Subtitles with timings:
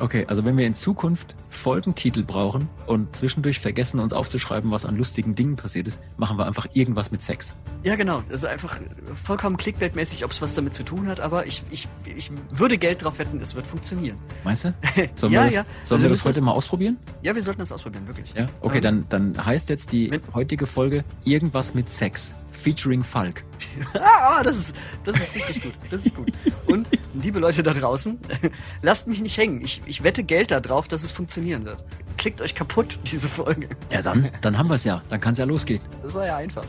[0.00, 4.96] Okay, also wenn wir in Zukunft Folgentitel brauchen und zwischendurch vergessen, uns aufzuschreiben, was an
[4.96, 7.54] lustigen Dingen passiert ist, machen wir einfach irgendwas mit Sex.
[7.82, 8.22] Ja, genau.
[8.28, 8.80] Das ist einfach
[9.22, 11.86] vollkommen clickbait-mäßig, ob es was damit zu tun hat, aber ich, ich,
[12.16, 14.16] ich würde Geld drauf wetten, es wird funktionieren.
[14.42, 14.74] Meinst du?
[15.16, 15.62] Sollen Ja, wir das, ja.
[15.84, 16.96] sollen Also wir das heute mal ausprobieren?
[17.22, 18.32] Ja, wir sollten das ausprobieren, wirklich.
[18.34, 18.46] Ja?
[18.62, 22.34] Okay, Ähm, dann, dann heißt jetzt die heutige Folge irgendwas mit Sex.
[22.60, 23.44] Featuring Falk.
[23.94, 25.72] Ah, das ist, das ist richtig gut.
[25.90, 26.32] Das ist gut.
[26.66, 28.18] Und liebe Leute da draußen,
[28.82, 29.60] lasst mich nicht hängen.
[29.62, 31.84] Ich, ich wette Geld da drauf, dass es funktionieren wird.
[32.18, 33.68] Klickt euch kaputt, diese Folge.
[33.90, 35.02] Ja, dann, dann haben wir es ja.
[35.10, 35.80] Dann kann es ja losgehen.
[36.02, 36.64] Das war ja einfach.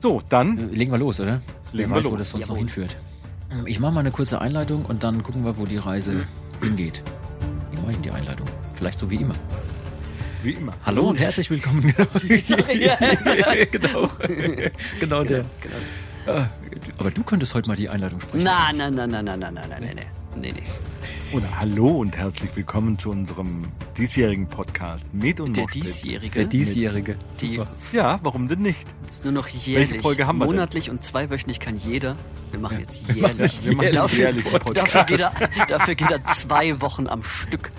[0.00, 1.40] So, dann Äh, Legen wir los, oder?
[1.72, 2.18] Legen Wer wir weiß, wo los.
[2.20, 2.58] das sonst noch Jawohl.
[2.58, 2.96] hinführt.
[3.50, 6.24] Ähm, Ich mache mal eine kurze Einleitung und dann gucken wir, wo die Reise
[6.62, 7.02] hingeht.
[7.72, 8.46] Wie mache ich denn die Einleitung?
[8.74, 9.34] Vielleicht so wie immer.
[10.42, 10.72] Wie immer.
[10.84, 11.82] Hallo und herzlich willkommen.
[13.70, 14.08] genau.
[15.00, 15.44] genau der.
[16.26, 16.46] Ah,
[16.98, 18.44] Aber du könntest heute mal die Einleitung sprechen.
[18.44, 20.38] Na, na, na, na, na, na, na, na, na, na.
[20.40, 20.62] Nee, nee.
[21.32, 26.30] Oder hallo und herzlich willkommen zu unserem diesjährigen Podcast Med und Der diesjährige.
[26.32, 27.16] Der diesjährige.
[27.40, 27.60] Die
[27.92, 28.86] Ja, warum denn nicht?
[29.10, 30.00] ist nur noch jährlich.
[30.02, 30.54] Folge haben wir denn?
[30.54, 32.16] Monatlich und zweiwöchentlich kann jeder.
[32.50, 33.58] Wir machen jetzt jährlich.
[33.64, 35.32] Wir machen dafür, jährlich dafür, geht er,
[35.68, 37.72] dafür geht er zwei Wochen am Stück.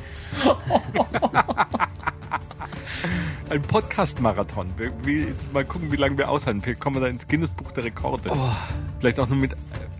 [3.49, 4.71] Ein Podcast-Marathon.
[4.77, 6.61] Wir, wir, mal gucken, wie lange wir aushalten.
[6.61, 8.29] Vielleicht kommen wir da ins Guinness-Buch der Rekorde.
[8.31, 8.51] Oh.
[8.99, 9.55] Vielleicht auch nur mit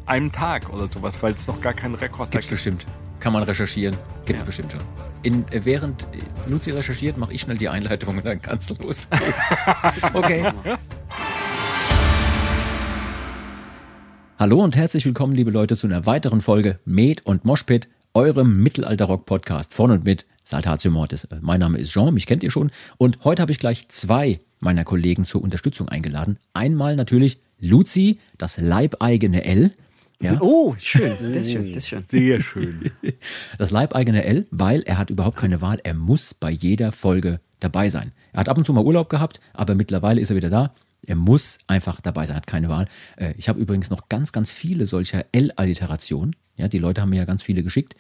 [0.05, 2.57] einem Tag oder sowas, weil es noch gar keinen Rekord Gibt's gibt.
[2.57, 2.85] bestimmt.
[3.19, 3.97] Kann man recherchieren.
[4.25, 4.81] Gibt's bestimmt schon.
[5.23, 8.75] In, äh, während äh, Luzi recherchiert, mache ich schnell die Einleitung und dann kannst du
[8.75, 9.07] los.
[10.13, 10.51] okay.
[14.37, 17.89] Hallo und herzlich willkommen, liebe Leute, zu einer weiteren Folge Med und Moshpit,
[18.19, 21.23] eurem Mittelalter-Rock-Podcast von und mit Saltatio Mortis.
[21.23, 22.69] Äh, Mein Name ist Jean, mich kennt ihr schon.
[22.97, 26.37] Und heute habe ich gleich zwei meiner Kollegen zur Unterstützung eingeladen.
[26.53, 29.71] Einmal natürlich Luzi, das leibeigene L.
[30.21, 31.13] Ja, Oh, schön.
[31.21, 31.73] Das ist schön.
[31.73, 32.03] Das ist schön.
[32.09, 32.91] Sehr schön.
[33.57, 35.79] das leibeigene L, weil er hat überhaupt keine Wahl.
[35.85, 38.11] Er muss bei jeder Folge dabei sein.
[38.33, 40.73] Er hat ab und zu mal Urlaub gehabt, aber mittlerweile ist er wieder da.
[41.09, 42.87] Er muss einfach dabei sein, hat keine Wahl.
[43.17, 46.35] Äh, Ich habe übrigens noch ganz, ganz viele solcher L-Alliterationen.
[46.55, 47.95] Ja, die Leute haben mir ja ganz viele geschickt.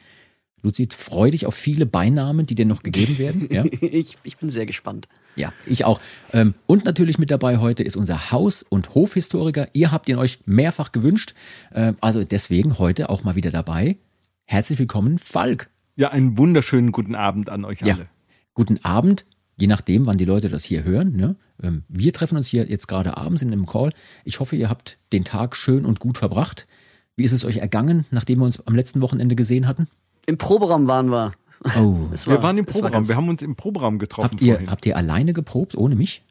[0.61, 3.47] Luzi, freu dich auf viele Beinamen, die dir noch gegeben werden.
[3.51, 5.07] Ja, Ich, ich bin sehr gespannt.
[5.35, 5.99] ja ich auch.
[6.33, 9.69] Ähm, Und natürlich mit dabei heute ist unser Haus- und Hofhistoriker.
[9.73, 11.33] Ihr habt ihn euch mehrfach gewünscht.
[11.73, 13.97] Ähm, Also deswegen heute auch mal wieder dabei.
[14.45, 15.69] Herzlich willkommen, Falk.
[15.95, 17.95] Ja, einen wunderschönen guten Abend an euch Ja.
[17.95, 18.07] alle.
[18.53, 19.25] Guten Abend,
[19.57, 21.15] je nachdem, wann die Leute das hier hören.
[21.15, 21.35] Ne?
[21.61, 23.91] Ähm, Wir treffen uns hier jetzt gerade abends in einem Call.
[24.25, 26.67] Ich hoffe, ihr habt den Tag schön und gut verbracht.
[27.15, 29.87] Wie ist es euch ergangen, nachdem wir uns am letzten Wochenende gesehen hatten?
[30.25, 31.33] Im Proberaum waren wir.
[31.77, 32.07] Oh.
[32.13, 32.91] Es Wir waren im war Proberaum.
[32.93, 34.71] ganz- Wir haben uns im Proberaum getroffen Habt ihr, vorhin.
[34.71, 36.23] habt ihr alleine geprobt, ohne mich?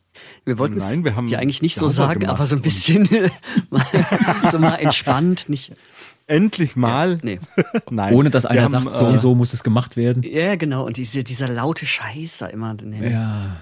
[0.44, 3.06] Wir wollten es Nein, wir haben ja eigentlich nicht so sagen, aber so ein bisschen
[4.50, 5.72] so mal entspannt, nicht.
[6.26, 7.18] Endlich mal.
[7.22, 7.38] Nee.
[7.90, 8.14] Nein.
[8.14, 10.22] Ohne dass Wir einer haben, sagt, so äh, und so muss es gemacht werden.
[10.24, 10.86] Ja, genau.
[10.86, 12.74] Und diese, dieser laute Scheiß da immer.
[12.82, 13.60] Nee, Ja.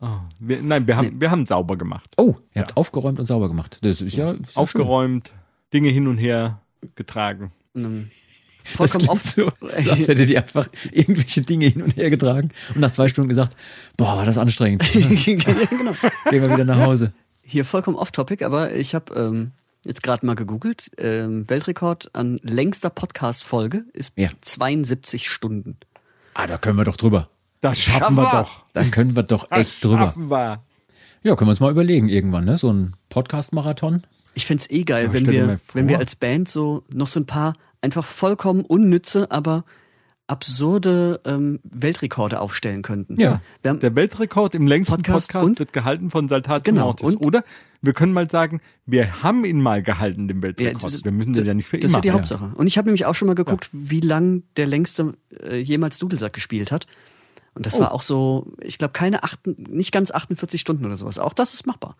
[0.00, 0.06] Oh,
[0.38, 2.10] wir, nein, wir haben, wir haben sauber gemacht.
[2.16, 3.78] Oh, ihr habt aufgeräumt und sauber gemacht.
[3.82, 5.32] Das ist ja, ist ja Aufgeräumt,
[5.72, 6.60] Dinge hin und her
[6.94, 7.52] getragen.
[7.74, 8.10] schön.
[8.76, 9.26] Das vollkommen klingt oft.
[9.26, 13.08] so, so, als hättet ihr einfach irgendwelche Dinge hin und her getragen und nach zwei
[13.08, 13.56] Stunden gesagt,
[13.96, 14.82] boah, war das anstrengend.
[14.92, 15.94] Gehen genau.
[16.30, 17.12] wir wieder nach Hause.
[17.42, 19.52] Hier vollkommen off-topic, aber ich habe ähm,
[19.86, 20.90] jetzt gerade mal gegoogelt.
[20.98, 24.28] Ähm, Weltrekord an längster Podcast-Folge ist Ja.
[24.42, 25.78] 72 Stunden.
[26.34, 27.30] Ah, da können wir doch drüber.
[27.60, 28.64] Das schaffen wir doch.
[28.72, 29.98] Da können wir doch Das echt drüber.
[30.06, 30.62] Schaffen wir.
[31.22, 32.56] Ja, können wir uns mal überlegen irgendwann, ne?
[32.56, 34.04] So ein Podcast-Marathon.
[34.34, 37.54] Ich fänd's eh geil, wenn wir, wenn wir als Band so noch so ein paar
[37.80, 39.64] einfach vollkommen unnütze, aber
[40.28, 43.18] absurde ähm, Weltrekorde aufstellen könnten.
[43.18, 43.40] Ja.
[43.62, 47.06] Wir haben, Der Weltrekord im längsten Podcast Podcast, und- wird gehalten von Saltatio Genau, Mortis.
[47.08, 47.42] und- Oder
[47.80, 50.84] wir können mal sagen, wir haben ihn mal gehalten, den Weltrekord.
[50.84, 52.10] das- wir müssen den ja nicht für das ist immer ja die.
[52.12, 52.52] Hauptsache.
[52.54, 56.34] Und ich habe nämlich auch schon mal geguckt, wie lang der längste äh, jemals Dudelsack
[56.34, 56.86] gespielt hat.
[57.58, 57.80] Und das Oh.
[57.80, 61.18] war auch so, ich glaube, keine acht, nicht ganz 48 Stunden oder sowas.
[61.18, 61.96] Auch das ist machbar.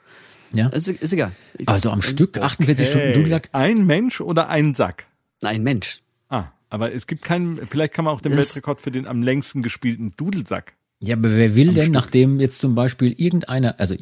[0.53, 0.69] Ja.
[0.69, 1.33] Ist, ist egal.
[1.67, 3.49] Also am Stück 48 Stunden Hey, Dudelsack.
[3.53, 5.07] Ein Mensch oder ein Sack?
[5.43, 6.01] Ein Mensch.
[6.31, 9.21] Ah, aber es gibt keinen, vielleicht kann man auch den Das- Weltrekord für den am
[9.23, 10.75] längsten gespielten Dudelsack.
[11.01, 13.95] Ja, aber wer will denn, nachdem jetzt zum Beispiel irgendeiner, also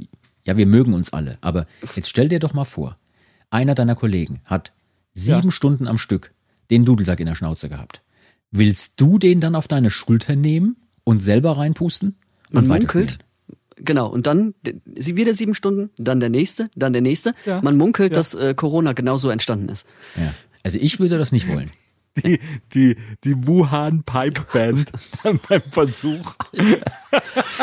[0.45, 1.67] ja, wir mögen uns alle, aber
[1.97, 2.97] jetzt stell dir doch mal vor,
[3.51, 4.73] einer deiner Kollegen hat
[5.15, 6.33] sieben Stunden am Stück
[6.71, 8.03] den Dudelsack in der Schnauze gehabt.
[8.51, 10.77] Willst du den dann auf deine Schulter nehmen
[11.07, 12.17] und selber reinpusten?
[12.51, 12.95] Man und munkelt.
[12.95, 13.27] weiterspielen?
[13.79, 14.55] Genau, und dann
[14.95, 17.35] wieder sieben Stunden, dann der nächste, dann der nächste.
[17.45, 17.61] Ja.
[17.63, 18.17] Man munkelt, Ja.
[18.17, 19.87] dass äh, Corona genauso entstanden ist.
[20.17, 20.35] Ja.
[20.63, 21.71] Also ich würde das nicht wollen.
[22.25, 22.41] die,
[22.73, 24.91] die, die Wuhan Pipe Band
[25.49, 26.35] beim Versuch.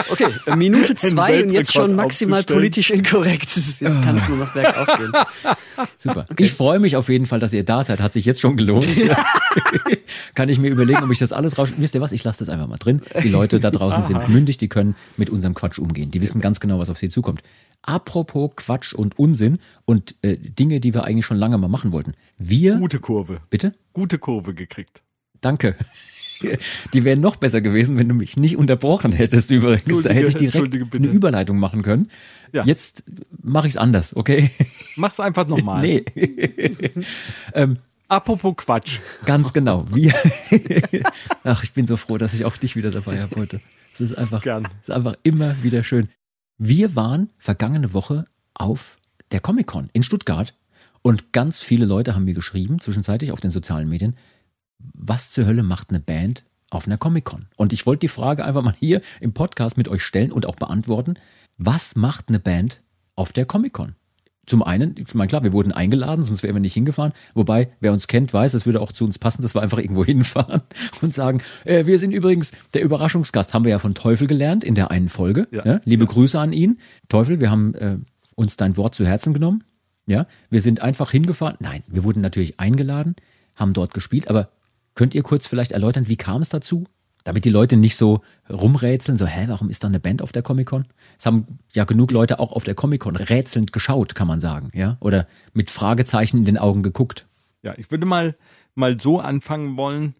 [0.09, 3.49] Okay, äh, Minute zwei und jetzt schon maximal politisch inkorrekt.
[3.55, 5.11] Jetzt kann es nur noch bergauf gehen.
[5.97, 6.25] Super.
[6.37, 7.99] Ich freue mich auf jeden Fall, dass ihr da seid.
[7.99, 8.87] Hat sich jetzt schon gelohnt.
[10.35, 11.73] Kann ich mir überlegen, ob ich das alles raus.
[11.77, 12.11] Wisst ihr was?
[12.11, 13.01] Ich lasse das einfach mal drin.
[13.23, 16.11] Die Leute da draußen sind mündig, die können mit unserem Quatsch umgehen.
[16.11, 17.41] Die wissen ganz genau, was auf sie zukommt.
[17.81, 22.13] Apropos Quatsch und Unsinn und äh, Dinge, die wir eigentlich schon lange mal machen wollten.
[22.37, 22.77] Wir.
[22.77, 23.41] Gute Kurve.
[23.49, 23.73] Bitte?
[23.93, 25.01] Gute Kurve gekriegt.
[25.41, 25.75] Danke.
[26.93, 30.03] Die wären noch besser gewesen, wenn du mich nicht unterbrochen hättest übrigens.
[30.03, 32.09] Da hätte ich direkt eine Überleitung machen können.
[32.51, 32.65] Ja.
[32.65, 33.03] Jetzt
[33.41, 34.51] mache ich es anders, okay?
[34.95, 35.83] Mach's einfach nochmal.
[35.83, 36.05] Nee.
[38.07, 38.99] Apropos Quatsch.
[39.25, 39.85] Ganz genau.
[39.91, 40.13] Wir.
[41.43, 43.59] Ach, ich bin so froh, dass ich auch dich wieder dabei habe heute.
[43.93, 44.67] Es ist einfach, Gern.
[44.81, 46.09] es ist einfach immer wieder schön.
[46.57, 48.97] Wir waren vergangene Woche auf
[49.31, 50.53] der Comic-Con in Stuttgart
[51.01, 54.15] und ganz viele Leute haben mir geschrieben, zwischenzeitlich auf den sozialen Medien,
[54.93, 57.45] was zur Hölle macht eine Band auf einer Comic-Con?
[57.55, 60.55] Und ich wollte die Frage einfach mal hier im Podcast mit euch stellen und auch
[60.55, 61.15] beantworten.
[61.57, 62.81] Was macht eine Band
[63.15, 63.95] auf der Comic-Con?
[64.45, 67.13] Zum einen, ich meine, klar, wir wurden eingeladen, sonst wären wir nicht hingefahren.
[67.33, 70.03] Wobei, wer uns kennt, weiß, es würde auch zu uns passen, dass wir einfach irgendwo
[70.05, 70.61] hinfahren
[71.01, 74.75] und sagen, äh, wir sind übrigens der Überraschungsgast, haben wir ja von Teufel gelernt in
[74.75, 75.47] der einen Folge.
[75.51, 75.63] Ja.
[75.63, 75.81] Ne?
[75.85, 76.79] Liebe Grüße an ihn.
[77.07, 77.97] Teufel, wir haben äh,
[78.35, 79.63] uns dein Wort zu Herzen genommen.
[80.05, 81.55] Ja, wir sind einfach hingefahren.
[81.61, 83.15] Nein, wir wurden natürlich eingeladen,
[83.55, 84.49] haben dort gespielt, aber
[84.95, 86.85] könnt ihr kurz vielleicht erläutern, wie kam es dazu?
[87.23, 90.41] Damit die Leute nicht so rumrätseln, so, hä, warum ist da eine Band auf der
[90.41, 90.85] Comic-Con?
[91.17, 94.97] Es haben ja genug Leute auch auf der Comic-Con rätselnd geschaut, kann man sagen, ja?
[94.99, 97.25] Oder mit Fragezeichen in den Augen geguckt.
[97.61, 98.35] Ja, ich würde mal,
[98.75, 100.15] mal so anfangen wollen.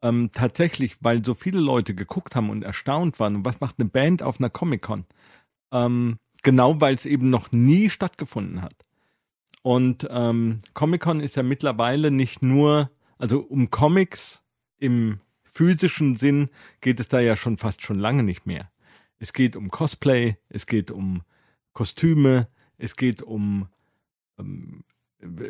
[0.00, 3.44] Ähm, tatsächlich, weil so viele Leute geguckt haben und erstaunt waren.
[3.44, 5.04] Was macht eine Band auf einer Comic-Con?
[5.72, 8.74] Ähm, genau, weil es eben noch nie stattgefunden hat.
[9.62, 14.42] Und ähm, Comic-Con ist ja mittlerweile nicht nur, also um Comics
[14.78, 16.50] im physischen Sinn
[16.80, 18.70] geht es da ja schon fast schon lange nicht mehr.
[19.18, 21.22] Es geht um Cosplay, es geht um
[21.72, 23.68] Kostüme, es geht um
[24.38, 24.84] ähm,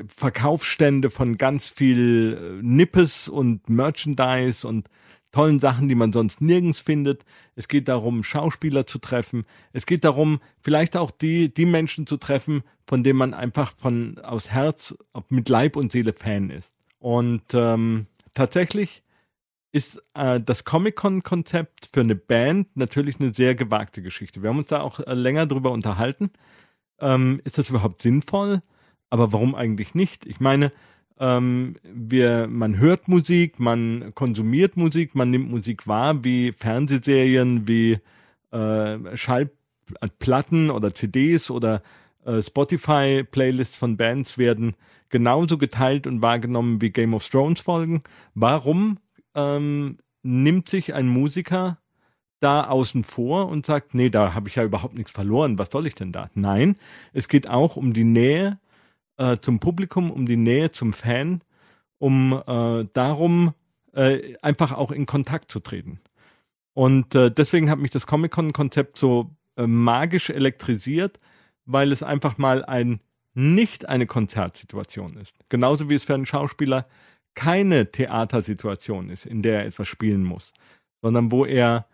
[0.08, 4.88] Verkaufsstände von ganz viel äh, Nippes und Merchandise und
[5.30, 7.24] tollen Sachen, die man sonst nirgends findet.
[7.54, 9.44] Es geht darum, Schauspieler zu treffen.
[9.72, 14.18] Es geht darum, vielleicht auch die, die Menschen zu treffen, von denen man einfach von
[14.18, 14.94] aus Herz
[15.28, 16.72] mit Leib und Seele Fan ist.
[16.98, 19.02] Und ähm, tatsächlich
[19.72, 24.42] ist äh, das Comic-Con-Konzept für eine Band natürlich eine sehr gewagte Geschichte.
[24.42, 26.30] Wir haben uns da auch äh, länger drüber unterhalten.
[27.00, 28.60] Ähm, ist das überhaupt sinnvoll?
[29.10, 30.26] Aber warum eigentlich nicht?
[30.26, 30.72] Ich meine,
[31.20, 37.98] ähm, wir, man hört Musik, man konsumiert Musik, man nimmt Musik wahr, wie Fernsehserien, wie
[38.50, 41.82] äh, Schallplatten oder CDs oder
[42.28, 44.74] äh, Spotify-Playlists von Bands werden
[45.08, 48.02] genauso geteilt und wahrgenommen wie Game of Thrones Folgen.
[48.34, 48.98] Warum
[49.34, 51.78] ähm, nimmt sich ein Musiker
[52.40, 55.86] da außen vor und sagt, nee, da habe ich ja überhaupt nichts verloren, was soll
[55.86, 56.28] ich denn da?
[56.34, 56.76] Nein,
[57.12, 58.58] es geht auch um die Nähe
[59.16, 61.40] äh, zum Publikum, um die Nähe zum Fan,
[61.98, 63.54] um äh, darum,
[63.92, 66.00] äh, einfach auch in Kontakt zu treten.
[66.74, 71.18] Und äh, deswegen hat mich das Comic-Con-Konzept so äh, magisch elektrisiert,
[71.68, 73.00] weil es einfach mal ein
[73.34, 75.36] nicht eine Konzertsituation ist.
[75.48, 76.86] Genauso wie es für einen Schauspieler
[77.34, 80.52] keine Theatersituation ist, in der er etwas spielen muss,
[81.02, 81.86] sondern wo er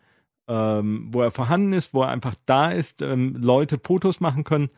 [0.47, 4.69] ähm, wo er vorhanden ist, wo er einfach da ist, ähm, Leute Fotos machen können.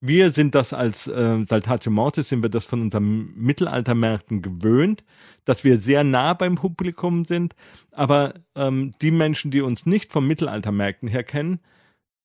[0.00, 5.02] Wir sind das als äh, Saltatio Mortis, sind wir das von unseren Mittelaltermärkten gewöhnt,
[5.46, 7.54] dass wir sehr nah beim Publikum sind.
[7.90, 11.60] Aber ähm, die Menschen, die uns nicht vom Mittelaltermärkten her kennen,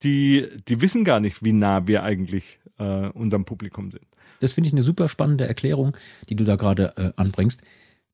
[0.03, 4.05] die, die wissen gar nicht, wie nah wir eigentlich äh, unserem Publikum sind.
[4.39, 5.95] Das finde ich eine super spannende Erklärung,
[6.29, 7.61] die du da gerade äh, anbringst.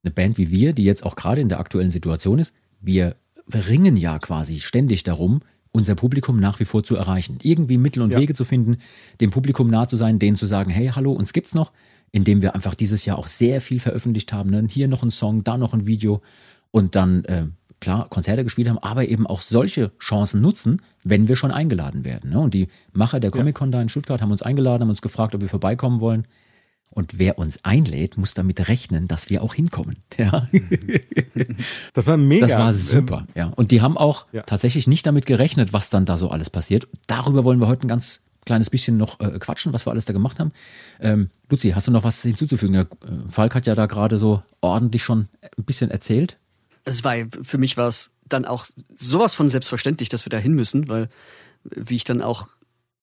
[0.03, 3.15] Eine Band wie wir, die jetzt auch gerade in der aktuellen Situation ist, wir
[3.53, 7.37] ringen ja quasi ständig darum, unser Publikum nach wie vor zu erreichen.
[7.43, 8.19] Irgendwie Mittel und Ja.
[8.19, 8.77] Wege zu finden,
[9.19, 11.73] dem Publikum nah zu sein, denen zu sagen, hey, hallo, uns gibt's noch,
[12.11, 14.49] indem wir einfach dieses Jahr auch sehr viel veröffentlicht haben.
[14.49, 14.65] Ne?
[14.69, 16.21] Hier noch ein Song, da noch ein Video
[16.71, 17.47] und dann, äh,
[17.85, 22.31] klar, Konzerte gespielt haben, aber eben auch solche Chancen nutzen, wenn wir schon eingeladen werden.
[22.31, 22.39] Ne?
[22.39, 25.41] Und die Macher der Comic-Con da in Stuttgart haben uns eingeladen, haben uns gefragt, ob
[25.41, 26.25] wir vorbeikommen wollen.
[26.89, 29.95] Und wer uns einlädt, muss damit rechnen, dass wir auch hinkommen.
[30.17, 30.47] Ja.
[31.93, 32.47] Das war mega.
[32.47, 33.47] Das war super, ja.
[33.55, 34.41] Und die haben auch Ja.
[34.43, 36.87] tatsächlich nicht damit gerechnet, was dann da so alles passiert.
[37.07, 40.13] Darüber wollen wir heute ein ganz kleines bisschen noch äh, quatschen, was wir alles da
[40.13, 40.51] gemacht haben.
[40.99, 42.75] Ähm, Luzi, hast du noch was hinzuzufügen?
[42.75, 42.85] Ja,
[43.27, 45.27] Falk hat ja da gerade so ordentlich schon
[45.57, 46.37] ein bisschen erzählt.
[46.85, 48.65] Es war, für mich war es dann auch
[48.95, 51.09] sowas von selbstverständlich, dass wir da hin müssen, weil,
[51.63, 52.47] wie ich dann auch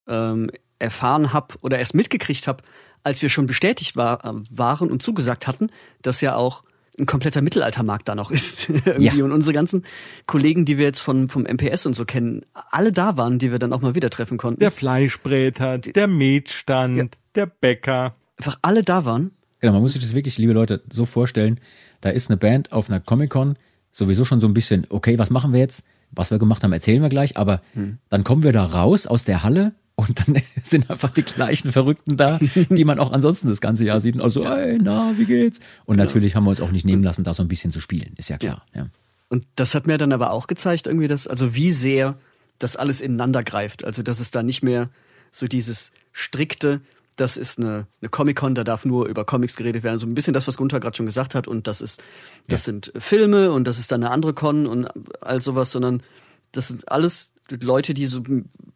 [0.08, 2.62] ähm, erfahren habe oder erst mitgekriegt habe,
[3.04, 4.20] als wir schon bestätigt war,
[4.50, 5.70] waren und zugesagt hatten,
[6.02, 6.62] dass ja auch
[6.98, 8.68] ein kompletter Mittelaltermarkt da noch ist.
[8.68, 9.02] irgendwie.
[9.18, 9.24] Ja.
[9.24, 9.84] Und unsere ganzen
[10.26, 13.58] Kollegen, die wir jetzt von, vom MPS und so kennen, alle da waren, die wir
[13.58, 14.60] dann auch mal wieder treffen konnten.
[14.60, 17.04] Der Fleischbräter, der Metstand, Ja.
[17.34, 18.14] der Bäcker.
[18.38, 19.30] Einfach alle da waren.
[19.60, 21.60] Genau, man muss sich das wirklich, liebe Leute, so vorstellen.
[22.00, 23.56] Da ist eine Band auf einer Comic-Con,
[23.92, 25.84] sowieso schon so ein bisschen, okay, was machen wir jetzt?
[26.10, 27.62] Was wir gemacht haben, erzählen wir gleich, aber
[28.08, 32.16] dann kommen wir da raus aus der Halle und dann sind einfach die gleichen Verrückten
[32.16, 32.38] da,
[32.70, 34.16] die man auch ansonsten das ganze Jahr sieht.
[34.16, 35.60] Und also, ey, na, wie geht's?
[35.84, 38.12] Und natürlich haben wir uns auch nicht nehmen lassen, da so ein bisschen zu spielen,
[38.16, 38.66] ist ja klar.
[38.74, 38.88] Ja.
[39.28, 42.18] Und das hat mir dann aber auch gezeigt, irgendwie, dass, also wie sehr
[42.58, 43.84] das alles ineinander greift.
[43.84, 44.90] Also, dass es da nicht mehr
[45.30, 46.80] so dieses strikte,
[47.22, 50.00] das ist eine, eine Comic-Con, da darf nur über Comics geredet werden.
[50.00, 51.46] So ein bisschen das, was Gunther gerade schon gesagt hat.
[51.46, 52.02] Und das ist,
[52.48, 54.88] das sind Filme und das ist dann eine andere Con und
[55.20, 56.02] all sowas, sondern
[56.50, 58.22] das sind alles Leute, die so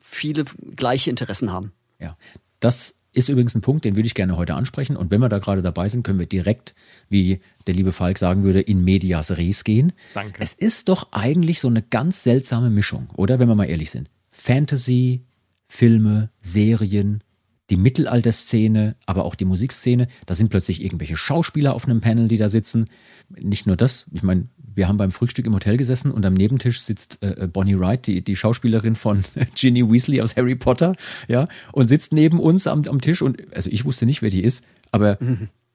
[0.00, 0.45] viele
[0.76, 1.73] gleiche Interessen haben.
[1.99, 2.17] Ja,
[2.61, 4.97] das ist übrigens ein Punkt, den würde ich gerne heute ansprechen.
[4.97, 6.73] Und wenn wir da gerade dabei sind, können wir direkt,
[7.09, 9.93] wie der liebe Falk sagen würde, in medias res gehen.
[10.15, 10.41] Danke.
[10.41, 13.41] Es ist doch eigentlich so eine ganz seltsame Mischung, oder?
[13.41, 14.09] Wenn wir mal ehrlich sind.
[14.31, 15.25] Fantasy,
[15.67, 17.25] Filme, Serien,
[17.70, 20.08] die Mittelalterszene, aber auch die Musikszene.
[20.25, 22.87] Da sind plötzlich irgendwelche Schauspieler auf einem Panel, die da sitzen.
[23.28, 26.82] Nicht nur das, ich meine, wir haben beim Frühstück im Hotel gesessen und am Nebentisch
[26.82, 29.25] sitzt äh, Bonnie Wright, die, die Schauspielerin von
[29.56, 30.94] Ginny Weasley aus Harry Potter,
[31.28, 34.44] ja, und sitzt neben uns am, am Tisch und, also ich wusste nicht, wer die
[34.44, 35.18] ist, aber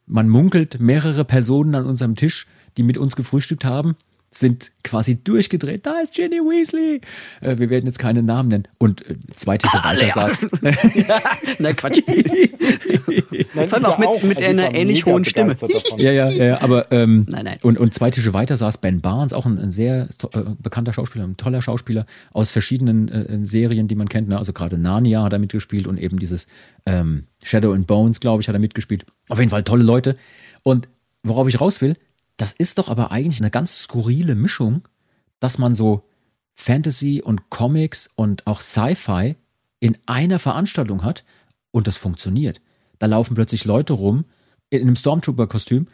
[0.05, 2.45] man munkelt, mehrere Personen an unserem Tisch,
[2.77, 3.95] die mit uns gefrühstückt haben,
[4.33, 5.85] sind quasi durchgedreht.
[5.85, 7.01] Da ist Ginny Weasley.
[7.41, 8.67] Äh, wir werden jetzt keine Namen nennen.
[8.77, 10.39] Und äh, zwei Tische weiter saß.
[11.59, 12.01] Na Quatsch.
[13.53, 15.55] Vor allem auch mit, mit einer ähnlich hohen Stimme.
[15.97, 17.57] Ja, ja, ja, ja, aber ähm, Nein, nein.
[17.61, 21.25] Und, und zwei Tische weiter saß Ben Barnes, auch ein, ein sehr äh, bekannter Schauspieler,
[21.25, 24.29] ein toller Schauspieler aus verschiedenen äh, Serien, die man kennt.
[24.29, 24.37] Ne?
[24.37, 26.47] Also gerade Narnia hat er mitgespielt und eben dieses
[26.85, 29.05] ähm, Shadow and Bones, glaube ich, hat er mitgespielt.
[29.27, 30.15] Auf jeden Fall tolle Leute.
[30.63, 30.87] Und
[31.23, 31.97] worauf ich raus will,
[32.41, 34.87] das ist doch aber eigentlich eine ganz skurrile Mischung,
[35.39, 36.07] dass man so
[36.55, 39.35] Fantasy und Comics und auch Sci-Fi
[39.79, 41.23] in einer Veranstaltung hat
[41.69, 42.59] und das funktioniert.
[42.97, 44.25] Da laufen plötzlich Leute rum
[44.69, 45.87] in einem Stormtrooper-Kostüm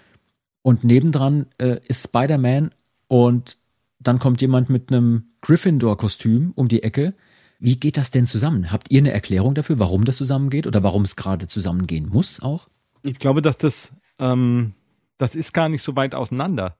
[0.62, 2.72] und nebendran äh, ist Spider-Man
[3.08, 3.58] und
[4.00, 7.14] dann kommt jemand mit einem Gryffindor-Kostüm um die Ecke.
[7.60, 8.72] Wie geht das denn zusammen?
[8.72, 12.70] Habt ihr eine Erklärung dafür, warum das zusammengeht oder warum es gerade zusammengehen muss auch?
[13.04, 14.74] Ich glaube, dass das, ähm,
[15.18, 16.78] das ist gar nicht so weit auseinander.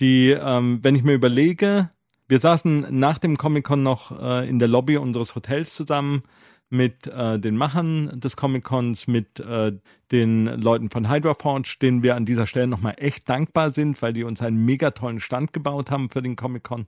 [0.00, 1.90] Die, ähm, wenn ich mir überlege,
[2.28, 6.22] wir saßen nach dem Comic-Con noch äh, in der Lobby unseres Hotels zusammen
[6.70, 9.72] mit äh, den Machern des Comic-Cons, mit äh,
[10.12, 14.12] den Leuten von Hydra Forge, denen wir an dieser Stelle nochmal echt dankbar sind, weil
[14.12, 16.86] die uns einen mega tollen Stand gebaut haben für den Comic-Con.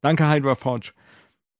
[0.00, 0.92] Danke Hydra Forge.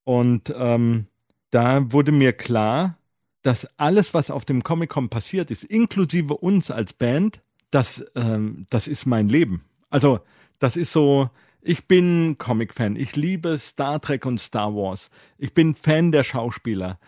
[0.04, 1.08] Und ähm,
[1.50, 2.98] da wurde mir klar,
[3.42, 7.42] dass alles, was auf dem Comic-Con passiert ist, inklusive uns als Band,
[7.74, 9.64] das, ähm, das ist mein Leben.
[9.90, 10.20] Also,
[10.58, 15.74] das ist so, ich bin Comic-Fan, ich liebe Star Trek und Star Wars, ich bin
[15.74, 16.98] Fan der Schauspieler,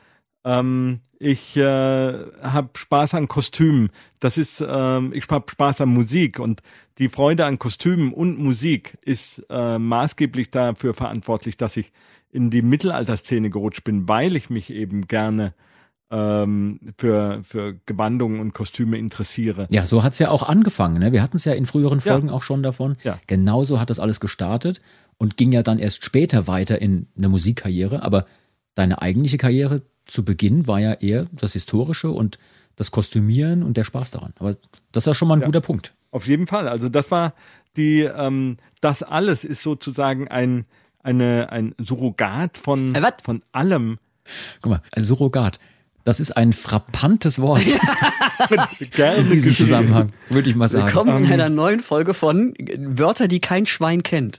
[0.44, 6.38] ähm, ich äh, habe Spaß an Kostümen, das ist, ähm, ich habe Spaß an Musik.
[6.38, 6.62] Und
[6.98, 11.90] die Freude an Kostümen und Musik ist äh, maßgeblich dafür verantwortlich, dass ich
[12.30, 15.54] in die Mittelalterszene gerutscht bin, weil ich mich eben gerne
[16.10, 19.66] ähm, für, für Gewandungen und Kostüme interessiere.
[19.70, 20.98] Ja, so hat's ja auch angefangen.
[21.00, 21.12] Ne?
[21.12, 22.12] Wir hatten es ja in früheren Ja.
[22.12, 22.96] Folgen auch schon davon.
[23.02, 23.18] Ja.
[23.26, 24.80] Genauso hat das alles gestartet
[25.18, 28.02] und ging ja dann erst später weiter in eine Musikkarriere.
[28.02, 28.26] Aber
[28.74, 32.38] deine eigentliche Karriere zu Beginn war ja eher das Historische und
[32.76, 34.32] das Kostümieren und der Spaß daran.
[34.38, 34.54] Aber
[34.92, 35.94] das ist ja schon mal ein guter Punkt.
[36.12, 36.68] Auf jeden Fall.
[36.68, 37.34] Also das war
[37.76, 40.66] die, ähm, das alles ist sozusagen ein,
[41.02, 43.98] eine, ein Surrogat von, Äh, von allem.
[44.60, 45.58] Guck mal, also Surrogat.
[46.06, 47.64] Das ist ein frappantes Wort
[48.92, 49.56] Gerne in diesem.
[49.56, 50.86] Zusammenhang, würde ich mal sagen.
[50.86, 54.38] Willkommen in einer neuen Folge von Wörter, die kein Schwein kennt.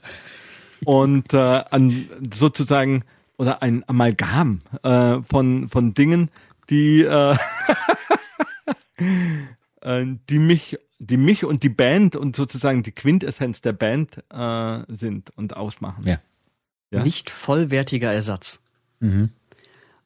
[0.86, 3.04] Und äh, an sozusagen
[3.36, 6.30] oder ein Amalgam äh, von von Dingen,
[6.70, 7.36] die äh,
[9.82, 14.84] äh, die mich die mich und die Band und sozusagen die Quintessenz der Band äh,
[14.88, 16.06] sind und ausmachen.
[16.06, 16.18] Ja.
[16.90, 17.02] Ja.
[17.02, 18.60] Nicht vollwertiger Ersatz.
[19.00, 19.32] Mhm.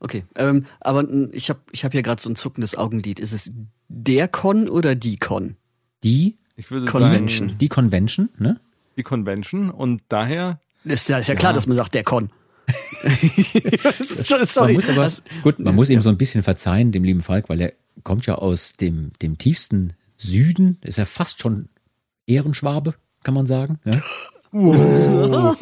[0.05, 3.21] Okay, ähm, aber ich habe ich hab hier gerade so ein zuckendes Augenlid.
[3.21, 3.53] Ist es
[3.89, 5.55] der Con oder die Con?
[6.03, 7.51] Die, Ich würde Convention.
[7.51, 8.59] sagen die Convention, ne?
[8.97, 12.31] die Convention und daher Ist ja, ist ja klar, dass man sagt, der Con.
[14.01, 14.73] Sorry.
[14.73, 15.09] Man muss aber,
[15.45, 18.35] gut, man muss ihm so ein bisschen verzeihen, dem lieben Falk, weil er kommt ja
[18.35, 21.69] aus dem, dem tiefsten Süden, ist ja fast schon
[22.27, 23.79] Ehrenschwabe, kann man sagen.
[23.85, 24.03] Ja?
[24.53, 25.57] Wow.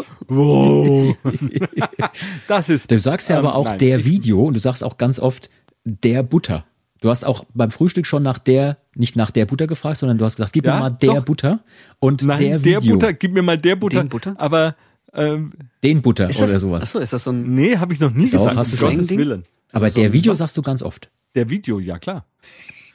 [2.48, 4.98] das ist Du sagst ja Ähm, aber auch nein, der Video und du sagst auch
[4.98, 5.48] ganz oft
[5.84, 6.64] der Butter.
[7.00, 10.24] Du hast auch beim Frühstück schon nach der, nicht nach der Butter gefragt, sondern du
[10.24, 11.24] hast gesagt, gib Ja, mir mal der doch.
[11.24, 11.60] Butter
[11.98, 12.94] und Nein, der der, Video.
[12.96, 14.02] Butter, gib mir mal der Butter.
[14.02, 14.34] Den Butter?
[14.38, 14.76] Aber
[15.14, 16.82] ähm, Den Butter Ist oder das, sowas.
[16.82, 17.54] Achso, ist das so ein.
[17.54, 18.56] nee, habe ich noch nie gesagt.
[18.56, 18.86] hast du.
[18.86, 19.18] Gottes Ding?
[19.18, 19.44] Willen.
[19.72, 20.38] Aber so der ein Video was?
[20.40, 21.10] sagst du ganz oft.
[21.34, 22.26] Der Video, ja klar.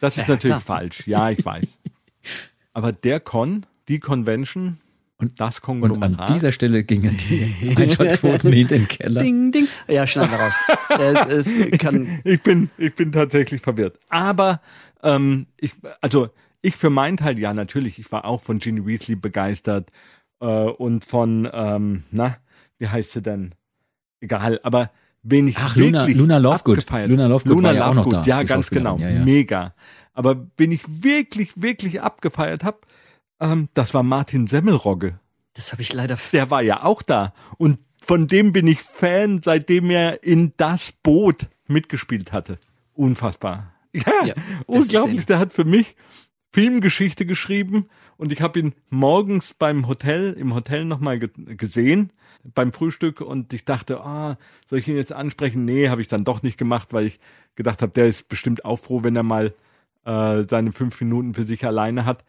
[0.02, 1.08] Das ist natürlich falsch.
[1.08, 1.66] Ja, ich weiß.
[2.74, 4.78] Aber der Con, die Convention
[5.18, 6.20] und das Und Konglomerat.
[6.30, 9.22] an dieser Stelle gingen die Einschaltquoten in den Keller.
[9.22, 9.68] Ding, ding.
[9.88, 11.30] Ja, schneiden wir raus.
[11.30, 12.20] es, es kann.
[12.24, 14.00] ich bin, ich bin tatsächlich verwirrt.
[14.10, 14.62] Aber
[15.04, 16.30] ähm, ich, also
[16.62, 19.90] ich für meinen Teil, ja natürlich, ich war auch von Ginny Weasley begeistert
[20.42, 22.38] äh, und von, ähm, na,
[22.80, 23.54] wie heißt sie denn?
[24.20, 24.92] Egal, aber
[25.24, 26.80] wen ich Ach, Luna- wirklich Luna Lovegood.
[26.80, 29.24] abgefeiert- Luna Lovegood Luna war ja auch noch Lovegood, da, ja, ganz genau, ja, ja.
[29.24, 29.74] mega.
[30.14, 32.80] Aber bin ich wirklich, wirklich abgefeiert habe,
[33.40, 35.20] ähm, das war Martin Semmelrogge.
[35.54, 36.18] Das habe ich leider.
[36.34, 40.92] Der war ja auch da und von dem bin ich Fan, seitdem er in das
[40.92, 42.60] Boot mitgespielt hatte.
[42.94, 43.72] Unfassbar.
[43.94, 44.34] Ja, Ja,
[44.66, 45.26] unglaublich.
[45.26, 45.96] Der hat für mich
[46.52, 47.88] Filmgeschichte geschrieben
[48.18, 52.12] und ich habe ihn morgens beim Hotel, im Hotel nochmal ge gesehen,
[52.44, 55.64] beim Frühstück und ich dachte, ah, soll ich ihn jetzt ansprechen?
[55.66, 57.20] Nee, habe ich dann doch nicht gemacht, weil ich
[57.56, 59.54] gedacht habe, der ist bestimmt auch froh, wenn er mal
[60.06, 62.24] äh, seine fünf Minuten für sich alleine hat.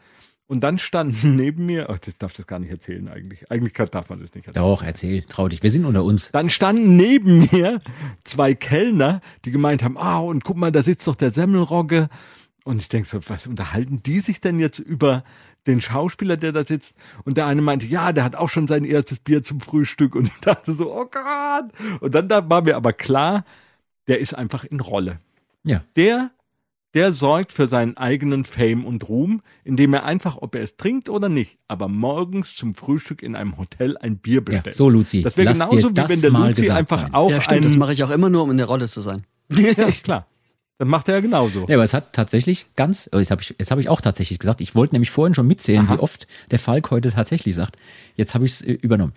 [0.48, 3.50] Und dann standen neben mir, ach, das darf das gar nicht erzählen eigentlich.
[3.50, 4.64] Eigentlich darf man das nicht erzählen.
[4.64, 5.62] Doch, erzähl, trau dich.
[5.62, 6.30] Wir sind unter uns.
[6.30, 7.80] Dann standen neben mir
[8.24, 12.08] zwei Kellner, die gemeint haben, ah, und guck mal, da sitzt doch der Semmelrogge.
[12.64, 15.24] Und ich denke so, was unterhalten die sich denn jetzt über
[15.66, 16.96] den Schauspieler, der da sitzt?
[17.24, 20.14] Und der eine meinte, ja, der hat auch schon sein erstes Bier zum Frühstück.
[20.14, 21.72] Und ich dachte so, oh Gott.
[22.00, 23.44] Und dann da war mir aber klar,
[24.08, 25.18] der ist einfach in Rolle.
[25.64, 25.82] Ja.
[25.96, 26.30] Der,
[26.96, 31.08] der sorgt für seinen eigenen Fame und Ruhm, indem er einfach, ob er es trinkt
[31.10, 34.74] oder nicht, aber morgens zum Frühstück in einem Hotel ein Bier Ja, bestellt.
[34.74, 35.22] so Luzi.
[35.22, 37.14] Das wäre genauso, wie das wenn der Luzi einfach sein.
[37.14, 37.64] auch Ja, stimmt.
[37.66, 39.22] Das einen, mache ich auch immer nur, um in der Rolle zu sein.
[39.50, 39.72] ja,
[40.02, 40.26] klar.
[40.78, 41.66] Das macht er ja genauso.
[41.68, 44.38] Ja, aber es hat tatsächlich ganz, oh, jetzt habe ich, jetzt habe ich auch tatsächlich
[44.38, 47.76] gesagt, ich wollte nämlich vorhin schon mitzählen, wie oft der Falk heute tatsächlich sagt.
[48.16, 49.12] Jetzt habe ich es äh, übernommen.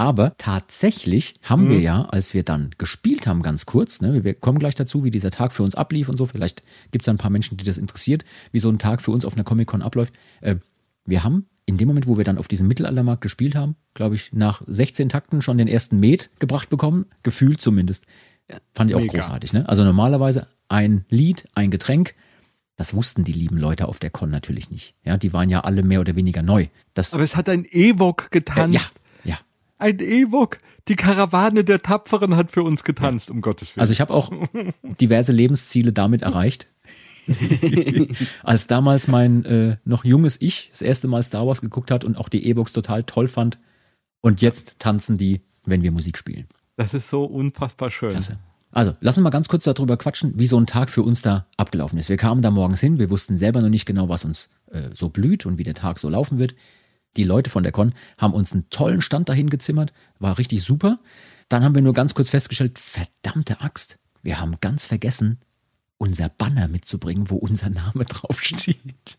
[0.00, 4.58] Aber tatsächlich haben wir ja, als wir dann gespielt haben, ganz kurz, ne, wir kommen
[4.58, 7.30] gleich dazu, wie dieser Tag für uns ablief und so, vielleicht gibt es ein paar
[7.30, 10.14] Menschen, die das interessiert, wie so ein Tag für uns auf einer Comic-Con abläuft.
[10.40, 10.56] Äh,
[11.04, 14.32] wir haben in dem Moment, wo wir dann auf diesem Mittelaltermarkt gespielt haben, glaube ich,
[14.32, 18.06] nach 16 Takten schon den ersten Met gebracht bekommen, gefühlt zumindest.
[18.72, 19.18] Fand ich auch Mega.
[19.18, 19.52] großartig.
[19.52, 19.68] Ne?
[19.68, 22.14] Also normalerweise ein Lied, ein Getränk.
[22.76, 24.94] Das wussten die lieben Leute auf der Con natürlich nicht.
[25.04, 26.68] Ja, die waren ja alle mehr oder weniger neu.
[26.94, 28.72] Das, Aber es hat ein Ewok äh, getanzt.
[28.74, 28.99] ja, ja.
[29.80, 30.58] Ein Ewok.
[30.88, 33.80] Die Karawane der Tapferen hat für uns getanzt, um Gottes Willen.
[33.80, 34.30] Also ich habe auch
[35.00, 36.68] diverse Lebensziele damit erreicht.
[38.42, 42.16] Als damals mein äh, noch junges Ich das erste Mal Star Wars geguckt hat und
[42.16, 43.58] auch die E-Books total toll fand.
[44.20, 46.46] Und jetzt tanzen die, wenn wir Musik spielen.
[46.76, 48.10] das ist so unfassbar schön.
[48.10, 48.38] Klasse.
[48.72, 51.46] Also, lass uns mal ganz kurz darüber quatschen, wie so ein Tag für uns da
[51.56, 52.08] abgelaufen ist.
[52.08, 55.08] Wir kamen da morgens hin, wir wussten selber noch nicht genau, was uns äh, so
[55.08, 56.54] blüht und wie der Tag so laufen wird.
[57.16, 61.00] Die Leute von der Con haben uns einen tollen Stand dahin gezimmert, war richtig super.
[61.48, 65.38] Dann haben wir nur ganz kurz festgestellt, verdammte Axt, wir haben ganz vergessen,
[65.98, 69.18] unser Banner mitzubringen, wo unser Name draufsteht.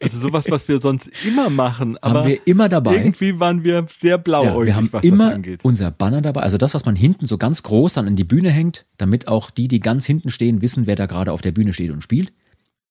[0.00, 1.96] Also sowas, was wir sonst immer machen.
[2.00, 2.96] Aber haben wir immer dabei.
[2.96, 5.64] irgendwie waren wir sehr Ja, blauäugig, wir haben was immer das angeht.
[5.64, 8.50] unser Banner dabei, also das, was man hinten so ganz groß dann in die Bühne
[8.50, 11.72] hängt, damit auch die, die ganz hinten stehen, wissen, wer da gerade auf der Bühne
[11.72, 12.32] steht und spielt.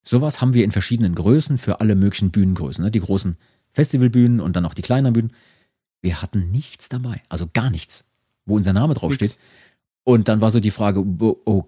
[0.04, 2.92] Sowas haben wir in verschiedenen Größen für alle möglichen Bühnengrößen, ne?
[2.92, 3.38] die großen
[3.74, 5.34] Festivalbühnen und dann auch die kleineren Bühnen.
[6.02, 8.06] Wir hatten nichts dabei, also gar nichts,
[8.46, 9.38] wo unser Name draufsteht.
[10.04, 11.66] Und dann war so die Frage, oh, oh,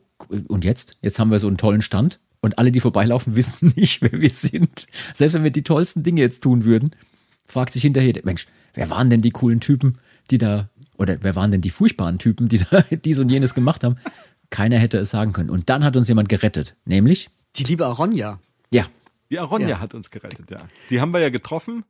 [0.48, 0.98] und jetzt?
[1.02, 4.30] Jetzt haben wir so einen tollen Stand und alle, die vorbeilaufen, wissen nicht, wer wir
[4.30, 4.88] sind.
[5.14, 6.92] Selbst wenn wir die tollsten Dinge jetzt tun würden,
[7.48, 9.98] fragt sich hinterher, Mensch, wer waren denn die coolen Typen,
[10.32, 13.84] die da, oder wer waren denn die furchtbaren Typen, die da dies und jenes gemacht
[13.84, 13.98] haben?
[14.50, 15.50] Keiner hätte es sagen können.
[15.50, 18.40] Und dann hat uns jemand gerettet, nämlich, Die liebe Aronja.
[18.72, 18.86] ja,
[19.32, 19.80] Die Aronja Ja.
[19.80, 20.58] hat uns gerettet, ja.
[20.90, 21.84] Die haben wir ja getroffen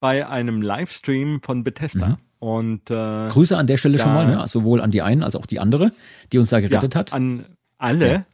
[0.00, 2.08] bei einem Livestream von Bethesda.
[2.08, 2.16] Mhm.
[2.38, 4.46] Und äh, Grüße an der Stelle schon Da- mal, ne?
[4.48, 5.92] sowohl an die einen als auch die andere,
[6.32, 7.12] die uns da gerettet ja, hat.
[7.14, 7.46] an
[7.78, 8.12] alle.
[8.12, 8.24] Ja.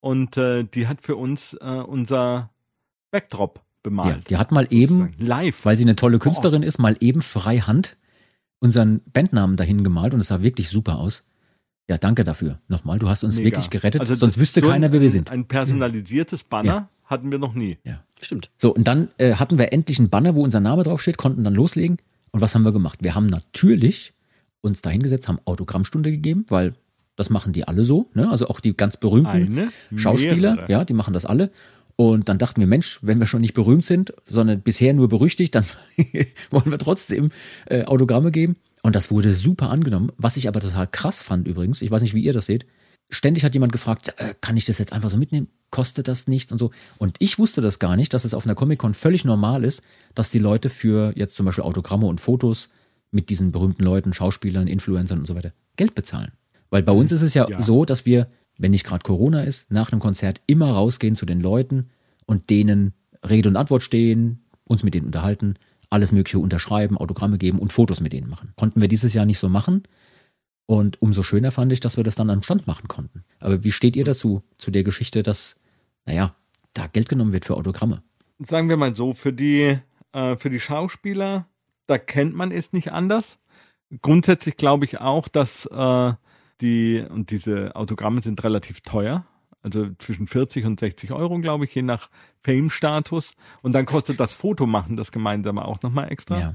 [0.00, 2.48] Und äh, die hat für uns äh, unser
[3.10, 4.30] Backdrop Ja, bemalt.
[4.30, 5.12] die hat mal eben.
[5.18, 5.64] Live.
[5.66, 7.96] weil sie eine tolle Künstlerin ist, mal eben freihand
[8.60, 11.24] unseren Bandnamen dahin gemalt und es sah wirklich super aus.
[11.88, 12.60] Ja, danke dafür.
[12.68, 13.46] Nochmal, du hast uns Mega.
[13.46, 15.30] wirklich gerettet, Also sonst wüsste so keiner, ein, wer wir sind.
[15.30, 16.88] Ein personalisiertes Banner Ja.
[17.10, 17.78] Hatten wir noch nie.
[17.84, 18.02] Ja.
[18.22, 18.50] Stimmt.
[18.56, 21.54] So, und dann äh, hatten wir endlich einen Banner, wo unser Name draufsteht, konnten dann
[21.54, 21.98] loslegen.
[22.30, 23.00] Und was haben wir gemacht?
[23.02, 24.12] Wir haben natürlich
[24.60, 26.74] uns da hingesetzt, haben Autogrammstunde gegeben, weil
[27.16, 28.30] das machen die alle so, ne?
[28.30, 30.70] Also auch die ganz berühmten Eine, Schauspieler, mehrere.
[30.70, 31.50] ja, die machen das alle.
[31.96, 35.54] Und dann dachten wir, Mensch, wenn wir schon nicht berühmt sind, sondern bisher nur berüchtigt,
[35.54, 35.64] dann
[36.50, 37.30] wollen wir trotzdem
[37.66, 38.56] äh, Autogramme geben.
[38.82, 40.10] Und das wurde super angenommen.
[40.16, 42.64] Was ich aber total krass fand übrigens, ich weiß nicht, wie ihr das seht,
[43.10, 45.48] ständig hat jemand gefragt, äh, kann ich das jetzt einfach so mitnehmen?
[45.70, 46.70] kostet das nichts und so.
[46.98, 49.82] Und ich wusste das gar nicht, dass es auf einer Comic-Con völlig normal ist,
[50.14, 52.68] dass die Leute für jetzt zum Beispiel Autogramme und Fotos
[53.10, 56.32] mit diesen berühmten Leuten, Schauspielern, Influencern und so weiter Geld bezahlen.
[56.70, 57.60] Weil bei uns ist es ja, Ja.
[57.60, 61.40] so, dass wir, wenn nicht gerade Corona ist, nach einem Konzert immer rausgehen zu den
[61.40, 61.90] Leuten
[62.26, 62.92] und denen
[63.28, 65.54] Rede und Antwort stehen, uns mit denen unterhalten,
[65.88, 68.52] alles Mögliche unterschreiben, Autogramme geben und Fotos mit denen machen.
[68.56, 69.82] Konnten wir dieses Jahr nicht so machen.
[70.70, 73.24] Und umso schöner fand ich, dass wir das dann am Stand machen konnten.
[73.40, 75.56] Aber wie steht ihr dazu, zu der Geschichte, dass,
[76.06, 76.36] naja,
[76.74, 78.04] da Geld genommen wird für Autogramme?
[78.38, 79.78] sagen wir mal so, für die,
[80.12, 81.46] äh, für die Schauspieler,
[81.88, 83.40] da kennt man es nicht anders.
[84.00, 86.12] Grundsätzlich glaube ich auch, dass äh,
[86.60, 89.26] die, und diese Autogramme sind relativ teuer,
[89.64, 92.10] also zwischen 40 und 60 Euro, glaube ich, je nach
[92.44, 93.32] Fame-Status.
[93.62, 96.38] Und dann kostet das Fotomachen das gemeinsame auch nochmal extra.
[96.38, 96.54] Ja.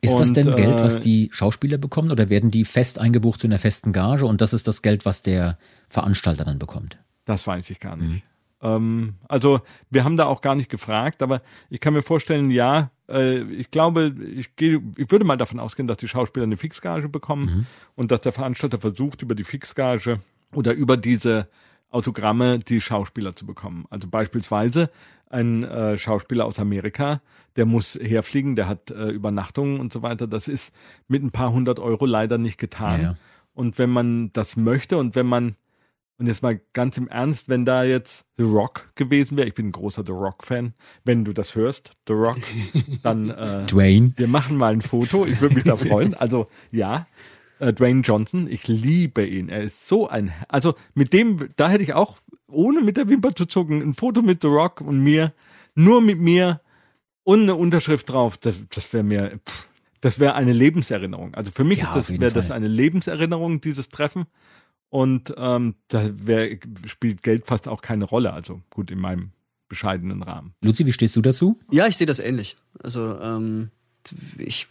[0.00, 3.40] Ist das Und, denn Geld, äh, was die Schauspieler bekommen oder werden die fest eingebucht
[3.40, 6.98] zu einer festen Gage und das ist das Geld, was der Veranstalter dann bekommt?
[7.24, 8.24] Das weiß ich gar nicht.
[8.62, 12.90] Ähm, also wir haben da auch gar nicht gefragt, aber ich kann mir vorstellen, ja,
[13.08, 17.08] äh, ich glaube, ich gehe, ich würde mal davon ausgehen, dass die Schauspieler eine Fixgage
[17.08, 20.20] bekommen und dass der Veranstalter versucht, über die Fixgage
[20.52, 21.48] oder über diese
[21.90, 23.84] Autogramme die Schauspieler zu bekommen.
[23.90, 24.90] Also beispielsweise
[25.30, 27.22] ein äh, Schauspieler aus Amerika,
[27.56, 30.26] der muss herfliegen, der hat äh, Übernachtungen und so weiter.
[30.26, 30.74] Das ist
[31.08, 33.00] mit ein paar hundert Euro leider nicht getan.
[33.00, 33.16] Ja, ja.
[33.54, 35.56] Und wenn man das möchte und wenn man
[36.20, 39.68] und jetzt mal ganz im Ernst, wenn da jetzt The Rock gewesen wäre, ich bin
[39.68, 42.36] ein großer The Rock-Fan, wenn du das hörst, The Rock,
[43.02, 44.12] dann äh, Dwayne?
[44.16, 46.12] wir machen mal ein Foto, ich würde mich da freuen.
[46.12, 47.06] Also ja,
[47.58, 49.48] äh, Dwayne Johnson, ich liebe ihn.
[49.48, 52.18] Er ist so ein, also mit dem, da hätte ich auch,
[52.50, 55.32] ohne mit der Wimper zu zucken, ein Foto mit The Rock und mir,
[55.74, 56.60] nur mit mir
[57.24, 58.38] und eine Unterschrift drauf.
[58.38, 59.68] Das, das wäre mir, pff,
[60.00, 61.34] das wäre eine Lebenserinnerung.
[61.34, 64.26] Also für mich Ja, wäre das eine Lebenserinnerung, dieses Treffen.
[64.88, 68.32] Und ähm, da wär, spielt Geld fast auch keine Rolle.
[68.32, 69.30] Also gut, in meinem
[69.68, 70.54] bescheidenen Rahmen.
[70.62, 71.58] Luzi, wie stehst du dazu?
[71.70, 72.56] Ja, ich sehe das ähnlich.
[72.82, 73.70] Also ähm,
[74.36, 74.66] ich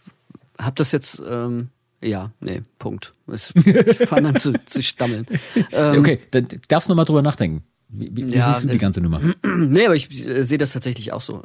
[0.60, 1.70] habe das jetzt, ähm,
[2.02, 3.12] ja, nee, Punkt.
[3.26, 5.26] Es- Ich fange an zu, zu stammeln.
[5.72, 7.62] Ähm, Okay, dann darfst du noch mal drüber nachdenken.
[7.88, 9.20] Wie, wie, Ja, siehst du die ganze Nummer?
[9.44, 11.42] Nee, aber ich äh, sehe das tatsächlich auch so.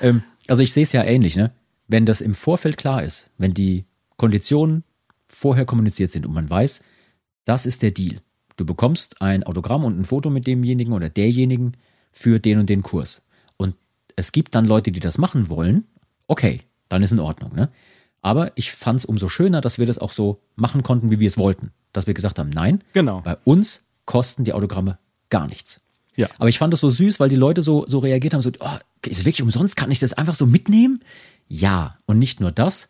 [0.00, 1.52] Ähm, also ich sehe es ja ähnlich, ne?
[1.88, 3.84] Wenn das im Vorfeld klar ist, wenn die
[4.16, 4.84] Konditionen
[5.28, 6.80] vorher kommuniziert sind und man weiß,
[7.44, 8.16] das ist der Deal.
[8.56, 11.72] Du bekommst ein Autogramm und ein Foto mit demjenigen oder derjenigen
[12.12, 13.22] für den und den Kurs.
[13.56, 13.74] Und
[14.16, 15.84] es gibt dann Leute, die das machen wollen,
[16.28, 17.70] okay, dann ist in Ordnung, ne?
[18.22, 21.26] Aber ich fand es umso schöner, dass wir das auch so machen konnten, wie wir
[21.28, 21.72] es wollten.
[21.92, 23.20] Dass wir gesagt haben, nein, Genau.
[23.20, 25.80] bei uns kosten die Autogramme gar nichts.
[26.14, 26.28] Ja.
[26.38, 28.68] Aber ich fand es so süß, weil die Leute so, so reagiert haben, so, oh,
[29.06, 29.76] ist es wirklich umsonst?
[29.76, 31.00] Kann ich das einfach so mitnehmen?
[31.48, 31.96] Ja.
[32.06, 32.88] Und nicht nur das.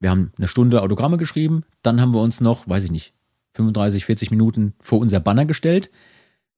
[0.00, 3.14] Wir haben eine Stunde Autogramme geschrieben, dann haben wir uns noch, weiß ich nicht,
[3.54, 5.90] 35, 40 Minuten vor unser Banner gestellt,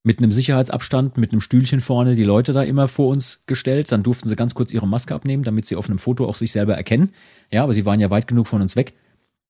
[0.06, 3.90] mit einem Sicherheitsabstand, mit einem Stühlchen vorne, die Leute da immer vor uns gestellt.
[3.90, 6.52] Dann durften sie ganz kurz ihre Maske abnehmen, damit sie auf einem Foto auch sich
[6.52, 7.12] selber erkennen.
[7.50, 8.94] Ja, aber sie waren ja weit genug von uns weg.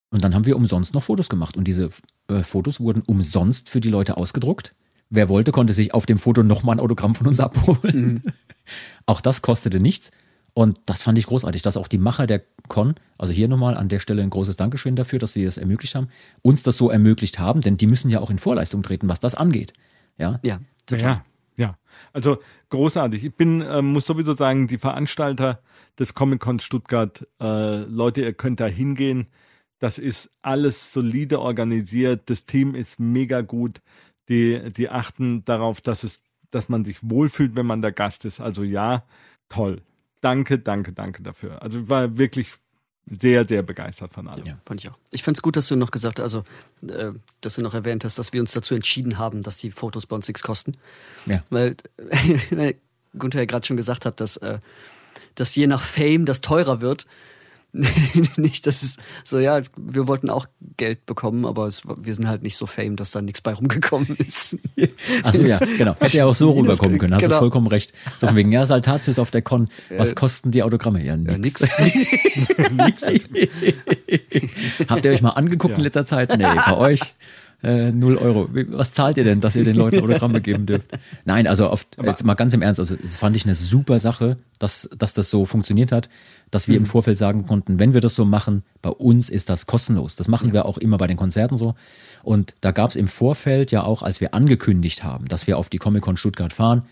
[0.09, 1.59] Und dann haben wir umsonst noch Fotos gemacht.
[1.59, 1.91] Und diese
[2.29, 4.75] äh, Fotos wurden umsonst für die Leute ausgedruckt.
[5.11, 8.23] Wer wollte, konnte sich auf dem Foto nochmal ein Autogramm von uns abholen.
[9.05, 10.11] Auch das kostete nichts.
[10.55, 13.91] Und das fand ich großartig, dass auch die Macher der Con, also hier nochmal an
[13.91, 16.09] der Stelle ein großes Dankeschön dafür, dass sie das ermöglicht haben,
[16.41, 19.35] uns das so ermöglicht haben, denn die müssen ja auch in Vorleistung treten, was das
[19.35, 19.75] angeht.
[20.19, 21.25] Ja, Ja, Ja,
[21.57, 21.79] ja.
[22.13, 22.39] Also
[22.71, 23.25] großartig.
[23.25, 25.61] Ich bin, äh, muss sowieso sagen, die Veranstalter
[25.99, 29.29] des Comic Con Stuttgart, äh, Leute, ihr könnt da hingehen.
[29.79, 32.31] Das ist alles solide organisiert.
[32.31, 33.81] Das Team ist mega gut.
[34.29, 38.41] Die, die achten darauf, dass es, dass man sich wohlfühlt, wenn man der Gast ist.
[38.41, 39.05] Also ja,
[39.49, 39.83] toll.
[40.21, 41.63] Danke, danke, danke dafür.
[41.63, 42.53] Also war wirklich
[43.09, 44.45] sehr, sehr begeistert von allem.
[44.45, 44.59] Ja.
[44.65, 44.99] fand ich auch.
[45.11, 46.45] Ich fand's gut, dass du noch gesagt hast, also,
[46.93, 50.07] äh, dass du noch erwähnt hast, dass wir uns dazu entschieden haben, dass die Fotos
[50.07, 50.73] bei uns nichts kosten.
[51.27, 51.43] ja.
[51.51, 51.77] Weil,
[52.51, 52.75] weil
[53.17, 54.59] Gunther ja gerade schon gesagt hat, dass, äh,
[55.37, 57.07] dass je nach Fame das teurer wird.
[58.37, 62.43] nicht, dass es so, ja, wir wollten auch Geld bekommen, aber es, wir sind halt
[62.43, 64.57] nicht so fame, dass da nichts bei rumgekommen ist.
[65.23, 65.95] Achso, ja, genau.
[65.99, 67.15] Hätte ja auch so rüberkommen können.
[67.15, 67.39] Hast du genau.
[67.39, 67.93] vollkommen recht.
[68.19, 69.69] So von wegen, ja, Saltatius auf der Con.
[69.97, 71.05] Was kosten die Autogramme?
[71.05, 71.61] Ja, Ja, nix.
[71.61, 73.03] nix.
[74.89, 76.37] Habt ihr euch mal angeguckt in letzter Zeit?
[76.37, 77.15] Nee, bei euch
[77.63, 78.49] äh, null Euro.
[78.69, 80.89] Was zahlt ihr denn, dass ihr den Leuten Autogramme geben dürft?
[81.25, 84.37] Nein, also auf, jetzt mal ganz im Ernst, also das fand ich eine super Sache,
[84.59, 86.09] dass, dass das so funktioniert hat,
[86.51, 89.67] dass wir im Vorfeld sagen konnten, wenn wir das so machen, bei uns ist das
[89.67, 90.17] kostenlos.
[90.17, 91.75] Das machen wir auch immer bei den Konzerten so.
[92.23, 95.69] Und da gab es im Vorfeld ja auch, als wir angekündigt haben, dass wir auf
[95.69, 96.83] die Comic-Con Stuttgart fahren,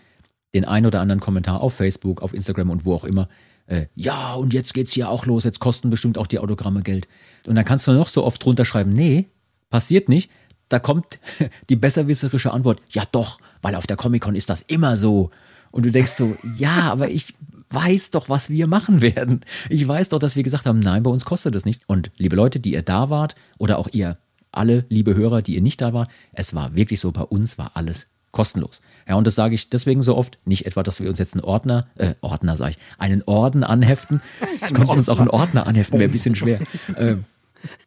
[0.53, 3.29] den ein oder anderen Kommentar auf Facebook, auf Instagram und wo auch immer.
[3.67, 7.07] Äh, ja, und jetzt geht's hier auch los, jetzt kosten bestimmt auch die Autogramme Geld.
[7.47, 9.29] Und dann kannst du noch so oft drunter schreiben, nee,
[9.69, 10.29] passiert nicht.
[10.69, 11.19] da kommt
[11.69, 15.31] die besserwisserische Antwort, ja doch, weil auf der Comic-Con ist das immer so.
[15.71, 17.33] Und du denkst so, ja, aber ich
[17.75, 19.41] weiß doch, was wir machen werden.
[19.69, 21.83] Ich weiß doch, dass wir gesagt haben, nein, bei uns kostet das nicht.
[21.87, 24.17] Und liebe Leute, die ihr da wart oder auch ihr
[24.51, 27.71] alle liebe Hörer, die ihr nicht da wart, es war wirklich so, bei uns war
[27.75, 28.81] alles kostenlos.
[29.07, 31.43] Ja, und das sage ich deswegen so oft, nicht etwa, dass wir uns jetzt einen
[31.43, 34.21] Ordner, äh, Ordner sage ich, einen Orden anheften.
[34.67, 36.59] Ich könnte uns auch einen Ordner anheften, wäre ein bisschen schwer.
[36.97, 37.25] Ähm,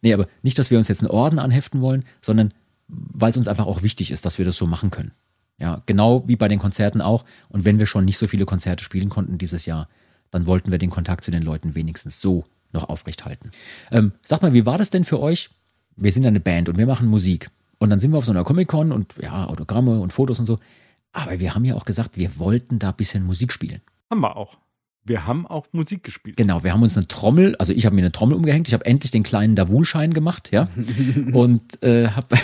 [0.03, 2.53] nee, aber nicht, dass wir uns jetzt einen Orden anheften wollen, sondern
[2.89, 5.13] weil es uns einfach auch wichtig ist, dass wir das so machen können.
[5.59, 7.25] Ja, genau wie bei den Konzerten auch.
[7.49, 9.89] Und wenn wir schon nicht so viele Konzerte spielen konnten dieses Jahr,
[10.31, 13.51] dann wollten wir den Kontakt zu den Leuten wenigstens so noch aufrecht halten.
[13.91, 15.51] Ähm, sag mal, wie war das denn für euch?
[15.97, 17.51] Wir sind eine Band und wir machen Musik.
[17.79, 20.59] Und dann sind wir auf so einer Comic-Con und ja, Autogramme und Fotos und so.
[21.13, 23.81] Aber wir haben ja auch gesagt, wir wollten da ein bisschen Musik spielen.
[24.11, 24.59] Haben wir auch.
[25.09, 26.37] Wir haben auch Musik gespielt.
[26.37, 28.85] Genau, wir haben uns eine Trommel, also ich habe mir eine Trommel umgehängt, ich habe
[28.85, 30.69] endlich den kleinen Davul-Schein gemacht, ja.
[31.33, 32.37] und äh, habe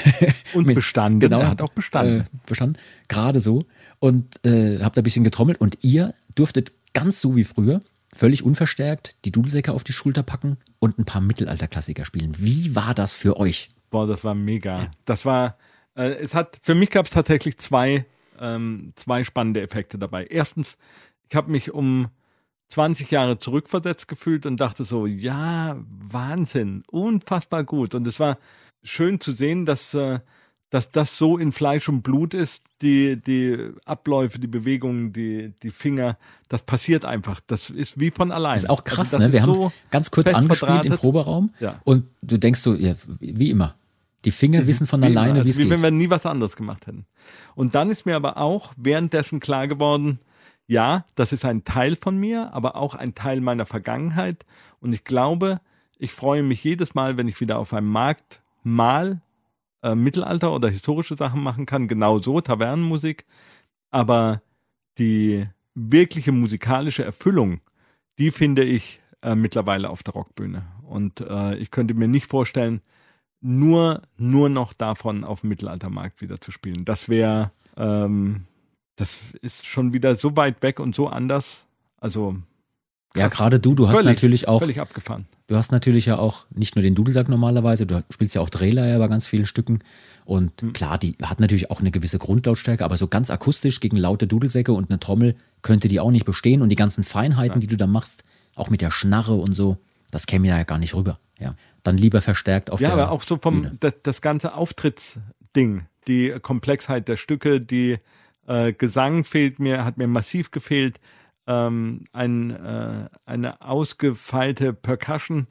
[0.54, 1.20] und bestanden.
[1.20, 2.20] Genau, er hat auch bestanden.
[2.20, 3.64] Äh, bestanden, gerade so.
[3.98, 7.82] Und äh, habe da ein bisschen getrommelt und ihr durftet ganz so wie früher,
[8.14, 12.34] völlig unverstärkt, die Dudelsäcke auf die Schulter packen und ein paar Mittelalterklassiker spielen.
[12.38, 13.68] Wie war das für euch?
[13.90, 14.84] Boah, das war mega.
[14.84, 14.90] Ja.
[15.04, 15.58] Das war,
[15.96, 18.06] äh, es hat, für mich gab es tatsächlich zwei,
[18.40, 20.26] ähm, zwei spannende Effekte dabei.
[20.26, 20.78] Erstens,
[21.28, 22.08] ich habe mich um
[22.74, 27.94] 20 Jahre zurückversetzt gefühlt und dachte so, ja, Wahnsinn, unfassbar gut.
[27.94, 28.36] Und es war
[28.82, 30.18] schön zu sehen, dass, äh,
[30.70, 35.70] dass das so in Fleisch und Blut ist, die, die Abläufe, die Bewegungen, die, die
[35.70, 37.40] Finger, das passiert einfach.
[37.46, 38.54] Das ist wie von allein.
[38.54, 39.32] Das ist auch krass, also ne?
[39.32, 41.80] Wir haben so ganz kurz angespielt im Proberaum ja.
[41.84, 43.76] und du denkst so, ja, wie immer.
[44.24, 45.66] Die Finger wissen von alleine, also wie es geht.
[45.66, 47.06] Wie wenn wir nie was anderes gemacht hätten.
[47.54, 50.18] Und dann ist mir aber auch währenddessen klar geworden,
[50.66, 54.44] ja, das ist ein Teil von mir, aber auch ein Teil meiner Vergangenheit.
[54.80, 55.60] Und ich glaube,
[55.98, 59.20] ich freue mich jedes Mal, wenn ich wieder auf einem Markt mal
[59.82, 63.26] äh, Mittelalter oder historische Sachen machen kann, genau so, Tavernenmusik.
[63.90, 64.42] Aber
[64.98, 67.60] die wirkliche musikalische Erfüllung,
[68.18, 70.62] die finde ich äh, mittlerweile auf der Rockbühne.
[70.82, 72.80] Und äh, ich könnte mir nicht vorstellen,
[73.40, 76.84] nur, nur noch davon auf dem Mittelaltermarkt wieder zu spielen.
[76.84, 78.46] Das wäre, ähm,
[78.96, 81.66] das ist schon wieder so weit weg und so anders.
[81.98, 82.36] Also
[83.12, 83.22] Krass.
[83.22, 84.58] Ja, gerade du, du hast völlig, natürlich auch.
[84.58, 85.26] Völlig abgefahren.
[85.46, 88.98] Du hast natürlich ja auch nicht nur den Dudelsack normalerweise, du spielst ja auch Drehleier
[88.98, 89.84] bei ganz vielen Stücken.
[90.24, 90.72] Und mhm.
[90.72, 94.72] klar, die hat natürlich auch eine gewisse Grundlautstärke, aber so ganz akustisch gegen laute Dudelsäcke
[94.72, 96.60] und eine Trommel könnte die auch nicht bestehen.
[96.60, 97.60] Und die ganzen Feinheiten, ja.
[97.60, 98.24] die du da machst,
[98.56, 99.76] auch mit der Schnarre und so,
[100.10, 101.20] das käme ja gar nicht rüber.
[101.38, 101.54] Ja
[101.84, 105.86] dann lieber verstärkt auf ja, der Ja, aber auch so vom das, das, ganze Auftrittsding,
[106.08, 107.98] die Komplexheit der Stücke, die
[108.46, 111.00] äh, Gesang fehlt mir, hat mir massiv gefehlt,
[111.46, 115.46] ähm, ein, äh, eine ausgefeilte Percussion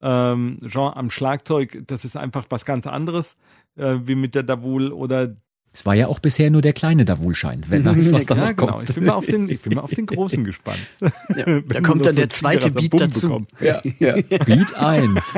[0.00, 3.36] ähm, Genre am Schlagzeug, das ist einfach was ganz anderes
[3.76, 5.36] äh, wie mit der Davul oder
[5.74, 8.72] es war ja auch bisher nur der kleine Davulschein, wenn weiß, was da ja, genau.
[8.72, 8.90] kommt.
[8.90, 10.86] Ich bin, mal auf den, ich bin mal auf den großen gespannt.
[11.34, 13.46] Ja, da kommt dann der zweite Beat dazu.
[13.58, 14.12] Ja, ja.
[14.44, 15.34] Beat 1.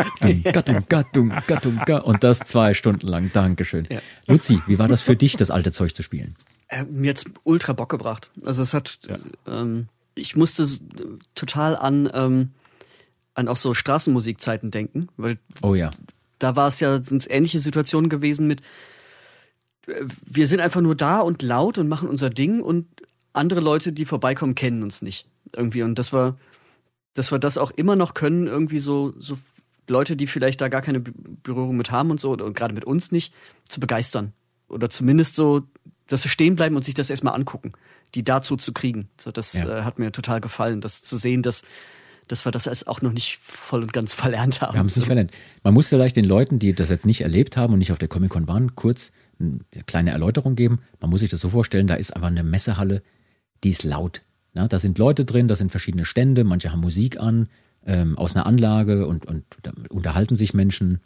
[0.52, 3.30] Gattung, Gattung, Gattung, Und das zwei Stunden lang.
[3.32, 3.86] Dankeschön.
[3.88, 4.00] Ja.
[4.26, 6.34] Luzi, wie war das für dich, das alte Zeug zu spielen?
[6.68, 8.30] Äh, mir hat's ultra Bock gebracht.
[8.44, 9.18] Also es hat, ja.
[9.46, 10.66] ähm, ich musste
[11.34, 12.50] total an, ähm,
[13.34, 15.90] an auch so Straßenmusikzeiten denken, weil oh ja.
[16.38, 18.62] da war es ja, sind ähnliche Situationen gewesen mit,
[20.26, 22.86] wir sind einfach nur da und laut und machen unser Ding und
[23.32, 25.26] andere Leute, die vorbeikommen, kennen uns nicht.
[25.54, 25.82] Irgendwie.
[25.82, 26.38] Und das war,
[27.14, 29.36] dass wir das auch immer noch können, irgendwie so, so
[29.88, 33.12] Leute, die vielleicht da gar keine Berührung mit haben und so, oder gerade mit uns
[33.12, 34.32] nicht, zu begeistern.
[34.68, 35.62] Oder zumindest so,
[36.06, 37.72] dass sie stehen bleiben und sich das erstmal angucken,
[38.14, 39.08] die dazu zu kriegen.
[39.20, 39.78] So, das ja.
[39.78, 41.62] äh, hat mir total gefallen, das zu sehen, dass,
[42.28, 44.74] dass wir das als auch noch nicht voll und ganz verlernt haben.
[44.74, 45.32] Wir haben es nicht verlernt.
[45.62, 48.08] Man muss vielleicht den Leuten, die das jetzt nicht erlebt haben und nicht auf der
[48.08, 50.80] Comic-Con waren, kurz eine kleine Erläuterung geben.
[51.00, 53.02] Man muss sich das so vorstellen, da ist einfach eine Messehalle,
[53.62, 54.22] die ist laut.
[54.54, 57.48] Ja, da sind Leute drin, da sind verschiedene Stände, manche haben Musik an,
[57.84, 61.00] ähm, aus einer Anlage und, und da unterhalten sich Menschen.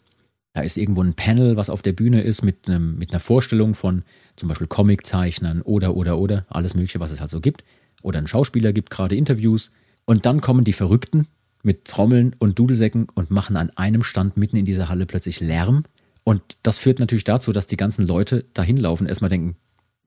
[0.58, 3.74] Da ist irgendwo ein Panel, was auf der Bühne ist, mit, einem, mit einer Vorstellung
[3.74, 4.02] von
[4.34, 7.62] zum Beispiel Comiczeichnern oder, oder, oder, alles Mögliche, was es halt so gibt.
[8.02, 9.70] Oder ein Schauspieler gibt gerade Interviews.
[10.04, 11.28] Und dann kommen die Verrückten
[11.62, 15.84] mit Trommeln und Dudelsäcken und machen an einem Stand mitten in dieser Halle plötzlich Lärm
[16.28, 19.56] und das führt natürlich dazu, dass die ganzen Leute da hinlaufen, erstmal denken,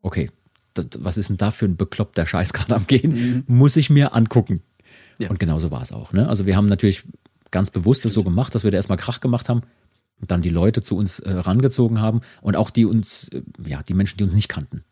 [0.03, 0.29] okay,
[0.75, 3.43] das, was ist denn da für ein bekloppter Scheiß gerade am Gehen?
[3.47, 3.55] Mhm.
[3.57, 4.61] Muss ich mir angucken.
[5.17, 5.31] Ja.
[5.31, 6.13] Und genauso war es auch.
[6.13, 6.29] Ne?
[6.29, 7.05] Also wir haben natürlich
[7.49, 9.61] ganz bewusst das so gemacht, dass wir da erstmal Krach gemacht haben
[10.27, 13.93] dann die Leute zu uns äh, rangezogen haben und auch die uns, äh, ja, die
[13.93, 14.83] Menschen, die uns nicht kannten.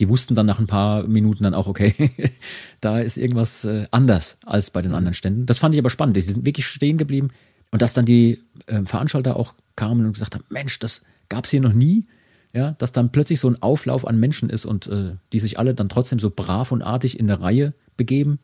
[0.00, 2.10] Die wussten dann nach ein paar Minuten dann auch, okay,
[2.80, 5.46] da ist irgendwas äh, anders als bei den anderen Ständen.
[5.46, 6.16] Das fand ich aber spannend.
[6.16, 7.30] Die sind wirklich stehen geblieben
[7.70, 11.50] und dass dann die äh, Veranstalter auch kamen und gesagt haben, Mensch, das gab es
[11.50, 12.06] hier noch nie.
[12.54, 15.74] ja, dass dann plötzlich so ein Auflauf an Menschen ist und äh, die sich alle
[15.74, 18.38] dann trotzdem so brav und artig in der Reihe begeben,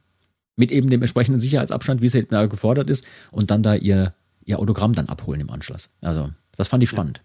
[0.57, 4.59] mit eben dem entsprechenden Sicherheitsabstand, wie es halt gefordert ist, und dann da ihr, ihr
[4.59, 5.91] Autogramm dann abholen im Anschluss.
[6.03, 7.19] Also, das fand ich spannend.
[7.19, 7.25] Ja.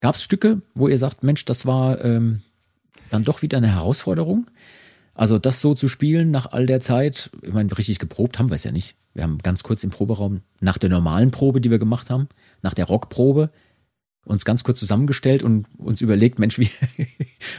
[0.00, 2.42] Gab es Stücke, wo ihr sagt, Mensch, das war ähm,
[3.10, 4.46] dann doch wieder eine Herausforderung?
[5.14, 8.54] Also das so zu spielen nach all der Zeit, ich meine, richtig geprobt haben wir
[8.54, 8.94] es ja nicht.
[9.14, 12.28] Wir haben ganz kurz im Proberaum nach der normalen Probe, die wir gemacht haben,
[12.62, 13.50] nach der Rockprobe,
[14.24, 16.70] uns ganz kurz zusammengestellt und uns überlegt, Mensch, wie,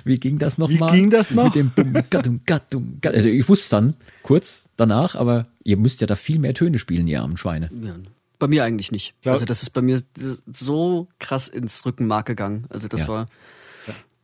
[0.05, 0.93] wie ging das nochmal?
[0.93, 1.45] Wie ging das noch?
[1.45, 3.13] Mit dem Bum, Gattum, Gattum, Gattum.
[3.13, 7.09] Also ich wusste dann kurz danach, aber ihr müsst ja da viel mehr Töne spielen,
[7.09, 7.69] ihr armen Schweine.
[7.83, 7.95] Ja,
[8.39, 9.13] bei mir eigentlich nicht.
[9.21, 9.34] Klar.
[9.34, 10.02] Also das ist bei mir
[10.47, 12.65] so krass ins Rückenmark gegangen.
[12.69, 13.08] Also das ja.
[13.10, 13.25] war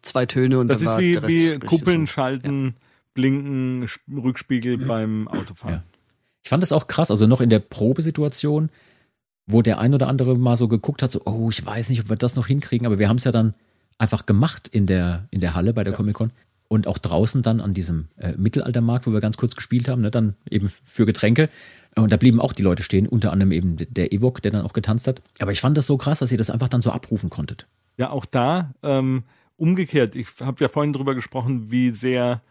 [0.01, 2.73] zwei Töne und das dann ist war wie, der Rest wie Kuppeln schalten, ja.
[3.13, 5.83] blinken, Rückspiegel beim Autofahren.
[6.43, 7.11] Ich fand das auch krass.
[7.11, 8.69] Also noch in der Probesituation
[9.47, 12.09] wo der ein oder andere mal so geguckt hat, so, oh, ich weiß nicht, ob
[12.09, 13.53] wir das noch hinkriegen, aber wir haben es ja dann
[13.97, 15.97] einfach gemacht in der, in der Halle bei der ja.
[15.97, 16.31] Comic-Con
[16.67, 20.11] und auch draußen dann an diesem äh, Mittelaltermarkt, wo wir ganz kurz gespielt haben, ne,
[20.11, 21.49] dann eben für Getränke.
[21.97, 24.73] Und da blieben auch die Leute stehen, unter anderem eben der Evok, der dann auch
[24.73, 25.21] getanzt hat.
[25.39, 27.67] Aber ich fand das so krass, dass ihr das einfach dann so abrufen konntet.
[27.97, 29.23] Ja, auch da ähm,
[29.55, 30.15] umgekehrt.
[30.15, 32.41] Ich habe ja vorhin drüber gesprochen, wie sehr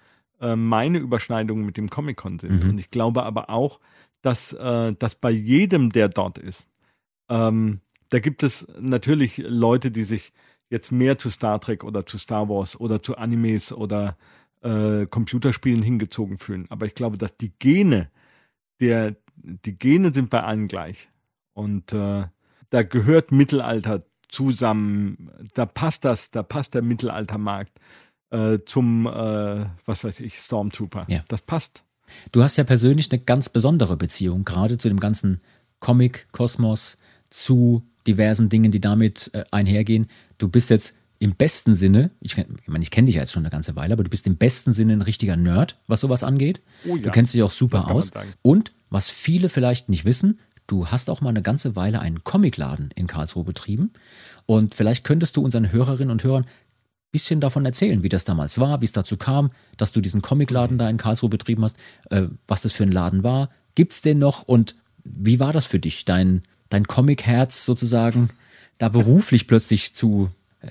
[0.40, 2.64] äh, meine Überschneidungen mit dem Comic-Con sind.
[2.64, 2.70] Mhm.
[2.70, 3.80] Und ich glaube aber auch,
[4.22, 6.66] dass, äh, dass bei jedem, der dort ist,
[7.28, 10.32] ähm, da gibt es natürlich Leute, die sich
[10.70, 14.16] jetzt mehr zu Star Trek oder zu Star Wars oder zu Animes oder
[14.62, 16.66] äh, Computerspielen hingezogen fühlen.
[16.70, 18.10] Aber ich glaube, dass die Gene,
[18.80, 21.08] der, die Gene sind bei allen gleich.
[21.52, 22.24] Und äh,
[22.70, 25.30] da gehört Mittelalter zusammen.
[25.54, 27.72] Da passt das, da passt der Mittelaltermarkt
[28.30, 31.06] äh, zum, äh, was weiß ich, Stormtrooper.
[31.08, 31.24] Ja.
[31.28, 31.84] Das passt.
[32.32, 35.40] Du hast ja persönlich eine ganz besondere Beziehung, gerade zu dem ganzen
[35.80, 36.96] Comic-Kosmos,
[37.30, 40.08] zu diversen Dingen, die damit äh, einhergehen.
[40.38, 43.42] Du bist jetzt im besten Sinne, ich, ich meine, ich kenne dich ja jetzt schon
[43.42, 46.60] eine ganze Weile, aber du bist im besten Sinne ein richtiger Nerd, was sowas angeht.
[46.86, 48.10] Oh ja, du kennst dich auch super aus.
[48.42, 52.90] Und was viele vielleicht nicht wissen, du hast auch mal eine ganze Weile einen Comicladen
[52.94, 53.92] in Karlsruhe betrieben.
[54.46, 58.58] Und vielleicht könntest du unseren Hörerinnen und Hörern ein bisschen davon erzählen, wie das damals
[58.58, 61.76] war, wie es dazu kam, dass du diesen Comicladen da in Karlsruhe betrieben hast,
[62.10, 63.50] äh, was das für ein Laden war.
[63.74, 68.30] Gibt es den noch und wie war das für dich, dein dein Comic-Herz sozusagen
[68.78, 70.30] da beruflich plötzlich zu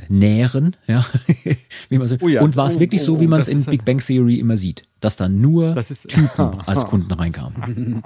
[0.10, 1.02] nähren, ja,
[1.90, 2.18] wie man so.
[2.22, 2.42] Oh ja.
[2.42, 4.58] Und war es oh, wirklich oh, so, wie man es in Big Bang Theory immer
[4.58, 8.04] sieht, dass da nur ist, Typen als Kunden reinkamen.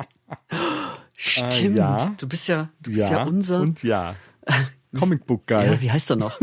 [1.15, 1.75] Stimmt.
[1.75, 2.15] Äh, ja.
[2.17, 3.61] Du bist ja, du bist ja, ja unser.
[3.61, 4.15] Und ja.
[4.97, 5.65] Comicbook Guy.
[5.65, 6.39] Ja, wie heißt er noch?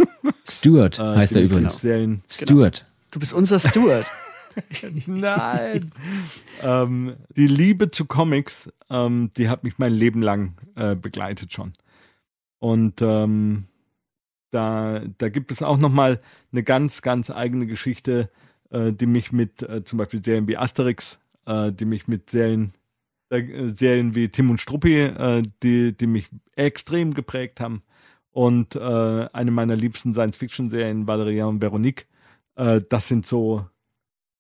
[0.48, 1.80] Stuart äh, heißt er übrigens.
[1.80, 2.18] Genau.
[2.28, 2.84] Stuart.
[3.10, 4.06] Du bist unser Stuart.
[5.06, 5.90] Nein.
[6.62, 11.72] ähm, die Liebe zu Comics, ähm, die hat mich mein Leben lang äh, begleitet schon.
[12.58, 13.64] Und ähm,
[14.54, 16.20] da, da gibt es auch noch mal
[16.52, 18.30] eine ganz, ganz eigene Geschichte,
[18.70, 22.72] äh, die mich mit äh, zum Beispiel Serien wie Asterix, äh, die mich mit Serien,
[23.30, 23.42] äh,
[23.74, 27.82] Serien wie Tim und Struppi, äh, die, die mich extrem geprägt haben.
[28.30, 28.80] Und äh,
[29.32, 32.06] eine meiner liebsten Science-Fiction-Serien, Valerian und Veronique,
[32.56, 33.66] das sind so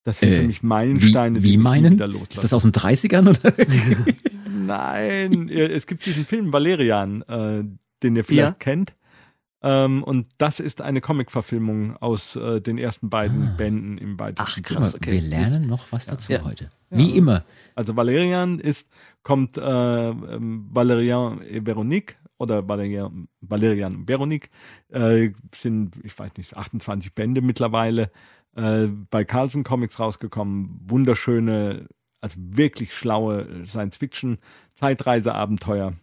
[0.04, 1.94] das sind für mich Meilensteine, wie, wie die meinen?
[1.94, 2.34] wieder loslassen.
[2.34, 3.52] Ist das aus den 30ern oder?
[4.48, 8.52] Nein, es gibt diesen Film Valerian, den ihr vielleicht ja.
[8.52, 8.94] kennt.
[9.66, 13.54] Ähm, und das ist eine Comic-Verfilmung aus äh, den ersten beiden ah.
[13.56, 15.12] Bänden im weitesten Ach krass, okay.
[15.12, 16.44] Wir lernen noch was dazu ja.
[16.44, 16.68] heute.
[16.90, 17.16] Wie ja.
[17.16, 17.44] immer.
[17.74, 18.86] Also Valerian ist,
[19.22, 24.50] kommt äh, ähm, Valerian et Veronique oder Valerian, Valerian und Veronique,
[24.90, 28.10] äh, sind, ich weiß nicht, 28 Bände mittlerweile
[28.56, 30.78] äh, bei Carlson Comics rausgekommen.
[30.86, 31.86] Wunderschöne,
[32.20, 34.36] also wirklich schlaue Science-Fiction,
[34.74, 35.94] Zeitreise-Abenteuer.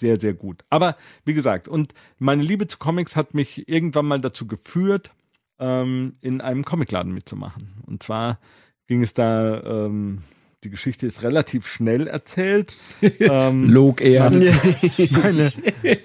[0.00, 0.64] Sehr, sehr gut.
[0.70, 5.12] Aber wie gesagt, und meine Liebe zu Comics hat mich irgendwann mal dazu geführt,
[5.58, 7.68] ähm, in einem Comicladen mitzumachen.
[7.86, 8.38] Und zwar
[8.86, 10.22] ging es da, ähm,
[10.64, 12.72] die Geschichte ist relativ schnell erzählt.
[13.20, 14.30] ähm, Log eher.
[14.30, 14.54] Meine,
[15.10, 15.52] meine,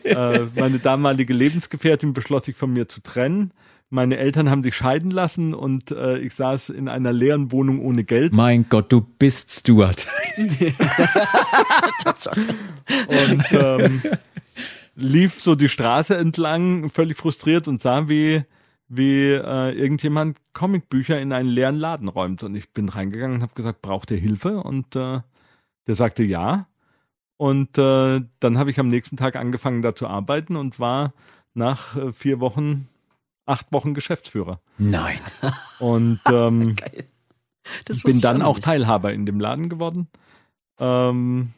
[0.03, 3.51] äh, meine damalige Lebensgefährtin beschloss sich von mir zu trennen.
[3.95, 8.03] Meine Eltern haben sich scheiden lassen und äh, ich saß in einer leeren Wohnung ohne
[8.03, 8.33] Geld.
[8.33, 10.09] Mein Gott, du bist Stuart.
[13.07, 14.01] und ähm,
[14.95, 18.43] lief so die Straße entlang, völlig frustriert und sah, wie
[18.89, 22.43] wie äh, irgendjemand Comicbücher in einen leeren Laden räumt.
[22.43, 24.61] Und ich bin reingegangen und habe gesagt, braucht ihr Hilfe?
[24.61, 25.21] Und äh,
[25.87, 26.67] der sagte ja.
[27.37, 31.13] Und äh, dann habe ich am nächsten Tag angefangen, da zu arbeiten und war
[31.53, 32.89] nach äh, vier Wochen
[33.45, 34.59] acht Wochen Geschäftsführer.
[34.77, 35.19] Nein.
[35.79, 36.75] Und ähm,
[38.03, 38.65] bin dann auch nicht.
[38.65, 40.07] Teilhaber in dem Laden geworden.
[40.79, 41.51] Ähm,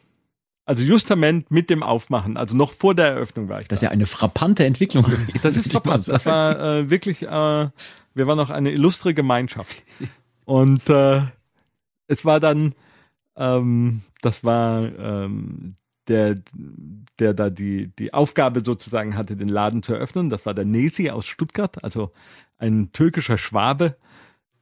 [0.64, 3.86] Also justament mit dem Aufmachen, also noch vor der Eröffnung war ich Das ist da.
[3.88, 5.28] ja eine frappante Entwicklung gewesen.
[5.42, 6.08] Das ist verpasst.
[6.08, 9.82] Das war äh, wirklich, äh, wir waren noch eine illustre Gemeinschaft.
[10.44, 11.22] Und äh,
[12.06, 12.74] es war dann,
[13.36, 15.76] ähm, das war ähm,
[16.08, 16.36] der,
[17.18, 20.30] der da die, die Aufgabe sozusagen hatte, den Laden zu eröffnen.
[20.30, 22.12] Das war der Nesi aus Stuttgart, also
[22.58, 23.96] ein türkischer Schwabe,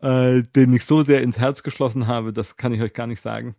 [0.00, 3.22] äh, den ich so sehr ins Herz geschlossen habe, das kann ich euch gar nicht
[3.22, 3.56] sagen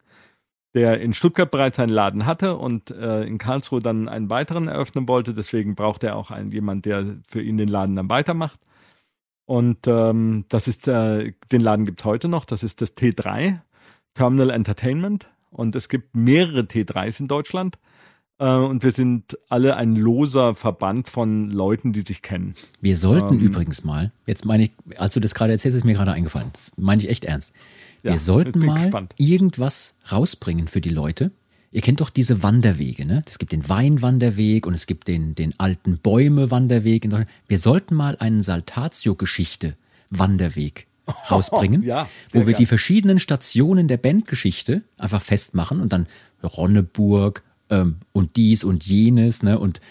[0.78, 5.08] der in Stuttgart bereits einen Laden hatte und äh, in Karlsruhe dann einen weiteren eröffnen
[5.08, 5.34] wollte.
[5.34, 8.60] Deswegen braucht er auch einen jemand, der für ihn den Laden dann weitermacht.
[9.46, 12.46] Und ähm, das ist äh, den Laden gibt's heute noch.
[12.46, 13.60] Das ist das T3
[14.14, 15.28] Terminal Entertainment
[15.58, 17.78] und es gibt mehrere T3s in Deutschland.
[18.40, 22.54] Äh, und wir sind alle ein loser Verband von Leuten, die sich kennen.
[22.82, 23.40] Wir sollten Ähm.
[23.42, 26.50] übrigens mal, jetzt meine ich, als du das gerade erzählst, ist mir gerade eingefallen.
[26.54, 27.52] Das meine ich echt ernst.
[28.04, 29.14] Wir Ja, sollten mal gespannt.
[29.18, 31.32] irgendwas rausbringen für die Leute.
[31.72, 33.24] Ihr kennt doch diese Wanderwege, ne?
[33.28, 37.30] Es gibt den Weinwanderweg und es gibt den, den alten Bäume-Wanderweg in Deutschland.
[37.48, 40.87] Wir sollten mal einen Saltatio-Geschichte-Wanderweg
[41.32, 42.58] rausbringen, ja, wo wir gern.
[42.58, 46.08] die verschiedenen Stationen der Bandgeschichte einfach festmachen und dann
[46.44, 49.60] Ronneburg ähm, und dies und jenes, ne?
[49.60, 49.82] Und,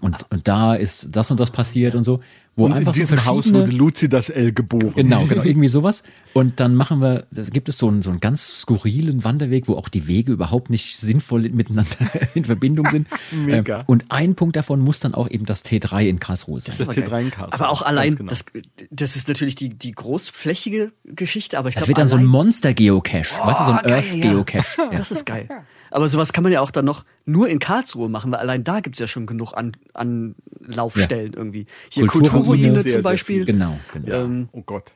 [0.00, 2.20] und, und da ist das und das passiert und so.
[2.58, 4.92] Wo Und in einfach diesem so Haus wurde Luzi das L geboren.
[4.96, 6.02] Genau, genau, irgendwie sowas.
[6.32, 9.74] Und dann machen wir, da gibt es so einen, so einen ganz skurrilen Wanderweg, wo
[9.74, 11.90] auch die Wege überhaupt nicht sinnvoll miteinander
[12.34, 13.08] in Verbindung sind.
[13.30, 13.80] Mega.
[13.80, 16.74] Ähm, Und ein Punkt davon muss dann auch eben das T3 in Karlsruhe sein.
[16.78, 17.24] Das aber T3 geil.
[17.26, 17.52] in Karlsruhe.
[17.60, 18.30] Aber auch allein, genau.
[18.30, 18.46] das,
[18.90, 22.24] das ist natürlich die, die großflächige Geschichte, aber ich Das glaube, wird dann so ein
[22.24, 24.64] Monster-Geocache, weißt du, so ein Oh, Earth-Geocache.
[24.92, 24.98] Ja.
[24.98, 25.48] Das ist geil.
[25.90, 28.80] Aber sowas kann man ja auch dann noch nur in Karlsruhe machen, weil allein da
[28.80, 31.66] gibt's ja schon genug an, an Laufstellen irgendwie.
[31.90, 33.44] Hier Kulturruine, sehr, zum sehr Beispiel.
[33.44, 34.14] Genau, genau.
[34.14, 34.92] Ähm, oh Gott.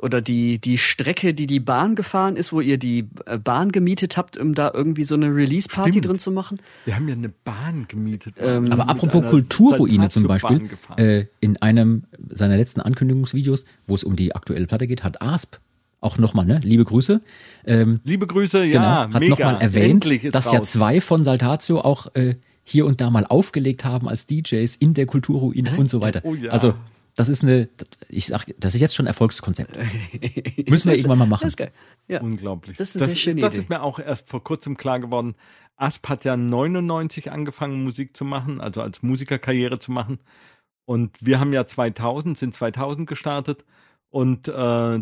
[0.00, 4.16] oder die, die Strecke, die die Bahn gefahren ist, wo ihr die äh, Bahn gemietet
[4.16, 6.60] habt, um da irgendwie so eine Release-Party drin zu machen.
[6.84, 8.34] Wir haben ja eine Bahn gemietet.
[8.38, 14.14] Ähm, Aber apropos Kulturruine zum Beispiel, äh, in einem seiner letzten Ankündigungsvideos, wo es um
[14.16, 15.56] die aktuelle Platte geht, hat Asp
[16.00, 17.20] auch nochmal, ne, liebe Grüße,
[17.66, 19.30] ähm, Liebe Grüße, genau, ja, hat mega.
[19.30, 20.72] nochmal erwähnt, dass ja raus.
[20.72, 25.06] zwei von Saltatio auch äh, hier und da mal aufgelegt haben als DJs in der
[25.06, 26.20] Kulturruine und so weiter.
[26.24, 26.50] Oh ja.
[26.52, 26.74] Also
[27.16, 27.68] das ist eine,
[28.08, 29.76] ich sag, das ist jetzt schon ein Erfolgskonzept.
[30.68, 31.42] Müssen wir Das- irgendwann mal machen.
[31.42, 31.72] Das ist geil.
[32.06, 32.20] Ja.
[32.20, 32.76] Unglaublich.
[32.76, 33.62] Das ist schöne das Idee.
[33.62, 35.34] ist mir auch erst vor kurzem klar geworden.
[35.76, 40.18] Asp hat ja 99 angefangen, Musik zu machen, also als Musikerkarriere zu machen.
[40.84, 43.64] Und wir haben ja 2000, sind 2000 gestartet
[44.10, 45.00] und äh,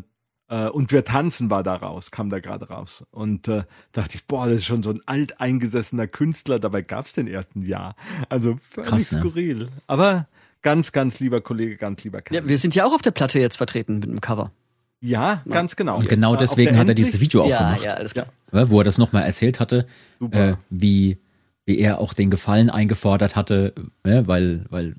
[0.49, 3.05] äh, und wir tanzen war da raus, kam da gerade raus.
[3.11, 7.27] Und äh, dachte ich, boah, das ist schon so ein alteingesessener Künstler, dabei gab's den
[7.27, 7.97] ersten Jahr.
[8.29, 9.21] Also völlig Krass, ne?
[9.21, 9.69] skurril.
[9.87, 10.29] Aber
[10.63, 12.43] ganz, ganz lieber Kollege, ganz lieber Kerl.
[12.43, 14.53] Ja, wir sind ja auch auf der Platte jetzt vertreten mit einem Cover.
[15.01, 15.99] Ja, ganz genau.
[15.99, 17.85] Und genau deswegen hat er dieses Video auch ja, gemacht.
[17.85, 18.27] ja, alles klar.
[18.53, 19.87] Ja, wo er das nochmal erzählt hatte,
[20.31, 21.19] äh, wie,
[21.67, 23.75] wie er auch den Gefallen eingefordert hatte,
[24.05, 24.95] ne, weil, weil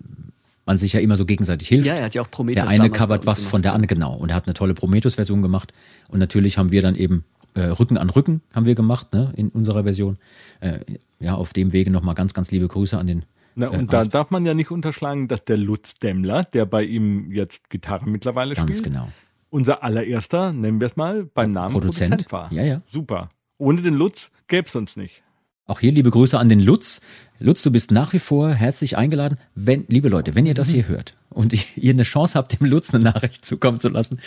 [0.68, 1.88] man sich ja immer so gegenseitig hilft.
[1.88, 3.52] Ja, er hat ja auch Prometheus Der eine covert was gemacht.
[3.52, 4.14] von der anderen, genau.
[4.14, 5.74] Und er hat eine tolle Prometheus-Version gemacht.
[6.10, 7.24] Und natürlich haben wir dann eben
[7.56, 10.18] äh, Rücken an Rücken haben wir gemacht, ne, in unserer Version.
[10.60, 10.80] Äh,
[11.20, 13.26] ja, auf dem Wege nochmal ganz, ganz liebe Grüße an den.
[13.56, 14.12] Na, äh, und da Asp.
[14.12, 18.54] darf man ja nicht unterschlagen, dass der Lutz Demmler, der bei ihm jetzt Gitarre mittlerweile
[18.54, 19.08] Ganz spielt, genau.
[19.50, 22.12] unser allererster, nennen wir es mal, beim Namen Produzent.
[22.12, 22.52] Produzent, war.
[22.52, 22.82] Ja, ja.
[22.92, 23.30] Super.
[23.58, 25.24] Ohne den Lutz gäb's uns nicht.
[25.66, 27.02] Auch hier liebe Grüße an den Lutz.
[27.40, 29.38] Lutz, du bist nach wie vor herzlich eingeladen.
[29.56, 32.94] Wenn, liebe Leute, wenn ihr das hier hört und ihr eine Chance habt, dem Lutz
[32.94, 34.20] eine Nachricht zukommen zu lassen.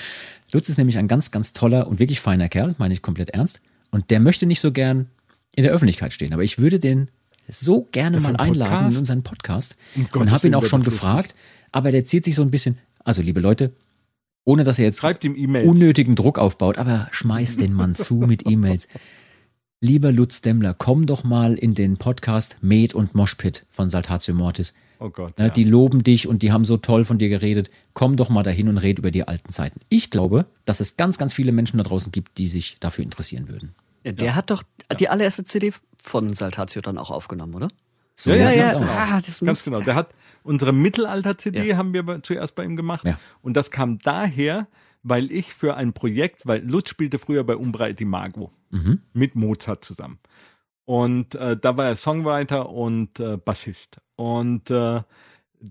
[0.52, 3.60] Lutz ist nämlich ein ganz, ganz toller und wirklich feiner Kerl, meine ich komplett ernst.
[3.90, 5.06] Und der möchte nicht so gern
[5.56, 6.32] in der Öffentlichkeit stehen.
[6.32, 7.08] Aber ich würde den
[7.48, 8.92] so gerne Ja, mal einladen Podcast?
[8.92, 9.76] in unseren Podcast.
[9.96, 11.34] Um und Gottes habe ihn auch schon gefragt.
[11.72, 12.78] Aber der zieht sich so ein bisschen.
[13.02, 13.72] Also, liebe Leute,
[14.44, 18.86] ohne dass er jetzt unnötigen Druck aufbaut, aber schmeiß den Mann zu mit E-Mails.
[19.82, 24.74] Lieber Lutz Demmler, komm doch mal in den Podcast Med und Moshpit von Saltatio Mortis.
[24.98, 25.38] Oh Gott.
[25.38, 25.50] Ja, Ja.
[25.50, 27.70] Die loben dich und die haben so toll von dir geredet.
[27.94, 29.80] Komm doch mal dahin und red über die alten Zeiten.
[29.88, 33.48] Ich glaube, dass es ganz, ganz viele Menschen da draußen gibt, die sich dafür interessieren
[33.48, 33.74] würden.
[34.04, 34.64] Ja, der hat doch
[34.98, 37.68] die allererste CD von Saltatio dann auch aufgenommen, oder?
[38.16, 38.74] So ja, ja, ja.
[38.74, 38.84] aus.
[38.86, 39.80] Ah, das Ganz genau.
[39.80, 40.10] Der hat
[40.42, 41.78] unsere Mittelalter-CD Ja.
[41.78, 43.06] haben wir zuerst bei ihm gemacht.
[43.06, 43.18] Ja.
[43.40, 44.66] Und das kam daher,
[45.02, 49.00] weil ich für ein Projekt, weil Lutz spielte früher bei Umbra et Imago Mhm.
[49.12, 50.18] mit Mozart zusammen.
[50.84, 54.00] Und äh, da war er Songwriter und äh, Bassist.
[54.16, 55.02] Und äh,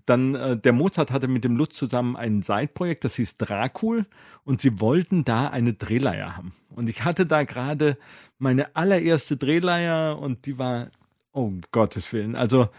[0.06, 4.06] dann, äh, der Mozart hatte mit dem Lutz zusammen ein Side-Projekt, das hieß Dracul,
[4.44, 6.54] und sie wollten da eine Drehleier haben.
[6.76, 7.98] Und ich hatte da gerade
[8.38, 10.90] meine allererste Drehleier und die war,
[11.34, 12.70] oh um Gottes Willen, also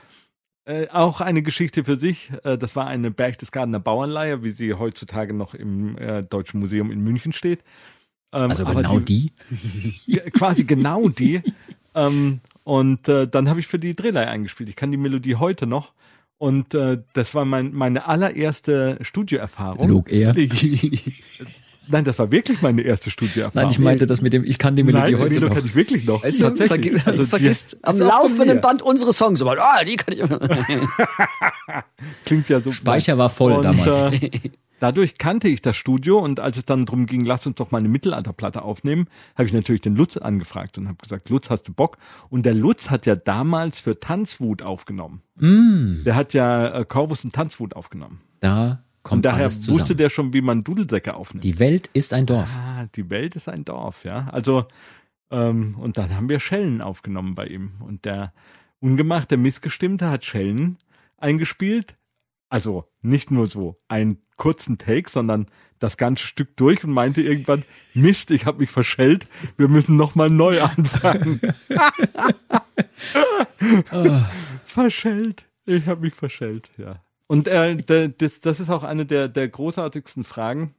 [0.65, 2.31] äh, auch eine Geschichte für sich.
[2.45, 7.01] Äh, das war eine Berchtesgadener Bauernleier, wie sie heutzutage noch im äh, Deutschen Museum in
[7.01, 7.61] München steht.
[8.33, 9.33] Ähm, Also genau die.
[10.07, 11.43] ja, quasi genau die.
[11.95, 14.69] ähm, Und äh, dann habe ich für die Drehleihe eingespielt.
[14.69, 15.93] Ich kann die Melodie heute noch.
[16.39, 19.89] Und äh, das war mein, meine allererste Studioerfahrung.
[19.89, 20.35] Log er.
[21.91, 23.67] Nein, das war wirklich meine erste Studioerfahrung.
[23.67, 25.55] Nein, ich meinte das mit dem, ich kann die Melodie Nein, heute Melo noch.
[25.57, 26.23] kann ich wirklich noch.
[26.23, 26.69] Tatsächlich.
[26.69, 28.61] vergi Also die- vergisst am laufenden.
[28.61, 29.43] Band unsere Songs.
[29.43, 30.39] Aber, ah, die kann ich immer.
[32.25, 32.73] Klingt ja so.
[32.73, 34.13] Speicher war voll und, damals.
[34.15, 34.31] Äh,
[34.81, 37.79] dadurch kannte ich das Studio und als es dann drum ging, lass uns doch mal
[37.79, 41.73] eine Mittelalterplatte aufnehmen, habe ich natürlich den Lutz angefragt und habe gesagt, Lutz, hast du
[41.73, 41.99] Bock?
[42.31, 45.23] Und der Lutz hat ja damals für Tanzwut aufgenommen.
[45.37, 48.21] Mm, Der hat ja äh, Corvus und Tanzwut aufgenommen.
[48.41, 49.81] da kommt und daher alles zusammen.
[49.81, 51.45] wusste der schon, wie man Dudelsäcke aufnimmt.
[51.45, 52.57] die Welt ist ein Dorf.
[52.57, 54.29] Ah, die Welt ist ein Dorf, ja.
[54.31, 54.67] Also,
[55.31, 57.73] ähm, und dann haben wir Schellen aufgenommen bei ihm.
[57.81, 58.33] Und der
[58.81, 60.79] Ungemachte Missgestimmte hat Schellen
[61.19, 61.95] eingespielt.
[62.49, 65.47] Also nicht nur so einen kurzen Take, sondern
[65.79, 67.63] das ganze Stück durch und meinte irgendwann,
[67.95, 69.27] Mist, ich habe mich verschellt,
[69.57, 71.41] wir müssen nochmal neu anfangen.
[74.65, 75.45] verschellt.
[75.67, 77.01] Ich habe mich verschellt, ja.
[77.31, 80.75] Und äh, das, das ist auch eine der, der großartigsten Fragen,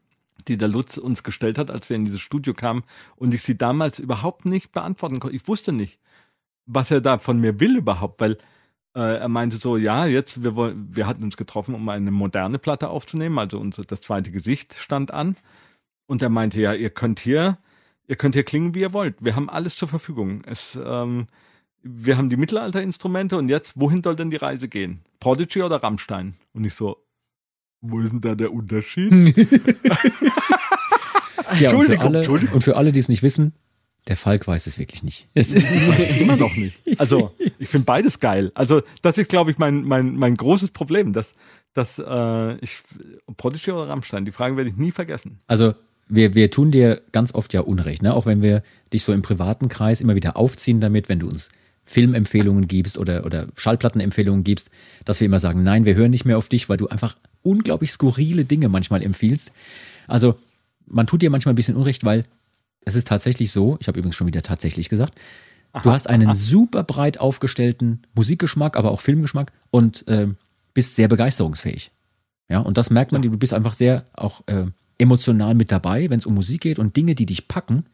[0.50, 2.84] die der Lutz uns gestellt hat, als wir in dieses Studio kamen
[3.16, 5.38] und ich sie damals überhaupt nicht beantworten konnte.
[5.38, 5.98] Ich wusste nicht,
[6.66, 8.34] was er da von mir will überhaupt, weil
[8.96, 12.90] äh, er meinte so, ja, jetzt, wir, wir hatten uns getroffen, um eine moderne Platte
[12.90, 15.38] aufzunehmen, also unser, das zweite Gesicht stand an.
[16.06, 17.60] Und er meinte, ja, ihr könnt hier,
[18.10, 19.16] ihr könnt hier klingen, wie ihr wollt.
[19.24, 20.42] Wir haben alles zur Verfügung.
[20.46, 21.28] Es, ähm,
[21.82, 25.00] wir haben die Mittelalterinstrumente und jetzt, wohin soll denn die Reise gehen?
[25.22, 26.36] Prodigy oder Rammstein?
[26.54, 26.98] Und ich so,
[27.82, 29.12] wo ist denn da der Unterschied?
[31.60, 32.56] Ja, und für Entschuldigung, alle, Entschuldigung.
[32.56, 33.54] und für alle, die es nicht wissen,
[34.08, 35.28] der Falk weiß es wirklich nicht.
[35.34, 36.80] Es ist, Immer noch nicht.
[36.98, 38.52] Also ich finde beides geil.
[38.56, 41.36] Also das ist, glaube ich, mein mein mein großes Problem, dass
[41.74, 42.82] dass äh, ich
[43.38, 44.26] Prodigy oder Rammstein.
[44.26, 45.40] Die Frage werde ich nie vergessen.
[45.48, 45.76] Also
[46.10, 48.14] wir, wir tun dir ganz oft ja Unrecht, ne?
[48.14, 51.50] auch wenn wir dich so im privaten Kreis immer wieder aufziehen damit, wenn du uns
[51.84, 54.70] Filmempfehlungen gibst oder, oder Schallplattenempfehlungen gibst,
[55.06, 57.92] dass wir immer sagen, nein, wir hören nicht mehr auf dich, weil du einfach unglaublich
[57.92, 59.52] skurrile Dinge manchmal empfiehlst.
[60.08, 60.38] Also
[60.86, 62.24] man tut dir manchmal ein bisschen Unrecht, weil
[62.86, 65.20] es ist tatsächlich so, ich habe übrigens schon wieder tatsächlich gesagt,
[65.84, 70.38] du hast einen super breit aufgestellten Musikgeschmack, aber auch Filmgeschmack und ähm,
[70.74, 71.92] bist sehr begeisterungsfähig.
[72.50, 74.66] Ja, und das merkt man, du bist einfach sehr auch äh,
[74.98, 77.86] emotional mit dabei, wenn es um Musik geht und Dinge, die dich packen,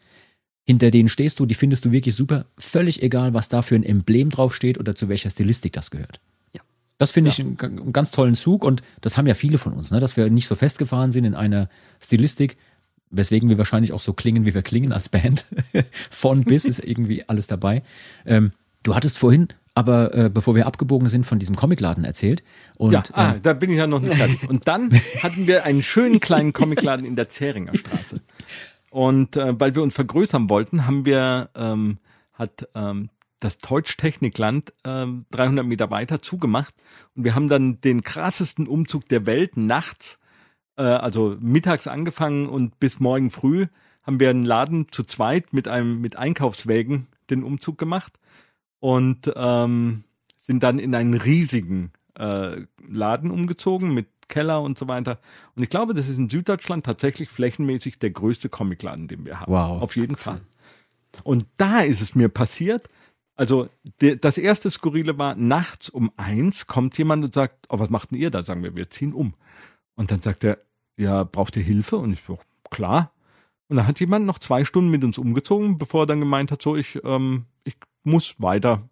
[0.68, 3.84] hinter denen stehst du, die findest du wirklich super, völlig egal, was da für ein
[3.84, 6.20] Emblem draufsteht oder zu welcher Stilistik das gehört.
[6.53, 6.61] Ja.
[6.97, 9.91] Das finde ich einen, einen ganz tollen Zug und das haben ja viele von uns,
[9.91, 10.01] ne?
[10.01, 11.70] dass wir nicht so festgefahren sind in einer
[12.01, 12.57] Stilistik,
[13.09, 15.45] weswegen wir wahrscheinlich auch so klingen, wie wir klingen als Band.
[16.09, 17.82] Von bis ist irgendwie alles dabei.
[18.26, 18.51] Ähm,
[18.84, 22.43] du hattest vorhin aber, äh, bevor wir abgebogen sind, von diesem Comicladen erzählt.
[22.78, 24.49] Und, ja, ah, ähm, da bin ich ja noch nicht fertig.
[24.49, 24.89] Und dann
[25.24, 28.20] hatten wir einen schönen kleinen Comicladen in der Zähringer Straße.
[28.98, 32.00] Und äh, weil wir uns vergrößern wollten, haben wir, ähm,
[32.34, 36.74] hat ähm, das Deutsch Technikland ähm, 300 Meter weiter zugemacht.
[37.14, 40.18] Und wir haben dann den krassesten Umzug der Welt nachts,
[40.78, 43.68] äh, also mittags angefangen und bis morgen früh
[44.02, 48.20] haben wir einen Laden zu zweit mit einem mit Einkaufswägen den Umzug gemacht
[48.80, 50.06] und ähm,
[50.38, 55.20] sind dann in einen riesigen äh, Laden umgezogen mit Keller und so weiter.
[55.56, 59.52] Und ich glaube, das ist in Süddeutschland tatsächlich flächenmäßig der größte Comicladen, den wir haben.
[59.52, 59.82] Wow.
[59.82, 60.42] Auf jeden Fall.
[61.24, 62.90] Und da ist es mir passiert.
[63.36, 63.70] Also
[64.02, 68.12] de, das erste Skurrile war, nachts um eins kommt jemand und sagt, oh, was macht
[68.12, 68.44] denn ihr da?
[68.44, 69.34] Sagen wir, wir ziehen um.
[69.96, 70.58] Und dann sagt er,
[70.98, 71.98] ja, braucht ihr Hilfe?
[71.98, 73.12] Und ich so, klar.
[73.70, 76.62] Und dann hat jemand noch zwei Stunden mit uns umgezogen, bevor er dann gemeint hat,
[76.62, 78.90] so, ich, ähm, ich muss weiter.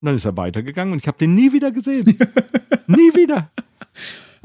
[0.00, 2.04] Und dann ist er weitergegangen und ich habe den nie wieder gesehen.
[2.86, 3.50] nie wieder.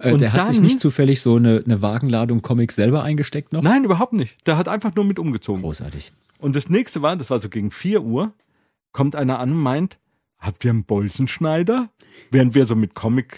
[0.04, 3.62] Äh, der hat sich dann- nicht zufällig so eine, eine Wagenladung Comics selber eingesteckt noch?
[3.62, 4.46] Nein, überhaupt nicht.
[4.48, 5.62] Der hat einfach nur mit umgezogen.
[5.62, 6.12] Großartig.
[6.40, 8.34] Und das nächste war, das war so gegen 4 Uhr,
[8.92, 9.98] kommt einer an und meint,
[10.40, 11.90] habt ihr einen Bolzenschneider?
[12.32, 13.38] Während wir so mit Comic,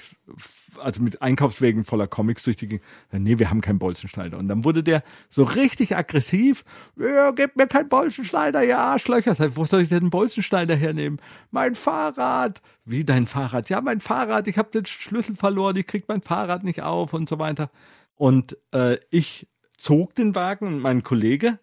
[0.84, 4.38] also mit Einkaufswegen voller Comics durch die Gegend, nee, wir haben keinen Bolzenschneider.
[4.38, 6.64] Und dann wurde der so richtig aggressiv,
[6.98, 8.62] ja, gebt mir keinen Bolzenschneider.
[9.00, 11.20] Sag, ich, wo soll ich denn einen Bolzenschneider hernehmen?
[11.52, 12.62] Mein Fahrrad.
[12.86, 13.70] Wie dein Fahrrad?
[13.70, 17.30] Ja, mein Fahrrad, ich habe den Schlüssel verloren, ich krieg mein Fahrrad nicht auf und
[17.30, 17.70] so weiter.
[18.16, 21.60] Und äh, ich zog den Wagen und mein Kollege,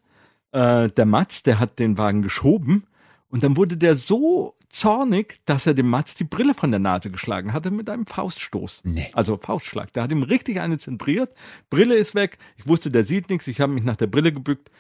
[0.53, 2.85] äh, der Mats, der hat den Wagen geschoben
[3.31, 7.11] und dann wurde der so zornig, dass er dem Mats die Brille von der Nase
[7.11, 8.83] geschlagen hatte mit einem Fauststoß.
[8.85, 9.09] Nee.
[9.13, 9.93] Also Faustschlag.
[9.93, 11.33] Der hat ihm richtig eine zentriert.
[11.71, 12.39] Brille ist weg.
[12.57, 13.47] Ich wusste, der sieht nichts.
[13.47, 14.71] Ich habe mich nach der Brille gebückt,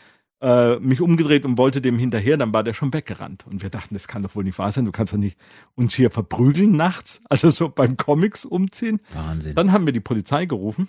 [0.40, 2.36] äh, mich umgedreht und wollte dem hinterher.
[2.36, 3.46] Dann war der schon weggerannt.
[3.46, 4.84] Und wir dachten, das kann doch wohl nicht wahr sein.
[4.84, 5.38] Du kannst doch nicht
[5.76, 7.22] uns hier verprügeln nachts.
[7.28, 9.00] Also so beim Comics umziehen.
[9.12, 9.54] Wahnsinn.
[9.54, 10.88] Dann haben wir die Polizei gerufen.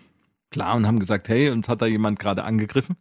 [0.49, 2.97] Klar, und haben gesagt, hey, uns hat da jemand gerade angegriffen.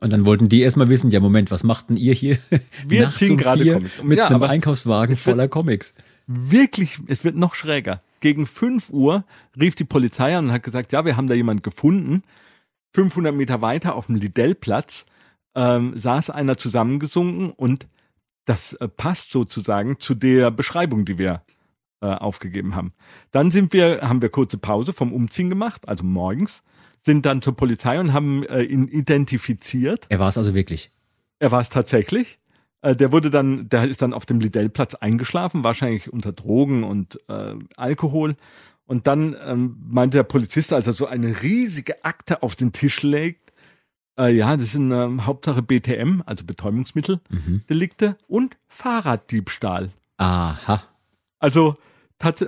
[0.00, 2.38] Und dann wollten die erstmal wissen, ja Moment, was macht denn ihr hier
[2.86, 4.02] Wir ziehen um gerade vier Comics.
[4.02, 5.94] mit Ja, einem Einkaufswagen voller Comics?
[6.26, 8.02] wirklich, es wird noch schräger.
[8.20, 9.24] Gegen 5 Uhr
[9.58, 12.22] rief die Polizei an und hat gesagt, ja, wir haben da jemand gefunden.
[12.94, 15.06] 500 Meter weiter auf dem Lidellplatz
[15.56, 17.88] ähm, saß einer zusammengesunken und
[18.44, 21.42] das äh, passt sozusagen zu der Beschreibung, die wir
[22.00, 22.92] äh, aufgegeben haben.
[23.32, 26.62] Dann sind wir, haben wir kurze Pause vom Umziehen gemacht, also morgens,
[27.02, 30.06] sind dann zur Polizei und haben äh, ihn identifiziert.
[30.08, 30.90] Er war es also wirklich.
[31.38, 32.38] Er war es tatsächlich.
[32.82, 37.18] Äh, Der wurde dann, der ist dann auf dem Lidellplatz eingeschlafen, wahrscheinlich unter Drogen und
[37.28, 38.36] äh, Alkohol.
[38.84, 43.02] Und dann ähm, meinte der Polizist, als er so eine riesige Akte auf den Tisch
[43.02, 43.52] legt,
[44.18, 49.90] äh, ja, das sind ähm, Hauptsache BTM, also Betäubungsmitteldelikte und Fahrraddiebstahl.
[50.16, 50.82] Aha.
[51.38, 51.76] Also,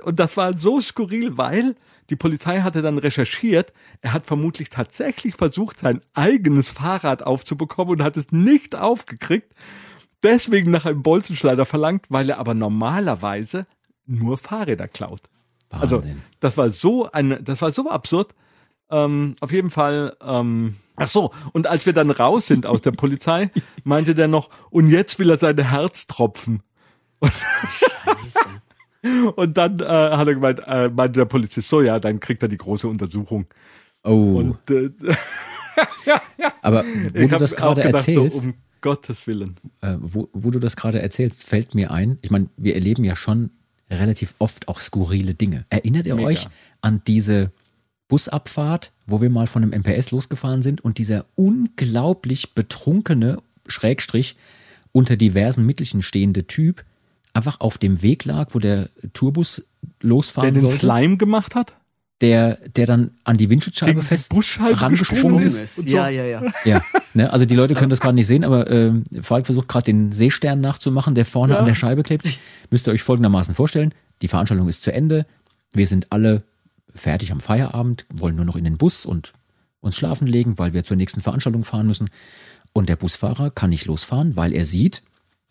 [0.03, 1.75] und das war so skurril, weil
[2.09, 8.03] die Polizei hatte dann recherchiert, er hat vermutlich tatsächlich versucht, sein eigenes Fahrrad aufzubekommen und
[8.03, 9.53] hat es nicht aufgekriegt.
[10.21, 13.65] Deswegen nach einem Bolzenschneider verlangt, weil er aber normalerweise
[14.05, 15.21] nur Fahrräder klaut.
[15.69, 16.21] Also, Wahnsinn.
[16.39, 18.35] das war so eine, das war so absurd.
[18.89, 22.91] Ähm, auf jeden Fall, ähm, ach so, und als wir dann raus sind aus der
[22.91, 23.49] Polizei,
[23.83, 26.61] meinte der noch, und jetzt will er seine Herztropfen.
[29.35, 32.47] Und dann äh, hat er gemeint, äh, meinte der Polizist, so ja, dann kriegt er
[32.47, 33.45] die große Untersuchung.
[34.03, 34.37] oh.
[34.37, 34.89] Und äh,
[36.61, 39.57] Aber wo ich du das gerade erzählst, so, um Gottes Willen.
[39.81, 43.15] äh, wo, wo du das gerade erzählst, fällt mir ein, ich meine, wir erleben ja
[43.15, 43.49] schon
[43.89, 45.65] relativ oft auch skurrile Dinge.
[45.69, 46.27] Erinnert ihr Mega.
[46.27, 46.47] euch
[46.81, 47.51] an diese
[48.07, 53.37] Busabfahrt, wo wir mal von einem MPS losgefahren sind und dieser unglaublich betrunkene,
[53.67, 54.35] Schrägstrich,
[54.91, 56.83] unter diversen Mittelchen stehende Typ
[57.33, 59.63] einfach auf dem Weg lag, wo der Tourbus
[60.01, 61.75] Der losfahren den sollte, Slime gemacht hat?
[62.21, 65.59] der, der dann an die Windschutzscheibe Gegen die fest rangesprungen gesprungen ist.
[65.59, 65.79] ist.
[65.79, 65.95] und so.
[65.97, 66.41] Ja, ja, ja.
[66.63, 66.81] Ja,
[67.13, 67.33] ne?
[67.33, 70.61] also die Leute können das gerade nicht sehen, aber ähm, Falk versucht gerade den Seestern
[70.61, 71.59] nachzumachen, der vorne Ja.
[71.59, 72.25] an der Scheibe klebt.
[72.71, 75.25] Müsst ihr euch folgendermaßen vorstellen, die Veranstaltung ist zu Ende,
[75.73, 76.43] wir sind alle
[76.95, 79.33] fertig am Feierabend, wollen nur noch in den Bus und
[79.81, 82.09] uns schlafen legen, weil wir zur nächsten Veranstaltung fahren müssen.
[82.71, 85.01] Und der Busfahrer kann nicht losfahren, weil er sieht,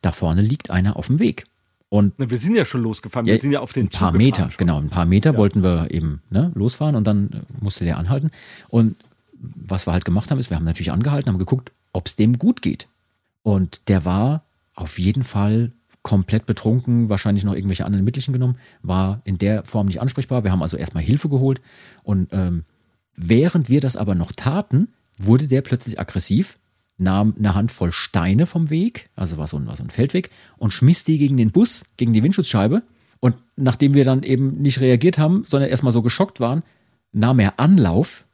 [0.01, 1.45] da vorne liegt einer auf dem Weg.
[1.93, 3.26] Und Na, wir sind ja schon losgefahren.
[3.26, 4.59] ja, wir sind ja auf den ein paar Zug Meter, gefahren schon.
[4.59, 8.30] genau, ein paar Meter wollten wir eben ne, losfahren und dann äh, musste der anhalten.
[8.70, 8.97] Und
[9.34, 12.38] was wir halt gemacht haben, ist, wir haben natürlich angehalten, haben geguckt, ob es dem
[12.38, 12.88] gut geht.
[13.43, 14.43] Und der war
[14.74, 19.86] auf jeden Fall komplett betrunken, wahrscheinlich noch irgendwelche anderen Mittelchen genommen, war in der Form
[19.88, 20.45] nicht ansprechbar.
[20.45, 21.61] Wir haben also erstmal Hilfe geholt
[22.05, 22.64] und ähm,
[23.18, 24.88] während wir das aber noch taten,
[25.18, 26.59] wurde der plötzlich aggressiv,
[26.99, 30.72] nahm eine Handvoll Steine vom Weg, also war so ein, war so ein Feldweg, und
[30.72, 32.82] schmiss die gegen den Bus, gegen die Windschutzscheibe.
[33.20, 36.62] Und nachdem wir dann eben nicht reagiert haben, sondern erstmal so geschockt waren,
[37.12, 38.24] nahm er Anlauf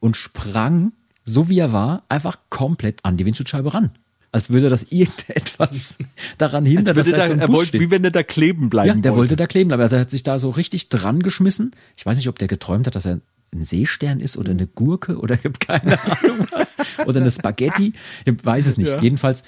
[0.00, 0.92] und sprang,
[1.24, 3.90] so wie er war, einfach komplett an die Windschutzscheibe ran.
[4.32, 5.96] Als würde das irgendetwas
[6.38, 7.80] daran hindern, dass Würde da da, so ein er Bus wollte, steht.
[7.80, 9.36] wie wenn er da kleben bleiben Ja, der wollte wollte.
[9.36, 9.82] da kleben bleiben.
[9.82, 11.70] Also er hat sich da so richtig dran geschmissen.
[11.96, 13.20] Ich weiß nicht, ob der geträumt hat, dass er
[13.54, 16.74] ein Seestern ist oder eine Gurke oder ich habe keine Ahnung was.
[17.06, 17.92] Oder eine Spaghetti.
[18.24, 18.88] Ich weiß es nicht.
[18.90, 19.00] Ja.
[19.00, 19.44] Jedenfalls,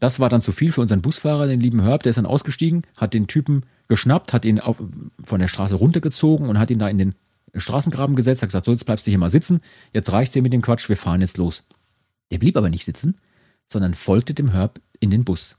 [0.00, 2.02] das war dann zu viel für unseren Busfahrer, den lieben Herb.
[2.02, 4.76] Der ist dann ausgestiegen, hat den Typen geschnappt, hat ihn auf,
[5.22, 7.14] von der Straße runtergezogen und hat ihn da in den
[7.54, 9.60] Straßengraben gesetzt, hat gesagt, so, jetzt bleibst du hier mal sitzen.
[9.92, 11.62] Jetzt reicht's dir mit dem Quatsch, wir fahren jetzt los.
[12.32, 13.14] Der blieb aber nicht sitzen,
[13.68, 15.56] sondern folgte dem Herb in den Bus.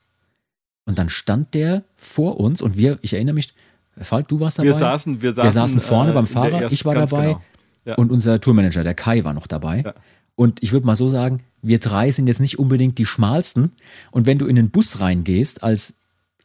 [0.86, 3.54] Und dann stand der vor uns und wir, ich erinnere mich,
[3.98, 4.68] Falk, du warst dabei.
[4.70, 7.42] Wir saßen, wir saßen, wir saßen vorne äh, beim Fahrer, ersten- ich war dabei genau.
[7.86, 7.96] Ja.
[7.96, 9.84] und unser Tourmanager, der Kai, war noch dabei.
[9.86, 9.94] Ja.
[10.36, 13.72] Und ich würde mal so sagen, wir drei sind jetzt nicht unbedingt die schmalsten.
[14.12, 15.96] Und wenn du in den Bus reingehst als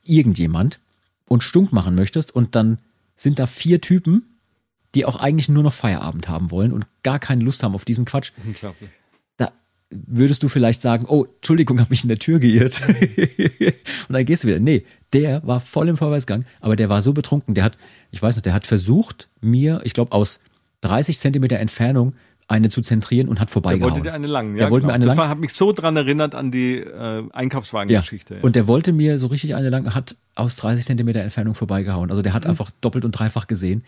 [0.05, 0.81] irgendjemand
[1.27, 2.79] und stunk machen möchtest und dann
[3.17, 4.39] sind da vier Typen,
[4.95, 8.05] die auch eigentlich nur noch Feierabend haben wollen und gar keine Lust haben auf diesen
[8.05, 8.91] Quatsch, Unglaublich.
[9.37, 9.53] da
[9.91, 12.83] würdest du vielleicht sagen, oh, Entschuldigung, habe mich in der Tür geirrt.
[12.89, 14.59] und dann gehst du wieder.
[14.59, 17.79] Nee, der war voll im Vorwärtsgang, aber der war so betrunken, der hat,
[18.11, 20.41] ich weiß noch, der hat versucht, mir, ich glaube, aus
[20.83, 22.15] 30 Zentimeter Entfernung
[22.49, 23.93] eine zu zentrieren und hat Der vorbeigehauen.
[23.93, 24.71] wollte dir eine langen, Der ja.
[24.71, 24.91] wollte genau.
[24.93, 27.29] mir eine das lang- hat mich so dran erinnert an die äh, ja.
[27.33, 28.39] Einkaufswagengeschichte.
[28.43, 32.11] Und der wollte mir so richtig eine lang, hat aus 30 Zentimeter Entfernung vorbeigehauen.
[32.11, 32.37] Also der Mhm.
[32.37, 33.85] hat einfach doppelt und dreifach gesehen.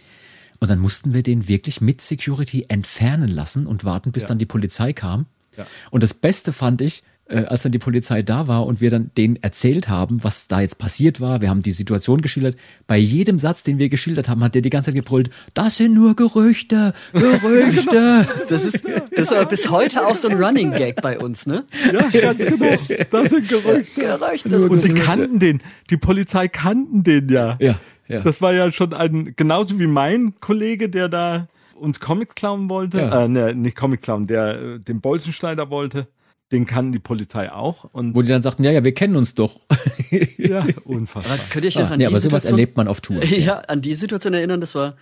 [0.61, 4.29] Und dann mussten wir den wirklich mit Security entfernen lassen und warten, bis Ja.
[4.29, 5.27] dann die Polizei kam.
[5.57, 5.67] Ja.
[5.91, 9.11] Und das Beste fand ich, äh, als dann die Polizei da war und wir dann
[9.17, 11.41] denen erzählt haben, was da jetzt passiert war.
[11.41, 12.57] Wir haben die Situation geschildert.
[12.87, 15.95] Bei jedem Satz, den wir geschildert haben, hat der die ganze Zeit gebrüllt, das sind
[15.95, 18.27] nur Gerüchte, Gerüchte.
[18.49, 21.65] Das ist, das ist aber bis heute auch so ein Running Gag bei uns, ne?
[21.93, 22.71] ja, ganz genau.
[23.11, 24.01] Das sind Gerüchte.
[24.01, 24.49] Gerüchte.
[24.49, 25.61] Das Und die ist kannten den.
[25.91, 27.57] Die Polizei kannten den ja.
[27.61, 27.77] ja,
[28.09, 28.21] ja.
[28.21, 32.99] Das war ja schon ein, genauso wie mein Kollege, der da uns Comics klauen wollte.
[32.99, 33.25] Ja.
[33.25, 36.07] Äh, ne, nicht Comic klauen, der äh, den Bolzenschneider wollte.
[36.53, 37.85] Den kann die Polizei auch.
[37.93, 39.61] Und Wo die dann sagten, ja, ja, wir kennen uns doch.
[40.39, 41.39] ja, unfassbar.
[41.51, 43.23] Könnt ihr euch noch Ah, an nee, die aber sowas Situation, erlebt man auf Tour.
[43.25, 44.97] Ja, an die Situation erinnern, das war,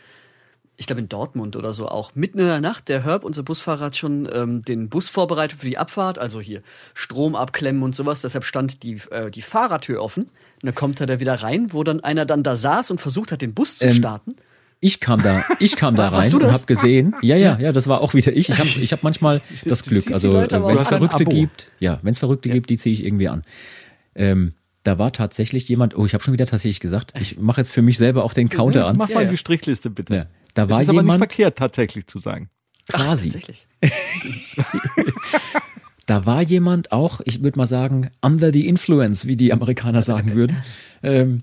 [0.76, 2.14] ich glaube in Dortmund oder so auch.
[2.14, 5.66] Mitten in der Nacht, der Herb, unser Busfahrer, hat schon ähm, den Bus vorbereitet für
[5.66, 6.62] die Abfahrt, also hier
[6.94, 8.22] Strom abklemmen und sowas.
[8.22, 10.24] Deshalb stand die, äh, die Fahrertür offen.
[10.24, 10.30] Und
[10.62, 13.42] dann kommt er da wieder rein, wo dann einer dann da saß und versucht hat,
[13.42, 14.36] den Bus zu Ähm, starten.
[14.82, 18.00] Ich kam da, ich kam da rein und habe gesehen, ja, ja, ja, das war
[18.00, 18.48] auch wieder ich.
[18.48, 20.10] Ich habe ich hab manchmal das Glück.
[20.10, 20.88] Also wenn es.
[20.88, 23.42] Verrückte gibt, ja, wenn es Verrückte gibt, die ziehe ich irgendwie an.
[24.14, 27.70] Ähm, da war tatsächlich jemand, oh, ich habe schon wieder tatsächlich gesagt, ich mache jetzt
[27.72, 28.96] für mich selber auch den Counter an.
[28.96, 29.30] Mach Ja, mal ja.
[29.30, 30.14] die Strichliste bitte.
[30.14, 32.48] Ja, da Das war ist aber nicht jemand, verkehrt, tatsächlich zu sagen.
[32.88, 33.66] quasi, Tatsächlich.
[36.06, 40.34] da war jemand auch, ich würde mal sagen, under the influence, wie die Amerikaner sagen
[40.34, 40.56] würden,
[41.02, 41.42] ähm,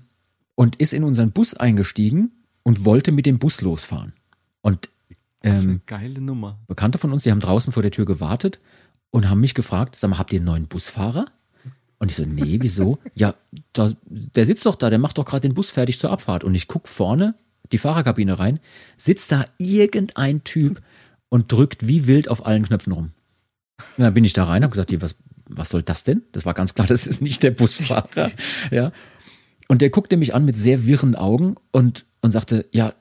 [0.56, 2.32] und ist in unseren Bus eingestiegen
[2.68, 4.12] und wollte mit dem Bus losfahren.
[4.60, 4.90] Und
[5.42, 6.58] ähm, geile Nummer.
[6.66, 8.60] Bekannte von uns, die haben draußen vor der Tür gewartet
[9.08, 11.24] und haben mich gefragt, sag mal, habt ihr einen neuen Busfahrer?
[11.98, 12.98] Und ich so, nee, wieso?
[13.14, 13.34] ja,
[13.72, 16.44] da, der sitzt doch da, der macht doch gerade den Bus fertig zur Abfahrt.
[16.44, 17.36] Und ich guck vorne
[17.72, 18.60] die Fahrerkabine rein,
[18.98, 20.82] sitzt da irgendein Typ
[21.30, 23.12] und drückt wie wild auf allen Knöpfen rum.
[23.96, 25.14] Und dann bin ich da rein, habe gesagt, hier, was,
[25.48, 26.20] was soll das denn?
[26.32, 28.30] Das war ganz klar, das ist nicht der Busfahrer.
[28.70, 28.92] Ja.
[29.68, 32.94] Und der guckte mich an mit sehr wirren Augen und, und sagte, ja,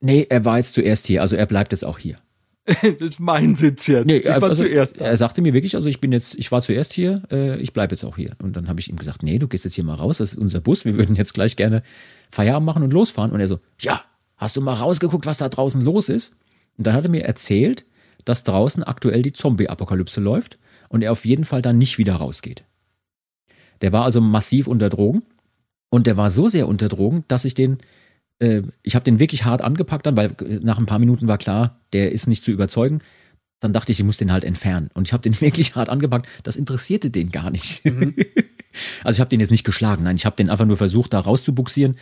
[0.00, 2.16] nee, er war jetzt zuerst hier, also er bleibt jetzt auch hier.
[3.00, 4.06] Das ist mein Sitz jetzt.
[4.06, 5.04] Nee, ich war also, zuerst da.
[5.06, 7.94] Er sagte mir wirklich, also ich bin jetzt, ich war zuerst hier, äh, ich bleibe
[7.94, 8.30] jetzt auch hier.
[8.40, 10.38] Und dann habe ich ihm gesagt, nee, du gehst jetzt hier mal raus, das ist
[10.38, 11.82] unser Bus, wir würden jetzt gleich gerne
[12.30, 13.32] Feierabend machen und losfahren.
[13.32, 14.02] Und er so, ja,
[14.36, 16.36] hast du mal rausgeguckt, was da draußen los ist?
[16.78, 17.84] Und dann hat er mir erzählt,
[18.24, 20.58] dass draußen aktuell die Zombie-Apokalypse läuft
[20.88, 22.64] und er auf jeden Fall dann nicht wieder rausgeht.
[23.80, 25.22] Der war also massiv unter Drogen
[25.90, 27.78] und der war so sehr unter Drogen, dass ich den,
[28.42, 31.80] äh, ich habe den wirklich hart angepackt dann, weil nach ein paar Minuten war klar,
[31.92, 33.00] der ist nicht zu überzeugen.
[33.60, 34.90] Dann dachte ich, ich muss den halt entfernen.
[34.94, 36.26] Und ich habe den wirklich hart angepackt.
[36.42, 37.82] Das interessierte den gar nicht.
[39.04, 40.04] also ich habe den jetzt nicht geschlagen.
[40.04, 41.96] Nein, ich habe den einfach nur versucht, da rauszubuxieren.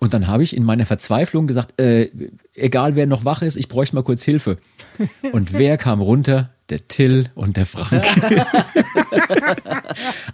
[0.00, 2.10] Und dann habe ich in meiner Verzweiflung gesagt, äh,
[2.54, 4.56] egal wer noch wach ist, ich bräuchte mal kurz Hilfe.
[5.32, 6.50] Und wer kam runter?
[6.70, 8.00] Der Till und der Frank.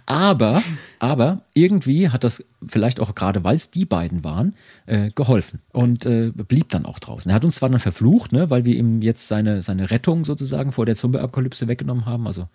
[0.05, 0.61] aber,
[0.99, 4.53] aber irgendwie hat das vielleicht auch gerade, weil es die beiden waren,
[4.85, 7.31] äh, geholfen und äh, blieb dann auch draußen.
[7.31, 10.71] Er hat uns zwar dann verflucht, ne, weil wir ihm jetzt seine, seine Rettung sozusagen
[10.71, 12.27] vor der Zombie-Apokalypse weggenommen haben.
[12.27, 12.47] Also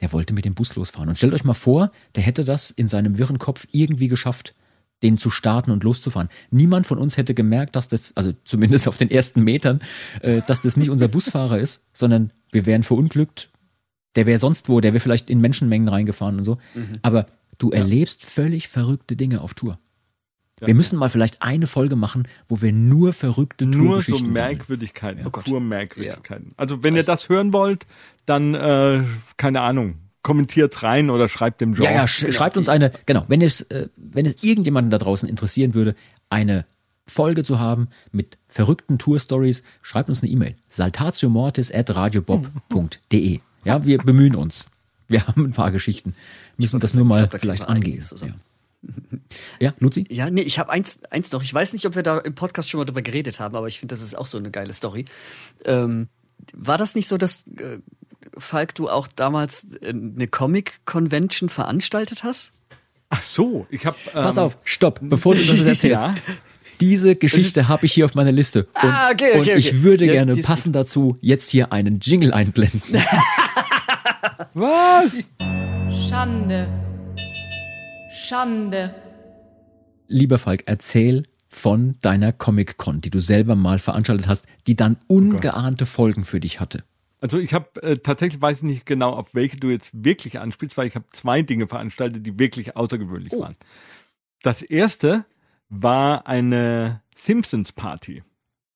[0.00, 1.08] der wollte mit dem Bus losfahren.
[1.08, 4.54] Und stellt euch mal vor, der hätte das in seinem wirren Kopf irgendwie geschafft,
[5.04, 6.28] den zu starten und loszufahren.
[6.50, 9.80] Niemand von uns hätte gemerkt, dass das, also zumindest auf den ersten Metern,
[10.22, 13.50] äh, dass das nicht unser Busfahrer ist, sondern wir wären verunglückt.
[14.16, 16.58] Der wäre sonst wo, der wäre vielleicht in Menschenmengen reingefahren und so.
[17.02, 17.26] Aber
[17.58, 19.76] du erlebst völlig verrückte Dinge auf Tour.
[20.60, 24.16] Wir müssen mal vielleicht eine Folge machen, wo wir nur verrückte Nur so.
[24.18, 25.44] Merkwürdigkeiten, Oh Gott.
[25.44, 26.52] pur Merkwürdigkeiten.
[26.56, 27.86] Also wenn ihr das hören wollt,
[28.24, 29.02] dann äh,
[29.36, 31.92] keine Ahnung, kommentiert's rein oder schreibt dem Genre.
[31.92, 35.28] Ja, ja, sch schreibt uns eine, genau, wenn es, äh, wenn es irgendjemanden da draußen
[35.28, 35.94] interessieren würde,
[36.30, 36.66] eine
[37.06, 40.56] Folge zu haben mit verrückten Tour-Stories, schreibt uns eine E-Mail.
[40.66, 43.40] saltatiomortis at radiobob.de.
[43.64, 44.66] Ja, wir bemühen uns.
[45.06, 46.14] Wir haben ein paar Geschichten.
[46.56, 48.00] Müssen das nur mal glaub, da kriegen vielleicht angehen.
[48.00, 48.40] zusammen.
[49.60, 50.06] Ja, ja Luzi?
[50.08, 51.42] Ja, nee, ich habe eins, eins noch.
[51.42, 53.78] Ich weiß nicht, ob wir da im Podcast schon mal drüber geredet haben, aber ich
[53.78, 55.04] finde, das ist auch so eine geile Story.
[55.66, 56.08] Ähm,
[56.54, 57.78] war das nicht so, dass äh,
[58.38, 62.52] Falk, du auch damals äh, eine Comic-Convention veranstaltet hast?
[63.10, 66.04] Ach so, ich habe ähm, Pass auf, stopp, bevor du das erzählst.
[66.04, 66.14] Ja.
[66.80, 68.64] Diese Geschichte habe ich hier auf meiner Liste.
[68.82, 69.82] Und, Ah, okay, okay, und ich okay.
[69.84, 72.82] würde Ja, gerne passend dazu jetzt hier einen Jingle einblenden.
[74.54, 75.12] Was?
[76.08, 76.66] Schande.
[78.12, 78.94] Schande.
[80.08, 85.86] Lieber Falk, erzähl von deiner Comic-Con, die du selber mal veranstaltet hast, die dann ungeahnte
[85.86, 86.82] Folgen für dich hatte.
[87.24, 90.76] Also ich habe äh, tatsächlich weiß ich nicht genau, auf welche du jetzt wirklich anspielst,
[90.76, 93.40] weil ich habe zwei Dinge veranstaltet, die wirklich außergewöhnlich Oh.
[93.40, 93.56] waren.
[94.42, 95.24] Das erste
[95.70, 98.22] war eine Simpsons Party.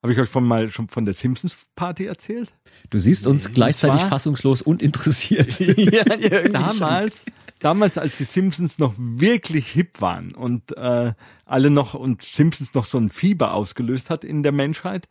[0.03, 2.55] Habe ich euch von mal schon von der Simpsons Party erzählt?
[2.89, 5.61] Du siehst uns gleichzeitig zwar- fassungslos und interessiert.
[5.61, 6.05] ja,
[6.49, 7.27] damals,
[7.59, 11.13] damals, als die Simpsons noch wirklich hip waren und äh,
[11.45, 15.07] alle noch und Simpsons noch so ein Fieber ausgelöst hat in der Menschheit,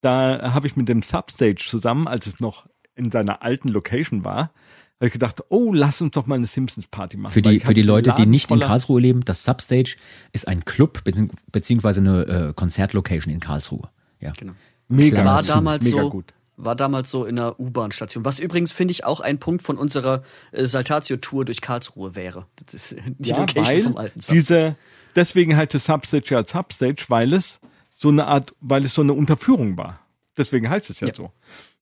[0.00, 4.50] da habe ich mit dem Substage zusammen, als es noch in seiner alten Location war,
[4.96, 7.32] habe ich gedacht, oh, lass uns doch mal eine Simpsons Party machen.
[7.32, 9.96] Für die, für die Leute, die nicht in Karlsruhe leben, das Substage
[10.32, 13.88] ist ein Club bezieh- beziehungsweise eine äh, Konzertlocation in Karlsruhe.
[14.20, 14.32] Ja.
[14.38, 14.52] Genau.
[14.88, 16.34] Mega, war damals mega so, gut.
[16.58, 18.24] war damals so in einer U-Bahn-Station.
[18.26, 20.22] Was übrigens, finde ich, auch ein Punkt von unserer
[20.52, 22.46] äh, Saltatio-Tour durch Karlsruhe wäre.
[22.62, 24.38] Das ist die Ja, Location weil vom alten Substage.
[24.38, 24.76] diese,
[25.16, 27.60] deswegen heißt es Substage ja Substage, weil es
[28.00, 30.00] so eine Art, weil es so eine Unterführung war.
[30.36, 31.14] Deswegen heißt es ja, Ja.
[31.14, 31.32] so.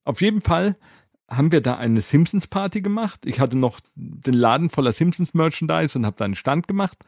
[0.04, 0.76] Auf jeden Fall
[1.30, 3.20] haben wir da eine Simpsons Party gemacht.
[3.26, 6.98] Ich hatte noch den Laden voller Simpsons Merchandise und habe da einen Stand gemacht.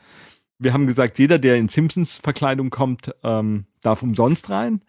[0.59, 4.83] Wir haben gesagt, jeder, der in Simpsons Verkleidung kommt, ähm, darf umsonst rein.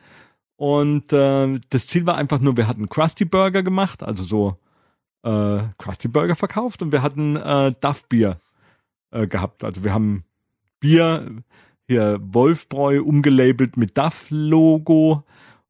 [0.57, 4.57] Und äh, das Ziel war einfach nur, wir hatten Krusty Burger gemacht, also so
[5.23, 8.39] äh, Krusty Burger verkauft und wir hatten äh, Duff Bier
[9.11, 9.63] äh, gehabt.
[9.63, 10.25] Also wir haben
[10.79, 11.41] Bier
[11.91, 15.23] hier Wolfbräu umgelabelt mit Duff Logo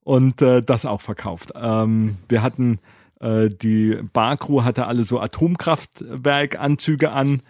[0.03, 1.51] und äh, das auch verkauft.
[1.55, 2.79] Ähm, wir hatten
[3.19, 7.41] äh, die Barcrew hatte alle so Atomkraftwerkanzüge an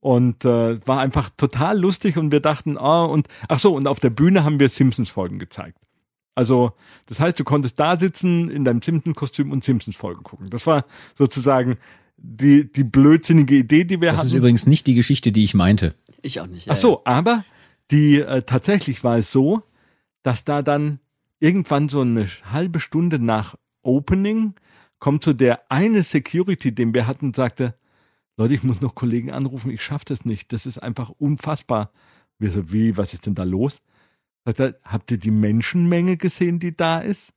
[0.00, 3.86] und äh, war einfach total lustig und wir dachten, ah oh, und ach so und
[3.86, 5.78] auf der Bühne haben wir Simpsons Folgen gezeigt.
[6.34, 6.72] Also,
[7.06, 10.50] das heißt, du konntest da sitzen in deinem Simpsons-Kostüm und Simpsons-Folgen gucken.
[10.50, 10.84] Das war
[11.16, 11.78] sozusagen
[12.16, 14.28] die, die blödsinnige Idee, die wir Das hatten.
[14.28, 15.94] ist übrigens nicht die Geschichte, die ich meinte.
[16.22, 16.66] Ich auch nicht.
[16.66, 17.44] Ja, Ach so, aber
[17.90, 19.62] die äh, tatsächlich war es so,
[20.22, 21.00] dass da dann
[21.40, 24.54] irgendwann so eine halbe Stunde nach Opening
[24.98, 27.74] kommt so der eine Security, den wir hatten, sagte,
[28.36, 30.52] Leute, ich muss noch Kollegen anrufen, ich schaff das nicht.
[30.52, 31.92] Das ist einfach unfassbar.
[32.38, 33.82] Wir so, wie, was ist denn da los?
[34.44, 37.32] Sagt er, habt ihr die Menschenmenge gesehen, die da ist?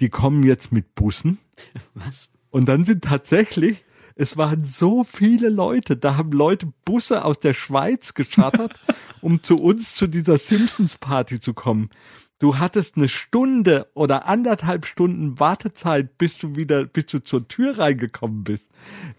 [0.00, 1.38] Die kommen jetzt mit Bussen.
[1.94, 2.30] Was?
[2.50, 3.84] Und dann sind tatsächlich,
[4.16, 8.72] es waren so viele Leute, da haben Leute Busse aus der Schweiz geschartert,
[9.20, 11.90] um zu uns zu dieser Simpsons Party zu kommen.
[12.38, 17.78] Du hattest eine Stunde oder anderthalb Stunden Wartezeit, bis du wieder, bis du zur Tür
[17.78, 18.68] reingekommen bist.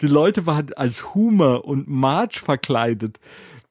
[0.01, 3.19] Die Leute waren als Humor und Marge verkleidet.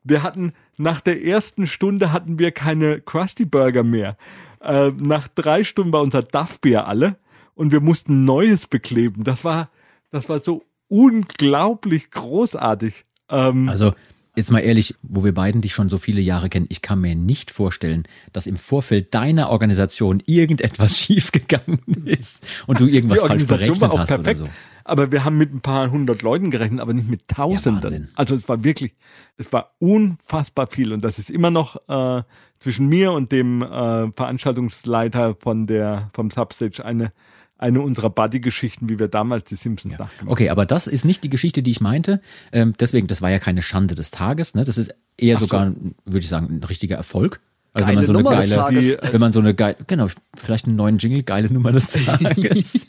[0.02, 4.16] Wir hatten nach der ersten Stunde hatten wir keine Krusty Burger mehr.
[4.60, 7.16] Äh, nach drei Stunden war unser Duff Bier alle
[7.54, 9.24] und wir mussten Neues bekleben.
[9.24, 9.70] Das war,
[10.10, 10.64] das war so
[10.94, 13.04] unglaublich großartig.
[13.28, 13.94] Ähm, Also,
[14.36, 17.16] jetzt mal ehrlich, wo wir beiden dich schon so viele Jahre kennen, ich kann mir
[17.16, 23.80] nicht vorstellen, dass im Vorfeld deiner Organisation irgendetwas schiefgegangen ist und du irgendwas falsch berechnet
[23.80, 24.40] war auch hast perfekt.
[24.40, 24.54] oder so.
[24.84, 27.82] Aber wir haben mit ein paar hundert Leuten gerechnet, aber nicht mit Tausenden.
[27.82, 28.08] Wahnsinn.
[28.14, 28.94] also es war wirklich,
[29.36, 32.22] es war unfassbar viel und das ist immer noch äh,
[32.60, 37.12] zwischen mir und dem äh, Veranstaltungsleiter von der vom Substage eine
[37.58, 40.28] eine unserer Buddy-Geschichten, wie wir damals die Simpsons nachgemacht haben.
[40.28, 42.20] Okay, aber das ist nicht die Geschichte, die ich meinte.
[42.52, 44.54] Ähm, deswegen, das war ja keine Schande des Tages.
[44.54, 44.64] Ne?
[44.64, 45.44] Das ist eher so.
[45.44, 45.72] sogar,
[46.04, 47.40] würde ich sagen, ein richtiger Erfolg.
[47.72, 48.98] Also Geile wenn man so eine Nummer des geile, Tages.
[49.12, 52.86] wenn man so eine geile, genau, vielleicht einen neuen Jingle, geile Nummer des Tages.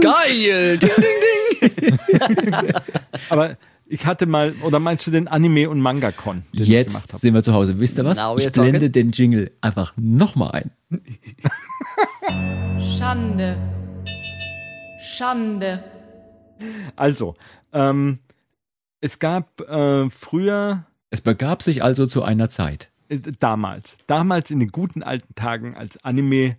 [0.00, 0.78] Geil!
[0.78, 0.90] Ding,
[1.60, 2.74] ding, ding.
[3.28, 3.56] Aber
[3.88, 6.42] ich hatte mal, oder meinst du den Anime- und Manga-Con?
[6.52, 7.78] Jetzt sind wir zu Hause.
[7.80, 8.18] Wisst ihr was?
[8.18, 8.70] Now Ich we're talking.
[8.72, 10.70] blende den Jingle einfach nochmal ein.
[12.80, 13.56] Schande.
[15.00, 15.82] Schande.
[16.96, 17.36] Also,
[17.72, 18.18] ähm,
[19.00, 22.90] es gab äh, früher Es begab sich also zu einer Zeit.
[23.08, 26.56] äh, damals, damals in den guten alten Tagen, als Anime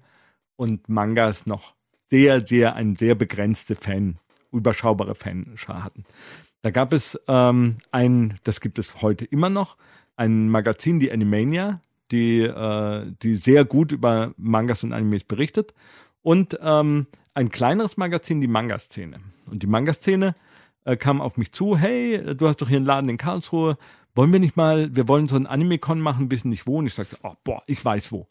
[0.55, 1.73] und Mangas noch
[2.09, 4.17] sehr, sehr, ein sehr begrenzte Fan,
[4.51, 6.05] überschaubare Fanschar hatten.
[6.61, 9.77] Da gab es ähm, ein, das gibt es heute immer noch,
[10.15, 11.81] ein Magazin, die Animania,
[12.11, 15.73] die, äh, die sehr gut über Mangas und Animes berichtet
[16.21, 19.21] und ähm, ein kleineres Magazin, die Manga-Szene.
[19.49, 20.35] Und die Manga-Szene
[20.83, 23.77] äh, kam auf mich zu, hey, du hast doch hier einen Laden in Karlsruhe,
[24.13, 26.79] wollen wir nicht mal, wir wollen so einen Anime-Con machen, ein bisschen nicht wo.
[26.79, 28.27] Und ich sagte, oh, boah, ich weiß wo.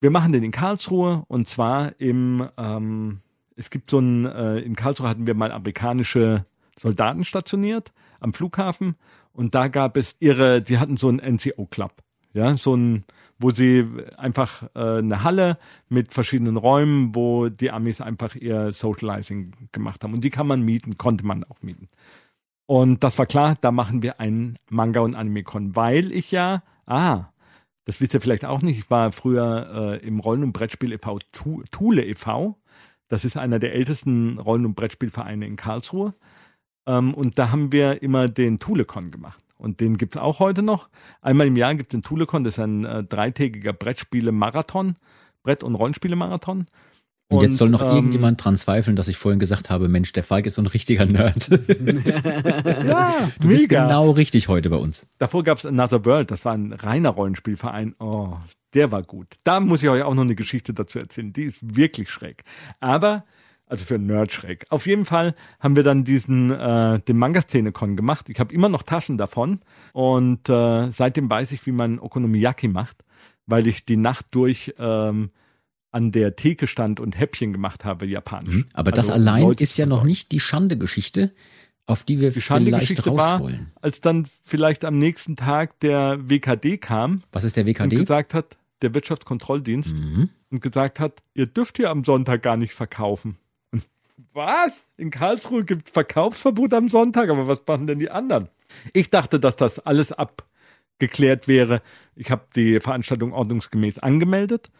[0.00, 3.18] Wir machen den in Karlsruhe und zwar im, ähm,
[3.56, 6.44] es gibt so ein, äh, in Karlsruhe hatten wir mal amerikanische
[6.78, 8.96] Soldaten stationiert am Flughafen
[9.32, 11.92] und da gab es ihre, die hatten so einen NCO-Club,
[12.32, 13.04] ja, so ein,
[13.38, 15.58] wo sie einfach äh, eine Halle
[15.88, 20.62] mit verschiedenen Räumen, wo die Amis einfach ihr Socializing gemacht haben und die kann man
[20.62, 21.88] mieten, konnte man auch mieten.
[22.66, 27.26] Und das war klar, da machen wir einen Manga- und Anime-Con, weil ich ja, ah,
[27.84, 31.20] das wisst ihr vielleicht auch nicht, ich war früher äh, im Rollen- und Brettspiel e.V.
[31.70, 32.58] Thule e.V.,
[33.08, 36.14] das ist einer der ältesten Rollen- und Brettspielvereine in Karlsruhe.
[36.86, 39.42] Ähm, und da haben wir immer den Thulecon gemacht.
[39.58, 40.88] Und den gibt's auch heute noch.
[41.22, 44.96] Einmal im Jahr gibt's den Thulecon, das ist ein äh, dreitägiger Brettspiele-Marathon,
[45.42, 46.66] Brett- und Rollenspiele-Marathon.
[47.28, 50.22] Und, jetzt soll noch ähm, irgendjemand dran zweifeln, dass ich vorhin gesagt habe, Mensch, der
[50.22, 51.48] Falk ist so ein richtiger Nerd.
[52.86, 55.06] Ja, Du bist genau richtig heute bei uns.
[55.18, 57.94] Davor gab's Another World, das war ein reiner Rollenspielverein.
[57.98, 58.34] Oh,
[58.74, 59.26] der war gut.
[59.42, 61.32] Da muss ich euch auch noch eine Geschichte dazu erzählen.
[61.32, 62.44] Die ist wirklich schräg.
[62.78, 63.24] Aber,
[63.66, 64.64] also für einen Nerd schräg.
[64.70, 68.28] Auf jeden Fall haben wir dann diesen, äh, den Manga-Szene-Con gemacht.
[68.28, 69.60] Ich habe immer noch Taschen davon.
[69.92, 73.04] Und äh, seitdem weiß ich, wie man Okonomiyaki macht,
[73.46, 75.30] weil ich die Nacht durch ähm,
[75.92, 78.54] an der Theke stand und Häppchen gemacht habe, japanisch.
[78.56, 78.66] Mhm.
[78.72, 81.32] Aber das Also, allein Leute ist ja noch nicht die Schande-Geschichte,
[81.86, 83.72] auf die wir Die vielleicht Schande-Geschichte war, rauswollen.
[83.80, 87.96] als dann vielleicht am nächsten Tag der WKD kam Was ist der und WKD?
[87.96, 90.28] gesagt hat, der Wirtschaftskontrolldienst, Mhm.
[90.50, 93.36] und gesagt hat, ihr dürft hier am Sonntag gar nicht verkaufen.
[94.32, 94.84] Was?
[94.96, 98.48] In Karlsruhe gibt Verkaufsverbot am Sonntag, aber was machen denn die anderen?
[98.92, 101.82] Ich dachte, dass das alles abgeklärt wäre.
[102.14, 104.70] Ich habe die Veranstaltung ordnungsgemäß angemeldet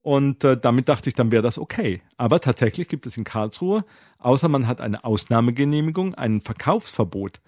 [0.00, 2.00] und äh, damit dachte ich, dann wäre das okay.
[2.16, 3.84] Aber tatsächlich gibt es in Karlsruhe,
[4.18, 7.40] außer man hat eine Ausnahmegenehmigung, ein Verkaufsverbot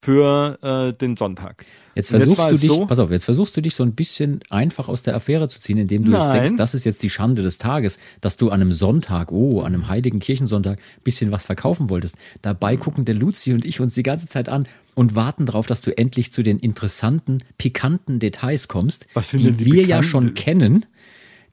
[0.00, 1.64] für äh, den Sonntag.
[1.94, 4.40] Jetzt versuchst war du dich, so, pass auf, jetzt versuchst du dich so ein bisschen
[4.50, 6.44] einfach aus der Affäre zu ziehen, indem du jetzt Nein.
[6.44, 9.74] denkst, das ist jetzt die Schande des Tages, dass du an einem Sonntag, oh, an
[9.74, 12.14] einem heiligen Kirchensonntag, bisschen was verkaufen wolltest.
[12.42, 15.80] Dabei gucken der Luzi und ich uns die ganze Zeit an und warten darauf, dass
[15.80, 20.02] du endlich zu den interessanten, pikanten Details kommst, die, die wir ja pikanten?
[20.08, 20.86] schon kennen,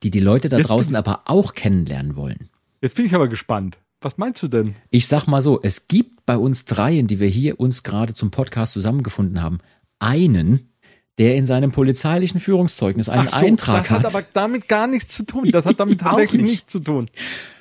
[0.03, 2.49] die die Leute da Jetzt draußen aber auch kennenlernen wollen.
[2.81, 3.79] Jetzt bin ich aber gespannt.
[4.05, 4.75] Was meinst du denn?
[4.91, 8.29] Ich sag mal so, es gibt bei uns dreien, die wir hier uns gerade zum
[8.29, 9.61] Podcast zusammengefunden haben,
[9.97, 10.69] einen,
[11.17, 14.13] der in seinem polizeilichen Führungszeugnis einen so, Eintrag das hat, hat.
[14.13, 15.49] aber damit gar nichts zu tun.
[15.49, 16.51] Das hat damit tatsächlich nicht.
[16.51, 17.09] nichts zu tun.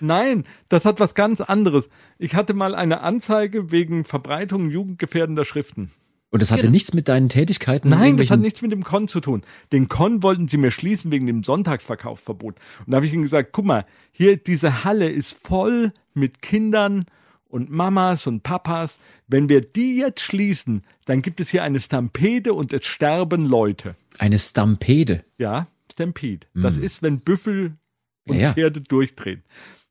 [0.01, 1.89] Nein, das hat was ganz anderes.
[2.19, 5.93] Ich hatte mal eine Anzeige wegen Verbreitung jugendgefährdender Schriften.
[6.35, 7.89] Und das hatte nichts mit deinen Tätigkeiten.
[7.91, 9.43] Nein, das hat nichts mit dem Con zu tun.
[9.71, 12.57] Den Con wollten sie mir schließen wegen dem Sonntagsverkaufsverbot.
[12.85, 17.05] Und da habe ich ihnen gesagt, guck mal, hier diese Halle ist voll mit Kindern
[17.47, 18.99] und Mamas und Papas.
[19.29, 23.95] Wenn wir die jetzt schließen, dann gibt es hier eine Stampede und es sterben Leute.
[24.19, 25.23] Eine Stampede.
[25.39, 26.49] Ja, Stampede.
[26.53, 27.77] Das ist, wenn Büffel
[28.27, 28.41] und Hm.
[28.41, 28.55] Ja, ja.
[28.55, 29.45] Pferde durchdrehen.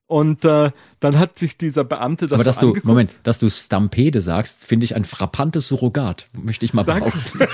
[0.07, 2.85] Und äh, dann hat sich dieser Beamte das Aber so dass du, angeguckt.
[2.85, 6.27] Moment, dass du Stampede sagst, finde ich ein frappantes Surrogat.
[6.33, 7.19] Möchte ich mal behaupten.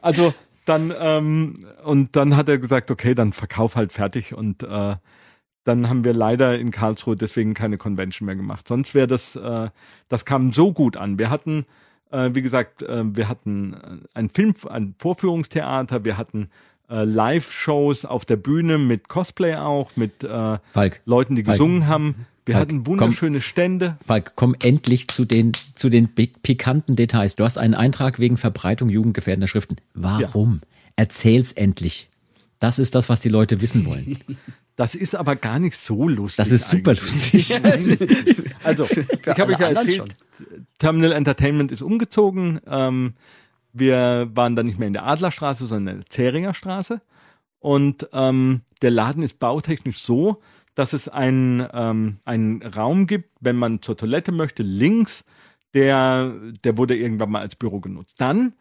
[0.00, 0.34] Also
[0.64, 4.96] dann ähm, und dann hat er gesagt, okay, dann verkauf halt fertig und äh,
[5.64, 8.68] dann haben wir leider in Karlsruhe deswegen keine Convention mehr gemacht.
[8.68, 9.68] Sonst wäre das, äh,
[10.08, 11.18] das kam so gut an.
[11.18, 11.66] Wir hatten,
[12.12, 16.50] äh, wie gesagt, äh, wir hatten ein Film, ein Vorführungstheater, wir hatten
[16.90, 21.56] äh, Live-Shows auf der Bühne mit Cosplay auch, mit äh, Falk, Leuten, die Falk.
[21.56, 22.26] gesungen haben.
[22.44, 22.86] Wir Falk, hatten komm.
[23.00, 23.96] wunderschöne Stände.
[24.06, 27.34] Falk, komm endlich zu den, zu den pi- pikanten Details.
[27.36, 29.76] Du hast einen Eintrag wegen Verbreitung jugendgefährdender Schriften.
[29.94, 30.60] Warum?
[30.94, 32.08] Erzähl's endlich.
[32.60, 34.16] Das ist das, was die Leute wissen wollen.
[34.78, 36.36] Das ist aber gar nicht so lustig.
[36.36, 37.48] Das ist super eigentlich.
[37.48, 37.62] lustig.
[38.62, 40.14] Also, ich habe euch ja erzählt,
[40.78, 42.60] Terminal Entertainment ist umgezogen.
[42.68, 43.14] Ähm,
[43.78, 47.00] wir waren dann nicht mehr in der Adlerstraße, sondern in der Zähringer Straße.
[47.58, 50.40] Und ähm, der Laden ist bautechnisch so,
[50.74, 55.24] dass es einen, ähm, einen Raum gibt, wenn man zur Toilette möchte, links,
[55.74, 56.32] der,
[56.64, 58.16] der wurde irgendwann mal als Büro genutzt.
[58.18, 58.54] Dann,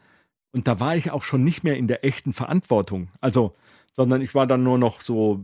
[0.52, 3.56] und da war ich auch schon nicht mehr in der echten Verantwortung, also,
[3.94, 5.44] sondern ich war dann nur noch so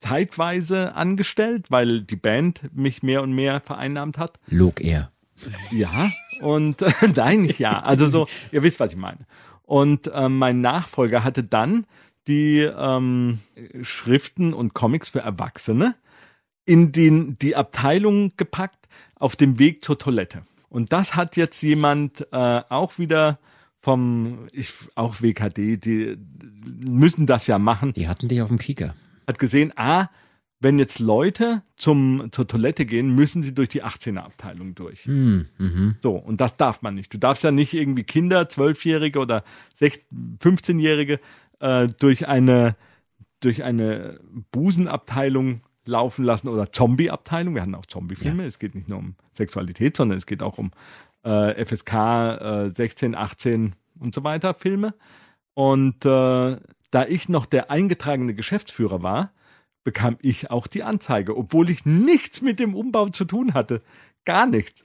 [0.00, 4.38] zeitweise angestellt, weil die Band mich mehr und mehr vereinnahmt hat.
[4.48, 5.08] Log er.
[5.70, 6.10] Ja,
[6.40, 7.80] und äh, nein, nicht ja.
[7.80, 9.18] Also so, ihr wisst, was ich meine.
[9.62, 11.86] Und ähm, mein Nachfolger hatte dann
[12.26, 13.40] die ähm,
[13.82, 15.94] Schriften und Comics für Erwachsene
[16.64, 20.42] in den, die Abteilung gepackt auf dem Weg zur Toilette.
[20.68, 23.38] Und das hat jetzt jemand äh, auch wieder
[23.80, 26.16] vom, ich, auch WKD, die
[26.84, 28.94] müssen das ja machen, Die hatten dich auf dem Kieker.
[29.26, 30.08] hat gesehen, ah,
[30.60, 35.06] wenn jetzt Leute zum, zur Toilette gehen, müssen sie durch die 18er Abteilung durch.
[35.06, 35.96] Mhm.
[36.00, 37.12] So, und das darf man nicht.
[37.12, 39.42] Du darfst ja nicht irgendwie Kinder, Zwölfjährige oder
[39.74, 41.18] 16, 15-Jährige
[41.60, 42.76] äh, durch eine
[43.40, 44.20] durch eine
[44.52, 47.54] Busenabteilung laufen lassen oder Zombie-Abteilung.
[47.54, 48.44] Wir hatten auch Zombie-Filme.
[48.44, 50.72] Es geht nicht nur um Sexualität, sondern es geht auch um
[51.24, 54.94] äh, FSK äh, 16, 18 und so weiter Filme.
[55.54, 56.56] Und äh,
[56.90, 59.32] da ich noch der eingetragene Geschäftsführer war,
[59.84, 63.82] bekam ich auch die Anzeige, obwohl ich nichts mit dem Umbau zu tun hatte.
[64.24, 64.84] Gar nichts.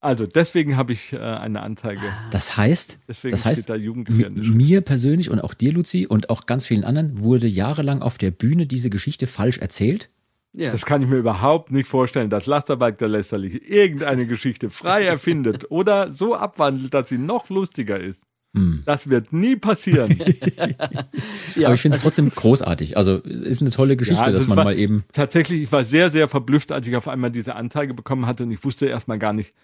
[0.00, 2.02] Also deswegen habe ich äh, eine Anzeige.
[2.32, 6.46] Das heißt, Deswegen das heißt, steht da mir persönlich und auch dir, Luzi, und auch
[6.46, 10.10] ganz vielen anderen wurde jahrelang auf der Bühne diese Geschichte falsch erzählt.
[10.52, 10.72] Ja.
[10.72, 15.70] Das kann ich mir überhaupt nicht vorstellen, dass Lasterberg der Lästerliche irgendeine Geschichte frei erfindet
[15.70, 18.24] oder so abwandelt, dass sie noch lustiger ist.
[18.54, 18.82] Hm.
[18.84, 20.14] Das wird nie passieren.
[21.56, 21.66] ja.
[21.66, 22.96] Aber ich finde es trotzdem großartig.
[22.96, 25.04] Also ist eine tolle Geschichte, Ja, also dass man war- mal eben.
[25.12, 28.50] Tatsächlich, ich war sehr, sehr verblüfft, als ich auf einmal diese Anzeige bekommen hatte und
[28.50, 29.54] ich wusste erstmal gar nicht,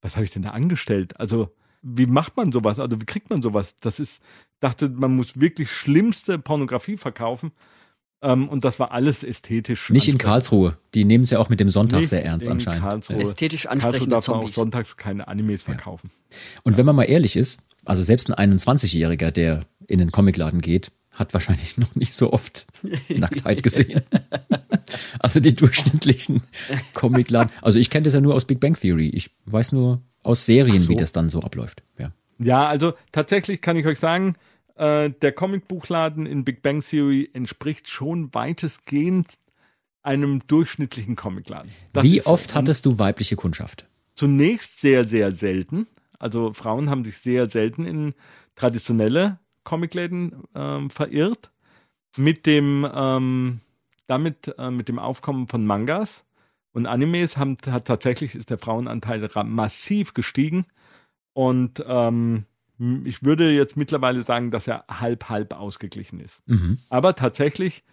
[0.00, 1.18] was habe ich denn da angestellt?
[1.20, 1.50] Also,
[1.82, 2.78] wie macht man sowas?
[2.80, 3.76] Also, wie kriegt man sowas?
[3.80, 4.22] Das ist,
[4.60, 7.52] dachte, man muss wirklich schlimmste Pornografie verkaufen.
[8.20, 9.90] Ähm, und das war alles ästhetisch.
[9.90, 10.18] Nicht in.
[10.18, 10.76] Karlsruhe.
[10.94, 12.82] Die nehmen es ja auch mit dem Sonntag Nicht sehr ernst in anscheinend.
[12.82, 13.20] Karlsruhe.
[13.20, 16.10] Ästhetisch Karlsruhe ansprechende darf man auch sonntags keine Animes verkaufen.
[16.64, 20.92] Und wenn man mal ehrlich ist, also selbst ein 21-Jähriger, der in den Comicladen geht,
[21.14, 22.66] hat wahrscheinlich noch nicht so oft
[23.08, 24.02] Nacktheit gesehen.
[25.18, 26.42] also die durchschnittlichen
[26.94, 27.50] Comicladen.
[27.62, 29.08] Also ich kenne das ja nur aus Big Bang Theory.
[29.08, 30.88] Ich weiß nur aus Serien, so.
[30.90, 31.82] wie das dann so abläuft.
[31.98, 32.12] Ja.
[32.38, 34.36] Ja, also tatsächlich kann ich euch sagen,
[34.76, 39.38] äh, der Comicbuchladen in Big Bang Theory entspricht schon weitestgehend
[40.02, 41.70] einem durchschnittlichen Comicladen.
[41.92, 42.30] Das Wie ist so.
[42.30, 43.86] oft hattest du weibliche Kundschaft?
[44.14, 45.86] Zunächst sehr, sehr selten.
[46.18, 48.14] Also Frauen haben sich sehr selten in
[48.56, 51.50] traditionelle Comicläden ähm, verirrt.
[52.16, 53.60] Mit dem, ähm,
[54.06, 56.24] damit, äh, mit dem Aufkommen von Mangas
[56.72, 60.66] und Animes haben, hat tatsächlich ist der Frauenanteil ra- massiv gestiegen.
[61.34, 62.44] Und ähm,
[63.04, 66.40] ich würde jetzt mittlerweile sagen, dass er halb halb ausgeglichen ist.
[66.46, 66.78] Mhm.
[66.88, 67.84] Aber tatsächlich,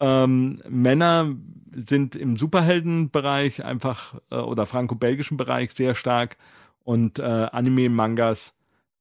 [0.00, 1.34] ähm, Männer
[1.74, 6.36] sind im Superheldenbereich einfach äh, oder franco-belgischen Bereich sehr stark
[6.84, 8.54] und äh, Anime-Mangas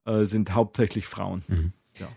[0.06, 1.74] äh, sind hauptsächlich Frauen.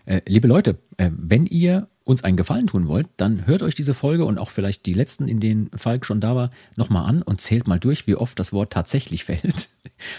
[0.06, 3.92] Äh, liebe Leute, äh, wenn ihr uns einen Gefallen tun wollt, dann hört euch diese
[3.92, 7.40] Folge und auch vielleicht die letzten, in denen Falk schon da war, nochmal an und
[7.40, 9.68] zählt mal durch, wie oft das Wort tatsächlich fällt.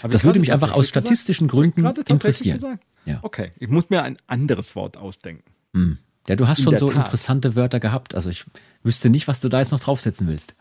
[0.02, 1.06] Hab Das würde mich einfach aus tatsächlich gesagt?
[1.06, 2.78] statistischen Gründen interessieren.
[3.06, 3.20] Ja.
[3.22, 5.44] Okay, ich muss mir ein anderes Wort ausdenken.
[6.28, 7.06] Ja, du hast In schon so Tat.
[7.06, 8.14] interessante Wörter gehabt.
[8.14, 8.44] Also ich
[8.82, 10.54] wüsste nicht, was du da jetzt noch draufsetzen willst.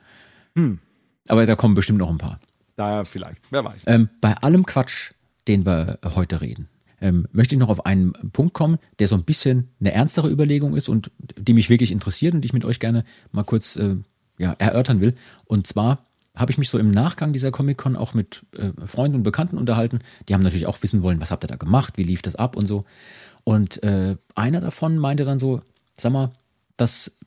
[0.55, 0.79] Hm.
[1.27, 2.39] Aber da kommen bestimmt noch ein paar.
[2.78, 3.82] Da vielleicht, wer weiß.
[3.88, 5.11] Ähm, bei allem Quatsch,
[5.47, 6.69] den wir heute reden,
[7.01, 10.75] ähm, möchte ich noch auf einen Punkt kommen, der so ein bisschen eine ernstere Überlegung
[10.75, 13.95] ist und die mich wirklich interessiert und die ich mit euch gerne mal kurz äh,
[14.38, 15.15] ja, erörtern will.
[15.45, 16.05] Und zwar
[16.36, 19.99] habe ich mich so im Nachgang dieser Comic-Con auch mit äh, Freunden und Bekannten unterhalten.
[20.30, 22.55] Die haben natürlich auch wissen wollen, was habt ihr da gemacht, wie lief das ab
[22.55, 22.86] und so.
[23.43, 25.61] Und äh, einer davon meinte dann so,
[25.93, 26.32] sag mal,
[26.78, 27.17] das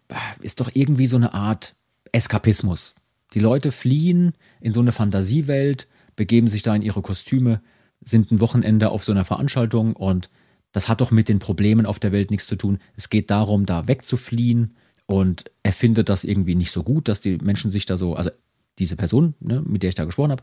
[0.41, 1.75] ist doch irgendwie so eine Art
[2.13, 2.95] Eskapismus.
[3.33, 7.61] Die Leute fliehen in so eine Fantasiewelt, begeben sich da in ihre Kostüme,
[8.01, 10.31] sind ein Wochenende auf so einer Veranstaltung und
[10.73, 12.79] das hat doch mit den Problemen auf der Welt nichts zu tun.
[12.97, 14.75] Es geht darum, da wegzufliehen
[15.07, 18.31] und er findet das irgendwie nicht so gut, dass die Menschen sich da so, also
[18.79, 20.43] diese Person, ne, mit der ich da gesprochen habe,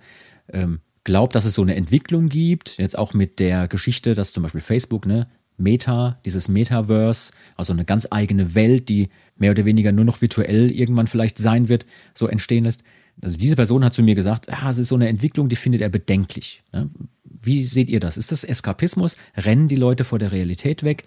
[0.51, 4.43] ähm, glaubt, dass es so eine Entwicklung gibt, jetzt auch mit der Geschichte, dass zum
[4.43, 5.27] Beispiel Facebook, ne,
[5.57, 10.71] Meta, dieses Metaverse, also eine ganz eigene Welt, die mehr oder weniger nur noch virtuell
[10.71, 12.83] irgendwann vielleicht sein wird, so entstehen lässt.
[13.21, 15.81] Also diese Person hat zu mir gesagt, ah, es ist so eine Entwicklung, die findet
[15.81, 16.61] er bedenklich.
[16.71, 16.89] Ne?
[17.23, 18.17] Wie seht ihr das?
[18.17, 19.17] Ist das Eskapismus?
[19.35, 21.03] Rennen die Leute vor der Realität weg?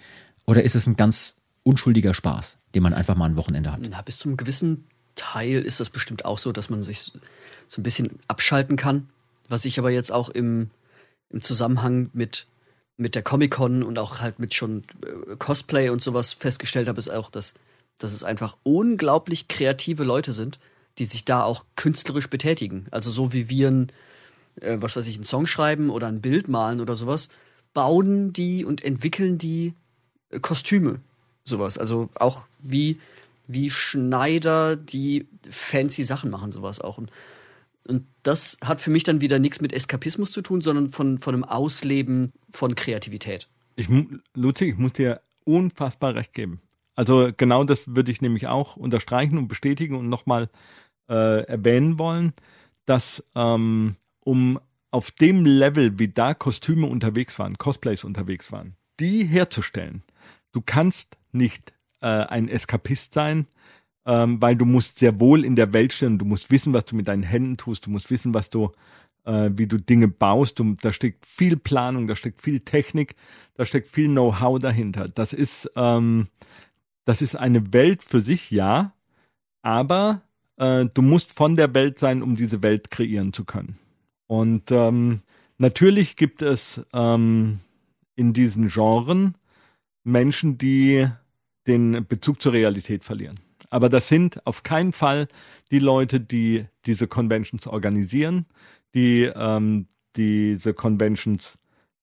[0.47, 3.81] Oder ist es ein ganz unschuldiger Spaß, den man einfach mal ein Wochenende hat?
[3.89, 4.85] Na, bis zum gewissen
[5.15, 7.13] Teil ist das bestimmt auch so, dass man sich
[7.69, 9.09] so ein bisschen abschalten kann.
[9.49, 10.71] Was ich aber jetzt auch im,
[11.31, 12.47] im Zusammenhang mit,
[13.01, 17.09] mit der Comic-Con und auch halt mit schon äh, Cosplay und sowas festgestellt habe, ist
[17.09, 17.55] auch, dass,
[17.99, 20.61] dass es einfach unglaublich kreative Leute sind,
[20.99, 22.87] die sich da auch künstlerisch betätigen.
[22.91, 23.93] Also so wie wir ein,
[24.61, 27.31] äh, was weiß ich, einen Song schreiben oder ein Bild malen oder sowas,
[27.73, 29.75] bauen die und entwickeln die
[30.29, 31.01] äh, Kostüme.
[31.45, 31.79] Sowas.
[31.79, 33.01] Also auch wie,
[33.49, 36.99] wie Schneider, die fancy Sachen machen, sowas auch.
[36.99, 37.11] Und,
[37.87, 41.35] und das hat für mich dann wieder nichts mit Eskapismus zu tun, sondern von, von
[41.35, 43.49] einem Ausleben von Kreativität.
[43.77, 43.89] Ich,
[44.35, 46.61] Ludwig, ich muss dir unfassbar recht geben.
[46.95, 50.51] Also genau das würde ich nämlich auch unterstreichen und bestätigen und nochmal
[51.09, 52.35] äh, erwähnen wollen,
[52.85, 54.61] dass ähm, um
[54.91, 60.03] auf dem Level, wie da Kostüme unterwegs waren, Cosplays unterwegs waren, die herzustellen,
[60.53, 63.47] du kannst nicht äh, ein Eskapist sein,
[64.11, 66.97] ähm, weil du musst sehr wohl in der Welt stehen, du musst wissen, was du
[66.97, 68.73] mit deinen Händen tust, du musst wissen, was du,
[69.25, 73.15] äh, wie du Dinge baust, du, da steckt viel Planung, da steckt viel Technik,
[73.55, 75.07] da steckt viel Know-how dahinter.
[75.07, 76.27] Das ist, ähm,
[77.05, 78.95] das ist eine Welt für sich, ja,
[79.63, 80.23] aber
[80.57, 83.79] äh, du musst von der Welt sein, um diese Welt kreieren zu können.
[84.27, 85.21] Und ähm,
[85.57, 87.61] natürlich gibt es ähm,
[88.17, 89.37] in diesen Genren
[90.03, 91.07] Menschen, die
[91.69, 93.39] den Bezug zur Realität verlieren.
[93.71, 95.29] Aber das sind auf keinen Fall
[95.71, 98.47] die Leute, die diese Conventions organisieren,
[98.95, 101.59] die ähm, diese Conventions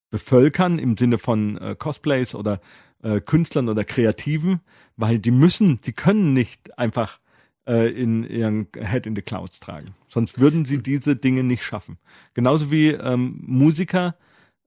[0.10, 2.62] bevölkern im Sinne von äh, Cosplays oder
[3.04, 4.62] äh, Künstlern oder Kreativen,
[4.96, 7.20] weil die müssen, die können nicht einfach
[7.68, 9.94] äh, in ihren Head in the Clouds tragen.
[10.08, 11.98] Sonst würden sie diese Dinge nicht schaffen.
[12.34, 14.16] Genauso wie ähm, Musiker.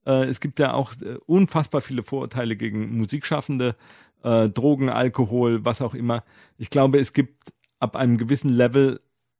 [0.05, 3.75] Äh, es gibt ja auch äh, unfassbar viele Vorurteile gegen Musikschaffende,
[4.23, 6.23] äh, Drogen, Alkohol, was auch immer.
[6.57, 8.99] Ich glaube, es gibt ab einem gewissen Level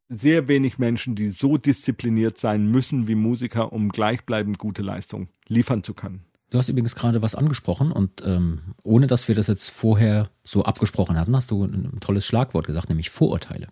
[0.10, 5.84] sehr wenig Menschen, die so diszipliniert sein müssen wie Musiker, um gleichbleibend gute Leistung liefern
[5.84, 6.26] zu können.
[6.52, 10.66] Du hast übrigens gerade was angesprochen und ähm, ohne dass wir das jetzt vorher so
[10.66, 13.68] abgesprochen hatten, hast du ein, tolles Schlagwort gesagt, nämlich Vorurteile.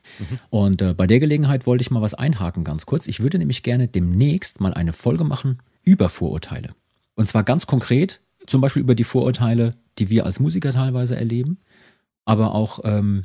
[0.49, 3.07] Und äh, bei der Gelegenheit wollte ich mal was einhaken, ganz kurz.
[3.07, 6.69] Ich würde nämlich gerne demnächst mal eine Folge machen über Vorurteile.
[7.15, 11.59] Und zwar ganz konkret, zum Beispiel über die Vorurteile, die wir als Musiker teilweise erleben,
[12.25, 13.23] aber auch ähm,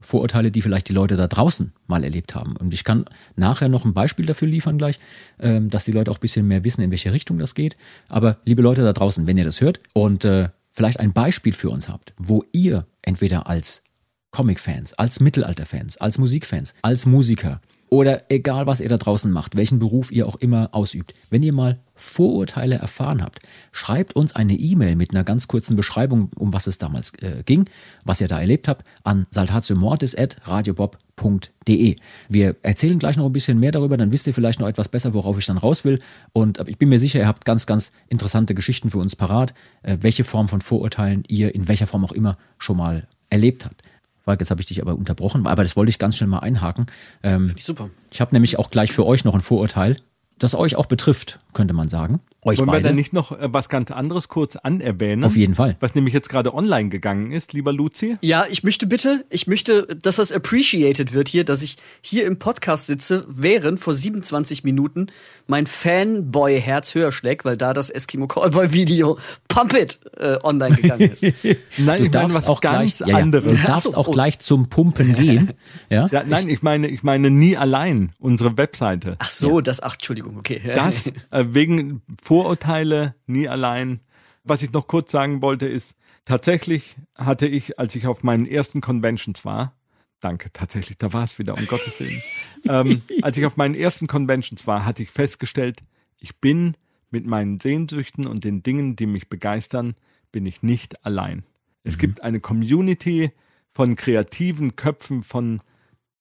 [0.00, 2.56] Vorurteile, die vielleicht die Leute da draußen mal erlebt haben.
[2.56, 3.06] Und ich kann
[3.36, 5.00] nachher noch ein Beispiel dafür liefern gleich,
[5.40, 7.76] ähm, dass die Leute auch ein bisschen mehr wissen, in welche Richtung das geht.
[8.08, 11.70] Aber liebe Leute da draußen, wenn ihr das hört und äh, vielleicht ein Beispiel für
[11.70, 13.82] uns habt, wo ihr entweder als
[14.30, 17.60] Comic-Fans, als Mittelalter-Fans, als Musikfans, als Musiker
[17.90, 21.52] oder egal, was ihr da draußen macht, welchen Beruf ihr auch immer ausübt, wenn ihr
[21.52, 23.40] mal Vorurteile erfahren habt,
[23.70, 27.68] schreibt uns eine E-Mail mit einer ganz kurzen Beschreibung, um was es damals äh, ging,
[28.04, 31.96] was ihr da erlebt habt, an saltatiomortis.radiobob.de.
[32.28, 35.14] Wir erzählen gleich noch ein bisschen mehr darüber, dann wisst ihr vielleicht noch etwas besser,
[35.14, 36.00] worauf ich dann raus will.
[36.32, 39.98] Und ich bin mir sicher, ihr habt ganz, ganz interessante Geschichten für uns parat, äh,
[40.00, 43.84] welche Form von Vorurteilen ihr in welcher Form auch immer schon mal erlebt habt.
[44.24, 46.86] Falk, jetzt habe ich dich aber unterbrochen, aber das wollte ich ganz schnell mal einhaken.
[47.22, 47.90] Ähm, ich super.
[48.10, 49.96] Ich habe nämlich auch gleich für euch noch ein Vorurteil,
[50.38, 52.20] das euch auch betrifft, könnte man sagen.
[52.44, 52.84] Euch Wollen beide.
[52.84, 55.24] wir da nicht noch äh, was ganz anderes kurz anerwähnen?
[55.24, 55.76] Auf jeden Fall.
[55.80, 58.16] Was nämlich jetzt gerade online gegangen ist, lieber Luzi.
[58.20, 62.38] Ja, ich möchte bitte, ich möchte, dass das appreciated wird hier, dass ich hier im
[62.38, 65.06] Podcast sitze, während vor 27 Minuten
[65.46, 69.18] mein Fanboy-Herz höher schlägt, weil da das Eskimo Callboy-Video
[69.48, 71.22] Pump It äh, online gegangen ist.
[71.42, 73.60] Nein, Du ich meine darfst was auch ganz gleich, ja, ja, anderes.
[73.60, 74.12] du darfst so, auch oh.
[74.12, 75.52] gleich zum Pumpen gehen.
[75.90, 76.06] Ja?
[76.10, 79.16] Ja, nein, ich meine, ich meine nie allein unsere Webseite.
[79.18, 80.60] Ach so, das, ach, Entschuldigung, okay.
[80.74, 82.02] Das äh, wegen
[82.34, 84.00] Vorurteile nie allein.
[84.42, 85.94] Was ich noch kurz sagen wollte ist,
[86.24, 89.76] tatsächlich hatte ich, als ich auf meinen ersten Conventions war,
[90.18, 92.22] danke, tatsächlich, da war es wieder, um Gottes Willen.
[92.68, 95.84] ähm, als ich auf meinen ersten Conventions war, hatte ich festgestellt,
[96.18, 96.76] ich bin
[97.10, 99.94] mit meinen Sehnsüchten und den Dingen, die mich begeistern,
[100.32, 101.44] bin ich nicht allein.
[101.84, 103.30] Es gibt eine Community
[103.70, 105.60] von kreativen Köpfen, von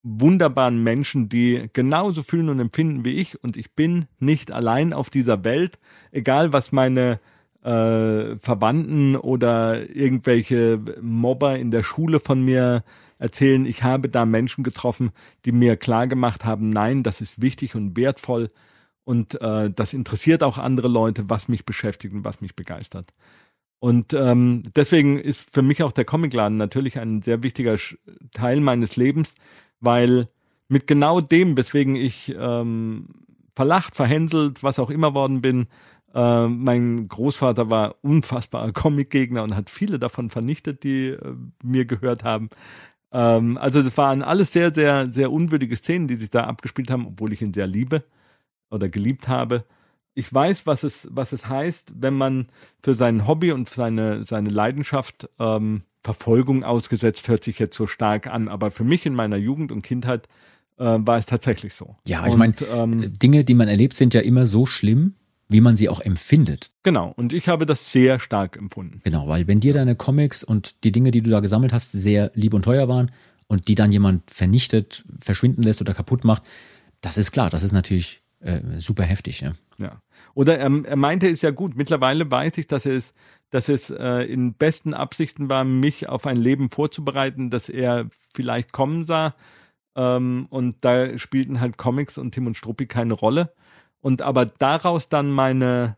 [0.03, 5.09] wunderbaren Menschen, die genauso fühlen und empfinden wie ich und ich bin nicht allein auf
[5.09, 5.79] dieser Welt,
[6.11, 7.19] egal was meine
[7.63, 12.83] äh, Verwandten oder irgendwelche Mobber in der Schule von mir
[13.17, 13.65] erzählen.
[13.65, 15.11] Ich habe da Menschen getroffen,
[15.45, 18.51] die mir klar gemacht haben, nein, das ist wichtig und wertvoll
[19.05, 23.13] und äh, das interessiert auch andere Leute, was mich beschäftigt und was mich begeistert.
[23.79, 27.77] Und ähm, deswegen ist für mich auch der Comicladen natürlich ein sehr wichtiger
[28.31, 29.33] Teil meines Lebens,
[29.83, 30.27] weil
[30.67, 33.07] mit genau dem, weswegen ich ähm,
[33.55, 35.67] verlacht, verhänselt, was auch immer worden bin,
[36.13, 42.23] äh, mein Großvater war unfassbarer Comicgegner und hat viele davon vernichtet, die äh, mir gehört
[42.23, 42.49] haben.
[43.11, 47.07] Ähm, also das waren alles sehr, sehr, sehr unwürdige Szenen, die sich da abgespielt haben,
[47.07, 48.03] obwohl ich ihn sehr liebe
[48.69, 49.65] oder geliebt habe.
[50.15, 52.47] Ich weiß, was es, was es heißt, wenn man
[52.83, 58.27] für sein Hobby und seine, seine Leidenschaft ähm, Verfolgung ausgesetzt, hört sich jetzt so stark
[58.27, 58.47] an.
[58.47, 60.27] Aber für mich in meiner Jugend und Kindheit
[60.77, 61.95] äh, war es tatsächlich so.
[62.05, 65.15] Ja, ich meine, ähm, Dinge, die man erlebt, sind ja immer so schlimm,
[65.49, 66.71] wie man sie auch empfindet.
[66.83, 67.13] genau.
[67.15, 69.01] Und ich habe das sehr stark empfunden.
[69.03, 72.31] Genau, weil wenn dir deine Comics und die Dinge, die du da gesammelt hast, sehr
[72.33, 73.11] lieb und teuer waren
[73.47, 76.43] und die dann jemand vernichtet, verschwinden lässt oder kaputt macht,
[77.01, 79.41] das ist klar, das ist natürlich äh, super heftig.
[79.41, 79.53] Ja.
[79.77, 80.01] Ja.
[80.33, 81.75] Oder er, er meinte es ja gut.
[81.75, 83.13] Mittlerweile weiß ich, dass es,
[83.49, 88.71] dass es äh, in besten Absichten war, mich auf ein Leben vorzubereiten, das er vielleicht
[88.71, 89.35] kommen sah.
[89.95, 93.53] Ähm, und da spielten halt Comics und Tim und Struppi keine Rolle.
[94.01, 95.95] Und aber daraus dann meine,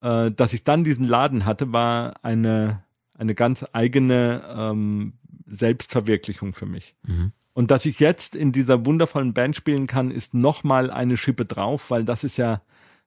[0.00, 2.84] äh, dass ich dann diesen Laden hatte, war eine,
[3.14, 5.14] eine ganz eigene ähm,
[5.46, 6.94] Selbstverwirklichung für mich.
[7.60, 11.90] Und dass ich jetzt in dieser wundervollen Band spielen kann, ist nochmal eine Schippe drauf,
[11.90, 12.62] weil das ist ja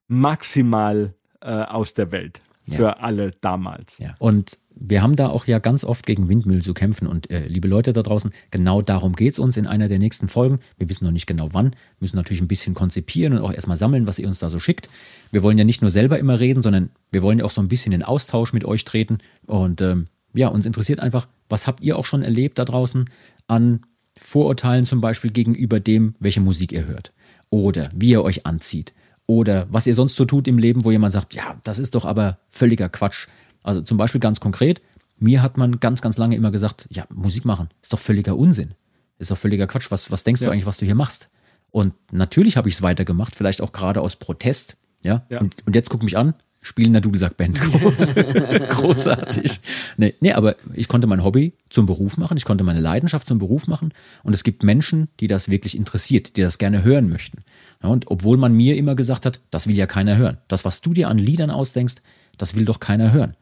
[0.08, 2.76] maximal äh, aus der Welt Ja.
[2.78, 3.98] für alle damals.
[3.98, 4.14] Ja.
[4.20, 7.08] Und wir haben da auch ja ganz oft gegen Windmühlen zu kämpfen.
[7.08, 10.60] Und äh, liebe Leute da draußen, genau darum geht's uns in einer der nächsten Folgen.
[10.78, 14.06] Wir wissen noch nicht genau wann, müssen natürlich ein bisschen konzipieren und auch erstmal sammeln,
[14.06, 14.88] was ihr uns da so schickt.
[15.32, 17.70] Wir wollen ja nicht nur selber immer reden, sondern wir wollen ja auch so ein
[17.70, 19.18] bisschen in Austausch mit euch treten.
[19.48, 23.10] Und ähm, ja, uns interessiert einfach, was habt ihr auch schon erlebt da draußen
[23.48, 23.82] an
[24.24, 27.12] Vorurteilen zum Beispiel gegenüber dem, welche Musik ihr hört.
[27.50, 28.94] Oder wie ihr euch anzieht.
[29.28, 32.06] Oder was ihr sonst so tut im Leben, wo jemand sagt, ja, das ist doch
[32.06, 33.28] aber völliger Quatsch.
[33.64, 34.82] Also zum Beispiel ganz konkret,
[35.20, 38.74] mir hat man ganz, ganz lange immer gesagt, ja, Musik machen ist doch völliger Unsinn.
[39.20, 39.92] Ist doch völliger Quatsch.
[39.92, 41.30] Was, was denkst du eigentlich, was du hier machst?
[41.70, 44.78] Und natürlich habe ich es weitergemacht, vielleicht auch gerade aus Protest.
[45.02, 45.26] Ja.
[45.30, 45.42] Ja.
[45.42, 46.34] Und, und jetzt guck mich an,
[46.64, 47.62] spielen der Dudelsack-Band.
[48.70, 49.60] Großartig.
[49.98, 53.38] Nee, nee, aber ich konnte mein Hobby zum Beruf machen, ich konnte meine Leidenschaft zum
[53.38, 57.44] Beruf machen und es gibt Menschen, die das wirklich interessiert, die das gerne hören möchten.
[57.84, 60.38] Ja, und obwohl man mir immer gesagt hat, das will ja keiner hören.
[60.48, 61.96] Das, was du dir an Liedern ausdenkst,
[62.38, 63.36] das will doch keiner hören.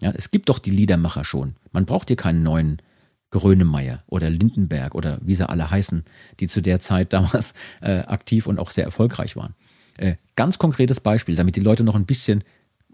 [0.00, 1.54] Ja, es gibt doch die Liedermacher schon.
[1.72, 2.82] Man braucht hier keinen neuen
[3.30, 6.04] Grönemeyer oder Lindenberg oder wie sie alle heißen,
[6.40, 9.54] die zu der Zeit damals äh, aktiv und auch sehr erfolgreich waren.
[9.96, 12.42] Äh, ganz konkretes Beispiel, damit die Leute noch ein bisschen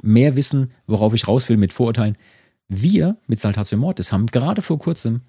[0.02, 2.16] mehr wissen, worauf ich raus will mit Vorurteilen.
[2.68, 5.22] Wir mit Saltatio Mortis haben gerade vor kurzem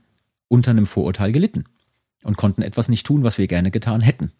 [0.48, 1.66] unter einem Vorurteil gelitten
[2.24, 4.32] und konnten etwas nicht tun, was wir gerne getan hätten.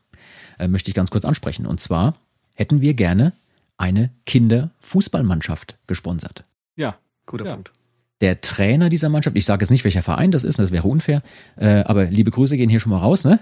[0.60, 1.66] Äh, möchte ich ganz kurz ansprechen.
[1.66, 2.16] Und zwar
[2.54, 3.34] hätten wir gerne
[3.78, 6.44] eine Kinderfußballmannschaft gesponsert.
[6.76, 6.98] Ja.
[7.26, 7.54] Guter Ja.
[7.54, 7.72] Punkt.
[8.20, 11.24] der Trainer dieser Mannschaft, ich sage jetzt nicht, welcher Verein das ist, das wäre unfair,
[11.56, 13.24] äh, aber liebe Grüße gehen hier schon mal raus.
[13.24, 13.40] Ne?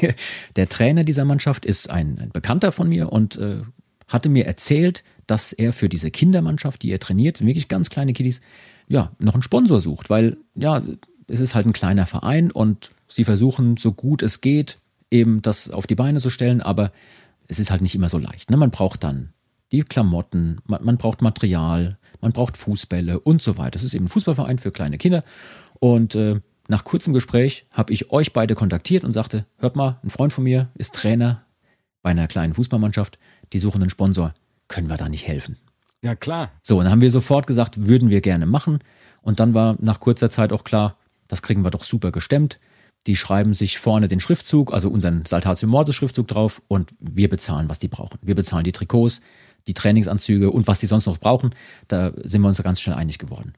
[0.56, 3.60] der Trainer dieser Mannschaft ist ein, ein Bekannter von mir und äh,
[4.12, 8.40] hatte mir erzählt, dass er für diese Kindermannschaft, die er trainiert, wirklich ganz kleine Kiddies,
[8.88, 10.82] ja, noch einen Sponsor sucht, weil ja,
[11.28, 14.78] es ist halt ein kleiner Verein und sie versuchen, so gut es geht,
[15.10, 16.92] eben das auf die Beine zu stellen, aber
[17.48, 18.50] es ist halt nicht immer so leicht.
[18.50, 18.56] Ne?
[18.56, 19.32] Man braucht dann
[19.70, 23.72] die Klamotten, man, man braucht Material, man braucht Fußbälle und so weiter.
[23.72, 25.24] Das ist eben ein Fußballverein für kleine Kinder.
[25.80, 30.10] Und äh, nach kurzem Gespräch habe ich euch beide kontaktiert und sagte, hört mal, ein
[30.10, 31.44] Freund von mir ist Trainer
[32.02, 33.18] bei einer kleinen Fußballmannschaft,
[33.52, 34.34] die suchen einen Sponsor.
[34.68, 35.56] Können wir da nicht helfen?
[36.02, 36.50] Ja, klar.
[36.62, 38.80] So, und dann haben wir sofort gesagt, würden wir gerne machen.
[39.22, 40.96] Und dann war nach kurzer Zeit auch klar,
[41.28, 42.58] das kriegen wir doch super gestemmt.
[43.06, 47.68] Die schreiben sich vorne den Schriftzug, also unseren Saltatio Mortis Schriftzug drauf und wir bezahlen,
[47.68, 48.18] was die brauchen.
[48.22, 49.20] Wir bezahlen die Trikots,
[49.66, 51.50] die Trainingsanzüge und was die sonst noch brauchen,
[51.88, 53.54] da sind wir uns ganz schnell einig geworden.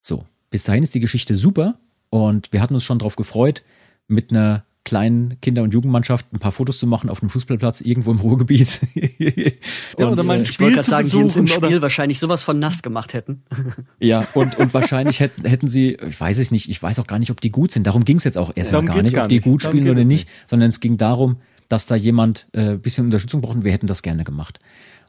[0.00, 1.78] So, bis dahin ist die Geschichte super
[2.10, 3.62] und wir hatten uns schon darauf gefreut,
[4.06, 8.10] mit einer kleinen Kinder- und Jugendmannschaft ein paar Fotos zu machen auf einem Fußballplatz irgendwo
[8.10, 8.80] im Ruhrgebiet.
[9.18, 11.82] ja, und, oder mein äh, ich wollte gerade sagen, die uns im Spiel oder?
[11.82, 13.42] wahrscheinlich sowas von nass gemacht hätten.
[14.00, 17.18] ja, und, und wahrscheinlich hätten, hätten sie, ich weiß es nicht, ich weiß auch gar
[17.18, 17.86] nicht, ob die gut sind.
[17.86, 20.70] Darum ging es jetzt auch erstmal gar nicht, ob die gut spielen oder nicht, sondern
[20.70, 21.36] es ging darum,
[21.68, 24.58] dass da jemand äh, bisschen Unterstützung braucht und wir hätten das gerne gemacht.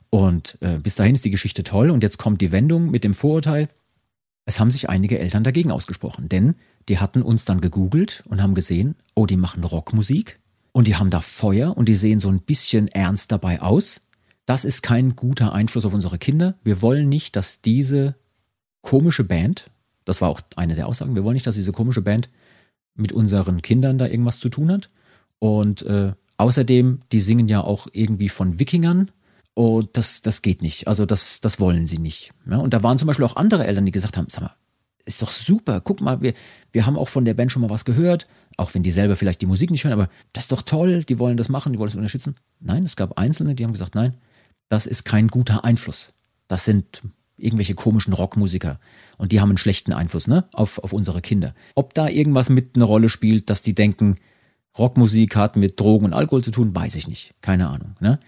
[0.10, 3.14] Und äh, bis dahin ist die Geschichte toll und jetzt kommt die Wendung mit dem
[3.14, 3.70] Vorurteil.
[4.44, 6.56] Es haben sich einige Eltern dagegen ausgesprochen, denn
[6.90, 10.40] die hatten uns dann gegoogelt und haben gesehen, oh, die machen Rockmusik
[10.72, 14.02] und die haben da Feuer und die sehen so ein bisschen ernst dabei aus.
[14.46, 16.56] Das ist kein guter Einfluss auf unsere Kinder.
[16.64, 18.16] Wir wollen nicht, dass diese
[18.82, 19.70] komische Band,
[20.04, 22.30] das war auch eine der Aussagen, wir wollen nicht, dass diese komische Band
[22.96, 24.90] mit unseren Kindern da irgendwas zu tun hat.
[25.38, 29.12] Und äh, außerdem, die singen ja auch irgendwie von Wikingern
[29.54, 30.88] und oh, das, das geht nicht.
[30.88, 32.32] Also das, das wollen sie nicht.
[32.50, 34.56] Ja, und da waren zum Beispiel auch andere Eltern, die gesagt haben, sag mal,
[35.06, 35.82] ist doch super.
[35.82, 36.34] Guck mal, wir,
[36.72, 38.28] wir haben auch von der Band schon mal was gehört,
[38.58, 41.20] auch wenn die selber vielleicht die Musik nicht hören, aber das ist doch toll, die
[41.20, 42.36] wollen das machen, die wollen es unterstützen.
[42.60, 44.16] Nein, es gab Einzelne, die haben gesagt, nein,
[44.68, 46.14] das ist kein guter Einfluss.
[46.48, 47.02] Das sind
[47.38, 48.80] irgendwelche komischen Rockmusiker
[49.18, 51.56] und die haben einen schlechten Einfluss ne, auf, auf unsere Kinder.
[51.76, 54.16] Ob da irgendwas mit eine Rolle spielt, dass die denken,
[54.78, 57.34] Rockmusik hat mit Drogen und Alkohol zu tun, weiß ich nicht.
[57.42, 57.96] Keine Ahnung.
[58.00, 58.20] Ne?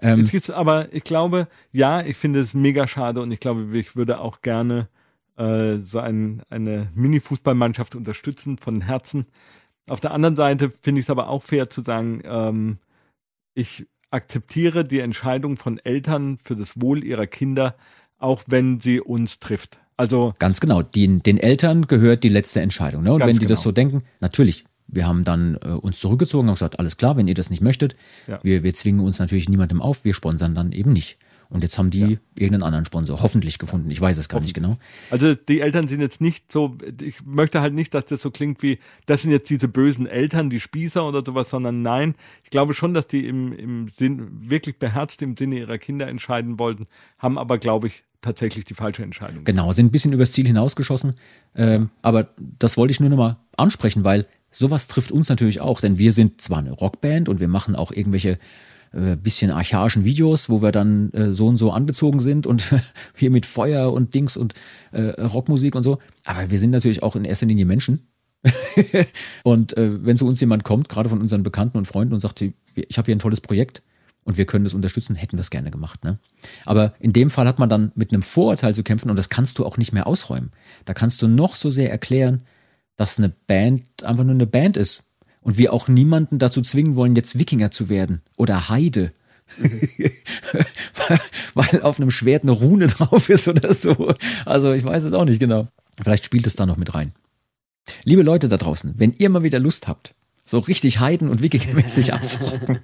[0.00, 3.78] Ähm, Jetzt gibt's aber, ich glaube, ja, ich finde es mega schade und ich glaube,
[3.78, 4.88] ich würde auch gerne
[5.36, 9.26] äh, so ein, eine Mini-Fußballmannschaft unterstützen von Herzen.
[9.88, 12.78] Auf der anderen Seite finde ich es aber auch fair zu sagen, ähm,
[13.54, 17.76] ich akzeptiere die Entscheidung von Eltern für das Wohl ihrer Kinder,
[18.18, 19.78] auch wenn sie uns trifft.
[19.96, 23.02] Also ganz genau, den, den Eltern gehört die letzte Entscheidung.
[23.02, 23.12] Ne?
[23.12, 23.48] Und wenn die genau.
[23.50, 27.28] das so denken, natürlich, wir haben dann äh, uns zurückgezogen und gesagt, alles klar, wenn
[27.28, 27.96] ihr das nicht möchtet,
[28.26, 28.38] ja.
[28.42, 31.18] wir, wir zwingen uns natürlich niemandem auf, wir sponsern dann eben nicht.
[31.48, 32.18] Und jetzt haben die ja.
[32.34, 33.90] irgendeinen anderen Sponsor hoffentlich gefunden.
[33.90, 34.78] Ich weiß es gar nicht genau.
[35.10, 38.62] Also die Eltern sind jetzt nicht so, ich möchte halt nicht, dass das so klingt
[38.62, 42.74] wie, das sind jetzt diese bösen Eltern, die Spießer oder sowas, sondern nein, ich glaube
[42.74, 46.86] schon, dass die im, im Sinn, wirklich beherzt im Sinne ihrer Kinder entscheiden wollten,
[47.18, 49.44] haben aber, glaube ich, tatsächlich die falsche Entscheidung.
[49.44, 51.14] Genau, sind ein bisschen übers Ziel hinausgeschossen.
[51.54, 55.98] Ähm, aber das wollte ich nur nochmal ansprechen, weil sowas trifft uns natürlich auch, denn
[55.98, 58.38] wir sind zwar eine Rockband und wir machen auch irgendwelche
[58.92, 62.74] äh, bisschen archaischen Videos, wo wir dann äh, so und so angezogen sind und
[63.16, 64.54] hier mit Feuer und Dings und
[64.92, 65.98] äh, Rockmusik und so.
[66.24, 68.08] Aber wir sind natürlich auch in erster Linie Menschen.
[69.42, 72.40] und äh, wenn zu uns jemand kommt, gerade von unseren Bekannten und Freunden und sagt,
[72.42, 72.54] ich
[72.98, 73.82] habe hier ein tolles Projekt
[74.24, 76.04] und wir können das unterstützen, hätten wir es gerne gemacht.
[76.04, 76.18] Ne?
[76.64, 79.58] Aber in dem Fall hat man dann mit einem Vorurteil zu kämpfen und das kannst
[79.58, 80.50] du auch nicht mehr ausräumen.
[80.84, 82.42] Da kannst du noch so sehr erklären,
[82.96, 85.04] dass eine Band einfach nur eine Band ist.
[85.46, 89.12] Und wir auch niemanden dazu zwingen wollen, jetzt Wikinger zu werden oder Heide.
[91.54, 94.12] weil auf einem Schwert eine Rune drauf ist oder so.
[94.44, 95.68] Also ich weiß es auch nicht genau.
[96.02, 97.12] Vielleicht spielt es da noch mit rein.
[98.02, 102.12] Liebe Leute da draußen, wenn ihr mal wieder Lust habt, so richtig Heiden- und Wikinger-mäßig
[102.12, 102.80] abzurocken,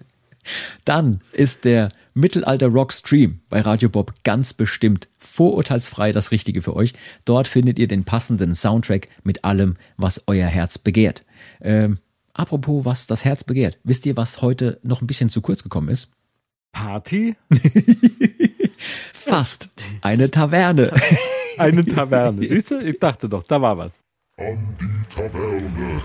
[0.85, 6.77] dann ist der Mittelalter Rock Stream bei Radio Bob ganz bestimmt vorurteilsfrei das Richtige für
[6.77, 6.93] euch.
[7.25, 11.25] Dort findet ihr den passenden Soundtrack mit allem, was euer Herz begehrt.
[11.61, 11.99] Ähm,
[12.35, 13.79] apropos, was das Herz begehrt.
[13.85, 16.09] Wisst ihr, was heute noch ein bisschen zu kurz gekommen ist?
[16.73, 17.37] Party?
[18.79, 19.69] Fast.
[20.01, 20.93] Eine Taverne.
[21.59, 22.41] Eine Taverne.
[22.49, 22.79] Siehst du?
[22.81, 23.93] Ich dachte doch, da war was.
[24.39, 26.03] An die Taverne.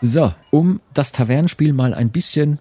[0.00, 2.60] So, um das Tavernenspiel mal ein bisschen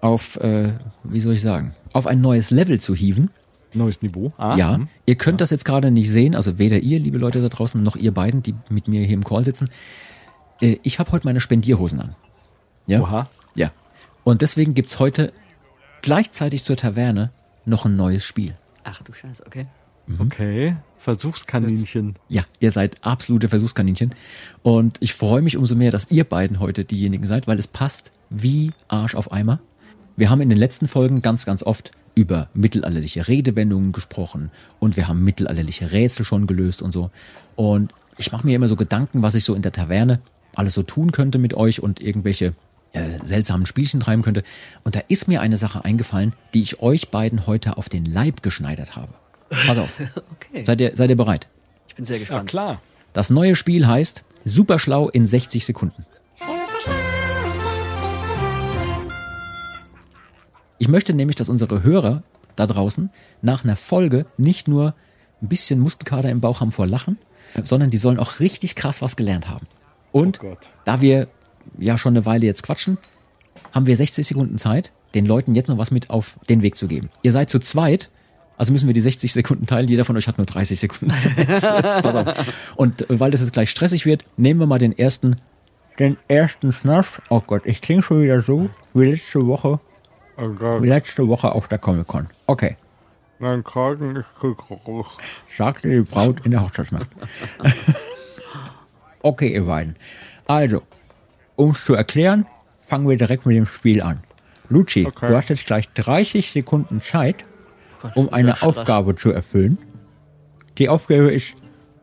[0.00, 0.72] auf, äh,
[1.04, 3.30] wie soll ich sagen, auf ein neues Level zu hieven.
[3.74, 4.32] Neues Niveau.
[4.38, 4.56] Ah.
[4.56, 4.88] Ja, mhm.
[5.06, 5.44] ihr könnt ja.
[5.44, 8.42] das jetzt gerade nicht sehen, also weder ihr, liebe Leute da draußen, noch ihr beiden,
[8.42, 9.68] die mit mir hier im Call sitzen.
[10.60, 12.14] Äh, ich habe heute meine Spendierhosen an.
[12.86, 13.00] Ja?
[13.00, 13.28] Oha.
[13.54, 13.72] Ja.
[14.24, 15.32] Und deswegen gibt's heute
[16.02, 17.30] gleichzeitig zur Taverne
[17.64, 18.54] noch ein neues Spiel.
[18.84, 19.66] Ach du Scheiße, okay.
[20.18, 20.76] Okay.
[20.96, 22.16] Versuchskaninchen.
[22.28, 24.14] Ja, ihr seid absolute Versuchskaninchen.
[24.62, 28.12] Und ich freue mich umso mehr, dass ihr beiden heute diejenigen seid, weil es passt
[28.30, 29.60] wie Arsch auf Eimer.
[30.16, 34.50] Wir haben in den letzten Folgen ganz, ganz oft über mittelalterliche Redewendungen gesprochen
[34.80, 37.10] und wir haben mittelalterliche Rätsel schon gelöst und so.
[37.54, 40.18] Und ich mache mir immer so Gedanken, was ich so in der Taverne
[40.56, 42.54] alles so tun könnte mit euch und irgendwelche
[42.92, 44.42] äh, seltsamen Spielchen treiben könnte.
[44.82, 48.42] Und da ist mir eine Sache eingefallen, die ich euch beiden heute auf den Leib
[48.42, 49.12] geschneidert habe.
[49.66, 49.90] Pass auf.
[50.50, 50.64] Okay.
[50.64, 51.46] Seid ihr, seid ihr bereit?
[51.88, 52.48] Ich bin sehr Ja, gespannt.
[52.50, 52.80] klar.
[53.12, 56.04] Das neue Spiel heißt Superschlau in 60 Sekunden.
[60.78, 62.22] Ich möchte nämlich, dass unsere Hörer
[62.56, 63.10] da draußen
[63.42, 64.94] nach einer Folge nicht nur
[65.42, 67.18] ein bisschen Muskelkater im Bauch haben vor Lachen,
[67.62, 69.66] sondern die sollen auch richtig krass was gelernt haben.
[70.12, 71.28] Und Oh da wir
[71.78, 72.98] ja schon eine Weile jetzt quatschen,
[73.72, 76.88] haben wir 60 Sekunden Zeit, den Leuten jetzt noch was mit auf den Weg zu
[76.88, 77.10] geben.
[77.22, 78.10] Ihr seid zu zweit,
[78.56, 79.88] also müssen wir die 60 Sekunden teilen.
[79.88, 82.36] Jeder von euch hat nur 30 Sekunden Zeit.
[82.76, 85.36] Und äh, weil das jetzt gleich stressig wird, nehmen wir mal den ersten,
[85.98, 87.22] den ersten Snuff.
[87.28, 89.80] Oh Gott, ich klinge schon wieder so wie letzte Woche,
[90.40, 92.28] Oh letzte Woche auf der Comic Con.
[92.46, 92.76] Okay,
[93.40, 95.16] Mein Kragen ist zu groß.
[95.56, 97.08] sagte die Braut in der Hochzeitsnacht.
[99.22, 99.96] okay, ihr beiden.
[100.46, 100.82] Also,
[101.56, 102.46] um es zu erklären,
[102.86, 104.20] fangen wir direkt mit dem Spiel an.
[104.68, 105.28] Luci, Okay.
[105.28, 107.44] du hast jetzt gleich 30 Sekunden Zeit,
[108.14, 108.68] um eine Stress.
[108.68, 109.78] Aufgabe zu erfüllen.
[110.78, 111.54] Die Aufgabe ist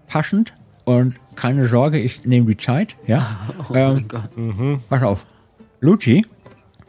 [0.07, 0.53] passend
[0.84, 2.95] und keine Sorge, ich nehme die Zeit.
[3.07, 3.38] Ja?
[3.74, 5.26] ähm, Pass auf.
[5.80, 6.26] Luci,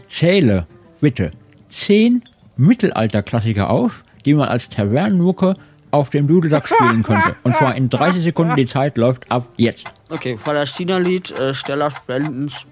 [0.09, 0.66] zähle
[1.01, 1.32] bitte
[1.70, 2.23] zehn
[2.56, 5.55] Mittelalterklassiker auf, die man als Tavernenmucke
[5.90, 7.36] auf dem Dudelsack spielen könnte.
[7.43, 8.56] Und zwar in 30 Sekunden.
[8.56, 9.86] Die Zeit läuft ab jetzt.
[10.10, 12.66] Okay, Palästina-Lied, äh, Stella Spendens,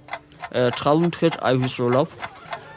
[0.51, 2.09] äh, Traumtritt, Ivy's Urlaub.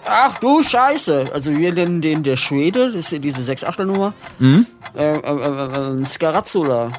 [0.10, 1.32] Ach du Scheiße!
[1.34, 4.66] Also wir nennen den der Schwede, das ist ja diese 6 8 nummer Mhm.
[4.96, 6.92] Äh, äh, äh, äh, Skarazzula.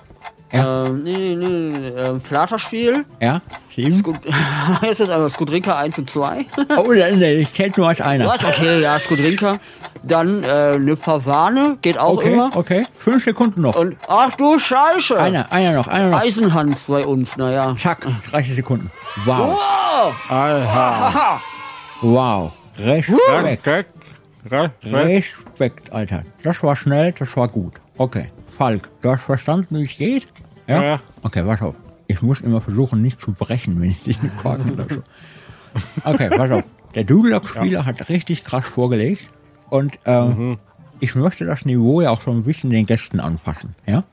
[0.53, 0.87] Ja.
[0.87, 3.05] Ähm, nee, nee, nee, nee, äh, Platerspiel.
[3.21, 3.43] Ja?
[3.75, 3.93] Sieben?
[3.99, 4.17] Skut
[4.83, 6.47] Jetzt ist aber Skudrinka 1 und 2.
[6.79, 8.27] Oh, nee, nee, ich zähle nur als einer.
[8.27, 8.45] Was?
[8.45, 9.59] Okay, ja, Skudrinka.
[10.03, 10.47] Dann äh,
[10.77, 12.51] eine Pavane, geht auch Okay, immer.
[12.55, 12.87] okay.
[12.99, 13.77] Fünf Sekunden noch.
[13.77, 15.19] Und ach du Scheiße!
[15.21, 16.21] Einer, einer noch, einer noch.
[16.21, 17.75] Eisenhans bei uns, naja.
[17.77, 18.91] Zack, 30 Sekunden.
[19.27, 19.55] Wow.
[19.61, 20.33] Oh!
[20.35, 20.69] Alter.
[20.71, 21.41] Aha!
[22.01, 22.53] Wow.
[22.79, 23.19] Respekt.
[23.45, 23.91] Respekt.
[24.85, 26.23] Respekt, Alter.
[26.43, 27.75] Das war schnell, das war gut.
[27.99, 28.31] Okay.
[28.59, 30.27] Falk, du hast verstanden, wie es geht?
[30.67, 30.83] Ja?
[30.83, 31.01] Ja.
[31.23, 31.75] Okay, warte auf.
[32.09, 35.03] Ich muss immer versuchen, nicht zu brechen, wenn ich diesen Korken lösche.
[36.05, 36.65] Okay, pass auf.
[36.95, 39.31] Der Doodle-Spieler hat richtig krass vorgelegt.
[39.71, 40.59] Und ähm,
[41.01, 43.77] ich möchte das Niveau ja auch so ein bisschen den Gästen anpassen.
[43.87, 44.05] Ja?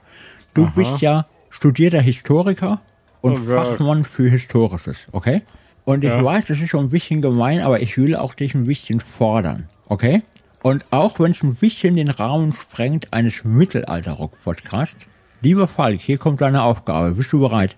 [0.53, 2.81] Du bist ja studierter Historiker
[3.21, 3.55] und Oh.
[3.55, 5.41] Fachmann für Historisches, okay?
[5.85, 6.23] Und ich Ja.
[6.23, 9.67] weiß, das ist schon ein bisschen gemein, aber ich will auch dich ein bisschen fordern,
[9.87, 10.21] okay?
[10.65, 14.97] Und auch wenn es ein bisschen den Rahmen sprengt eines Mittelalter-Rock-Podcasts,
[15.41, 17.11] lieber Falk, hier kommt deine Aufgabe.
[17.11, 17.75] Bist du bereit?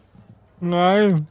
[0.62, 1.28] Nein.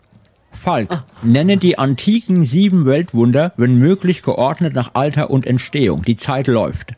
[0.53, 6.03] Falk, nenne die antiken sieben Weltwunder, wenn möglich geordnet nach Alter und Entstehung.
[6.03, 6.93] Die Zeit läuft.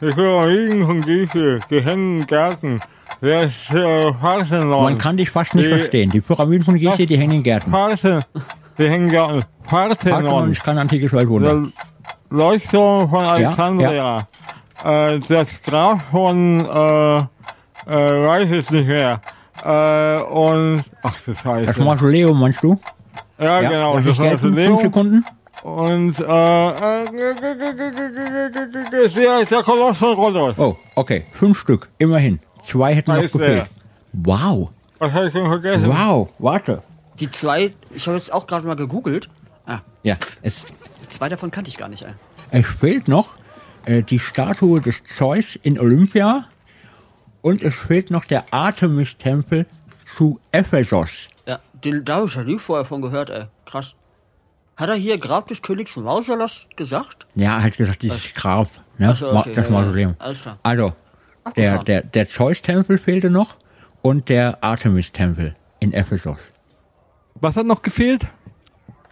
[0.00, 2.80] Die Pyramiden von Gizeh, die hängen Gärten.
[3.20, 4.84] Ist äh, Parthenon.
[4.84, 6.10] Man kann dich fast nicht Die- verstehen.
[6.10, 7.70] Die Pyramiden von Gizeh, die hängen in Gärten.
[7.70, 8.24] Parthen.
[8.78, 9.42] Die hängen Gärten.
[9.64, 10.50] Parthenon Parthenon.
[10.50, 11.52] ist kein antikes Weltwunder.
[11.54, 11.72] Der
[12.32, 14.26] Leuchtturm von Alexandria.
[14.82, 17.24] Äh, das Grab von, äh, äh,
[17.86, 19.20] weiß ich nicht mehr.
[19.62, 21.66] Äh, und, ach du Scheiße.
[21.66, 22.78] Das Mausoleum, meinst du?
[23.38, 24.38] ja, Ja, genau, das gelten.
[24.38, 24.78] Fünf Mausoleum.
[24.78, 25.24] Sekunden.
[25.62, 27.04] Und, äh, äh,
[29.14, 30.58] der, der Koloss von Rhodos.
[30.58, 31.24] Oh, okay.
[31.34, 31.88] Fünf Stück.
[31.98, 32.40] Immerhin.
[32.64, 33.66] Zwei hätten noch gefehlt.
[34.12, 34.70] Wow.
[34.98, 35.88] Was habe ich denn vergessen?
[35.88, 36.28] Wow.
[36.38, 36.82] Warte.
[37.20, 39.28] Die zwei, ich habe jetzt auch gerade mal gegoogelt.
[40.02, 40.66] Ja, es,
[41.08, 42.12] zwei davon kannte ich gar nicht, ey.
[42.50, 43.36] es fehlt noch
[43.84, 46.46] äh, die Statue des Zeus in Olympia
[47.40, 49.66] und es fehlt noch der Artemis-Tempel
[50.04, 51.28] zu Ephesos.
[51.46, 53.46] Ja, den, da habe ich ja nie vorher von gehört, ey.
[53.66, 53.94] Krass.
[54.76, 57.26] Hat er hier Grab des Königs Mausolas gesagt?
[57.34, 58.68] Ja, er hat gesagt, dieses Grab,
[58.98, 59.10] ne?
[59.12, 59.80] Ach so, okay, das ja, ja.
[59.80, 60.14] Mausoleum.
[60.18, 60.58] Alles klar.
[60.62, 60.92] Also,
[61.44, 61.88] der, Interessant.
[61.88, 63.56] der, der Zeus-Tempel fehlte noch
[64.00, 66.38] und der Artemis-Tempel in Ephesos.
[67.34, 68.26] Was hat noch gefehlt?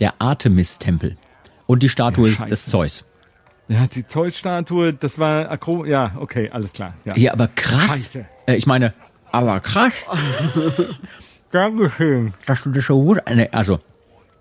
[0.01, 1.17] Der Artemis-Tempel.
[1.67, 2.67] Und die Statue Ja, ist des.
[2.67, 3.05] Zeus.
[3.69, 6.95] Ja, die Zollstatue, das war Akro, ja, okay, alles klar.
[7.05, 7.17] Ja.
[7.17, 7.87] Ja, aber krass.
[7.87, 8.27] Scheiße.
[8.47, 8.91] Äh, ich meine,
[9.31, 9.93] aber krass,
[11.51, 12.33] Dankeschön.
[12.47, 13.19] dass du das so gut.
[13.29, 13.79] ne, Also,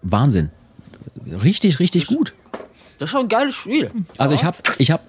[0.02, 0.50] Wahnsinn.
[1.44, 2.34] Richtig, richtig gut.
[2.98, 3.92] Das ist schon ein geiles Spiel.
[4.18, 5.02] Also ich habe ich hab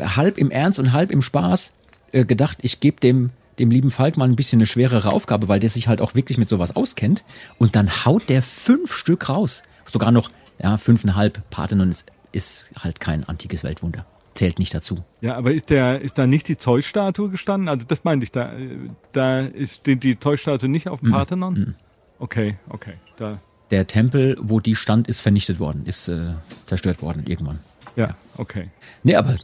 [0.00, 1.72] halb im Ernst und halb im Spaß
[2.12, 5.60] äh, gedacht, ich gebe dem, dem lieben Falk mal ein bisschen eine schwerere Aufgabe, weil
[5.60, 7.24] der sich halt auch wirklich mit sowas auskennt.
[7.58, 9.62] Und dann haut der fünf Stück raus.
[9.90, 10.30] Sogar noch,
[10.62, 14.04] ja, fünfeinhalb Parthenon ist, ist halt kein antikes Weltwunder.
[14.34, 15.04] zählt nicht dazu.
[15.20, 17.68] Ja, aber ist der, ist da nicht die Zeus-Statue gestanden?
[17.68, 18.52] Also das meinte ich, da,
[19.12, 21.74] da ist die, die Zeus-Statue nicht auf dem Parthenon?
[22.20, 22.94] Okay, okay.
[23.16, 23.40] Da,
[23.70, 26.34] Der Tempel, wo die stand, ist vernichtet worden, ist äh,
[26.66, 27.58] zerstört worden irgendwann.
[27.96, 28.70] ja, okay.
[29.02, 29.36] Nee, aber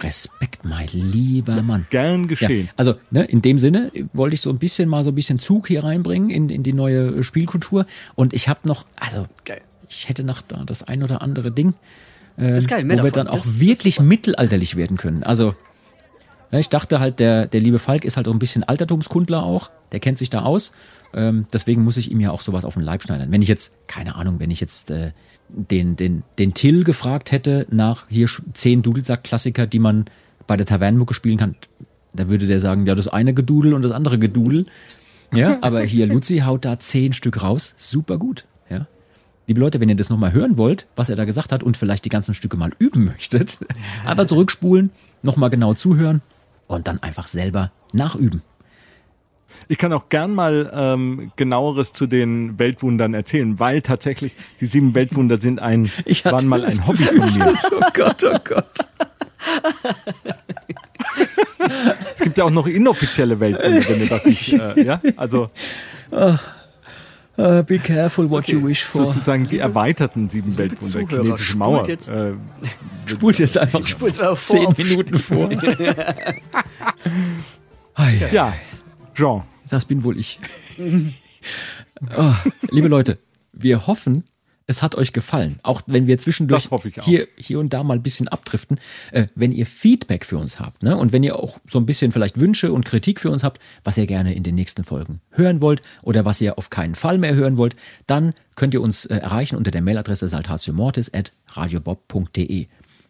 [0.00, 1.86] Respekt, mein lieber Mann.
[1.90, 2.68] Gern Ja, geschehen.
[2.76, 5.68] also ne, in dem Sinne wollte ich so ein bisschen mal so ein bisschen Zug
[5.68, 7.86] hier reinbringen in, in die neue Spielkultur.
[8.14, 9.60] Und ich habe noch, also Geil.
[9.96, 11.74] Ich hätte noch da das ein oder andere Ding,
[12.38, 14.06] äh, ist geil, wo wir dann auch Das- das wirklich super.
[14.08, 15.22] mittelalterlich werden können.
[15.22, 15.54] Also
[16.50, 19.70] ja, ich dachte halt, der, der liebe Falk ist halt auch ein bisschen Altertumskundler auch.
[19.92, 20.72] Der kennt sich da aus.
[21.14, 23.30] Ähm, deswegen muss ich ihm ja auch sowas auf den Leib schneidern.
[23.32, 25.12] Wenn ich jetzt, keine Ahnung, wenn ich jetzt äh,
[25.48, 30.06] den, den, den Till gefragt hätte nach hier zehn Dudelsack-Klassiker, die man
[30.46, 31.54] bei der Tavernenmucke spielen kann,
[32.14, 34.66] da würde der sagen, ja, das eine Gedudel und das andere Gedudel.
[35.34, 37.72] Ja, aber hier Luzi haut da zehn Stück raus.
[37.76, 38.44] Super gut.
[39.46, 42.04] Liebe Leute, wenn ihr das nochmal hören wollt, was er da gesagt hat und vielleicht
[42.04, 43.58] die ganzen Stücke mal üben möchtet,
[44.06, 44.90] einfach zurückspulen,
[45.22, 46.22] nochmal genau zuhören
[46.68, 48.42] und dann einfach selber nachüben.
[49.68, 54.94] Ich kann auch gern mal ähm, genaueres zu den Weltwundern erzählen, weil tatsächlich die sieben
[54.94, 57.52] Weltwunder sind ein, Ich waren mal ein Hobby von mir.
[57.72, 58.70] Oh Gott, oh Gott.
[62.14, 65.50] Es gibt ja auch noch inoffizielle Weltwunder, wenn ihr das nicht, äh, ja, also
[67.38, 69.06] Uh, be careful what you wish for.
[69.06, 71.88] sozusagen die erweiterten sieben Weltwunder, Zuhörer, chinesische spult Mauer.
[71.88, 72.32] jetzt- Äh,
[73.06, 75.50] Spult jetzt einfach Spult zehn auf- Minuten vor.
[78.32, 78.54] Ja,
[79.14, 80.38] Jean, Das bin wohl ich.
[82.16, 82.34] oh,
[82.70, 83.18] liebe Leute,
[83.52, 84.24] wir hoffen,
[84.72, 85.60] es hat euch gefallen.
[85.62, 86.68] Auch wenn wir zwischendurch
[87.02, 88.80] hier, hier und da mal ein bisschen abdriften.
[89.12, 90.96] Äh, wenn ihr Feedback für uns habt ne?
[90.96, 93.98] und wenn ihr auch so ein bisschen vielleicht Wünsche und Kritik für uns habt, was
[93.98, 97.34] ihr gerne in den nächsten Folgen hören wollt oder was ihr auf keinen Fall mehr
[97.34, 97.76] hören wollt,
[98.06, 102.66] dann könnt ihr uns äh, erreichen unter der Mailadresse saltatiomortis.radiobob.de.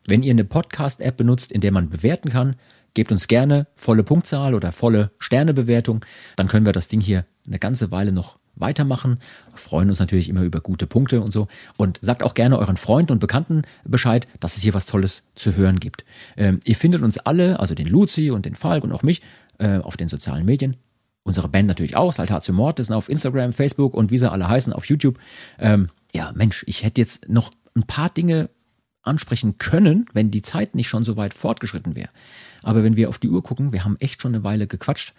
[0.08, 2.56] Wenn ihr eine Podcast-App benutzt, in der man bewerten kann,
[2.94, 6.04] gebt uns gerne volle Punktzahl oder volle Sternebewertung.
[6.36, 9.18] Dann können wir das Ding hier eine ganze Weile noch weitermachen.
[9.54, 11.48] Freuen uns natürlich immer über gute Punkte und so.
[11.76, 15.54] Und sagt auch gerne euren Freunden und Bekannten Bescheid, dass es hier was Tolles zu
[15.54, 16.06] hören gibt.
[16.38, 19.20] Ähm, ihr findet uns alle, also den Luzi und den Falk und auch mich,
[19.58, 20.76] äh, auf den sozialen Medien.
[21.24, 24.86] Unsere Band natürlich auch, Saltatio Mortis, auf Instagram, Facebook und wie sie alle heißen, auf
[24.86, 25.18] YouTube.
[25.58, 28.50] Ähm, ja, Mensch, ich hätte jetzt noch ein paar Dinge
[29.02, 32.10] ansprechen können, wenn die Zeit nicht schon so weit fortgeschritten wäre.
[32.62, 35.14] Aber wenn wir auf die Uhr gucken, wir haben echt schon eine Weile gequatscht.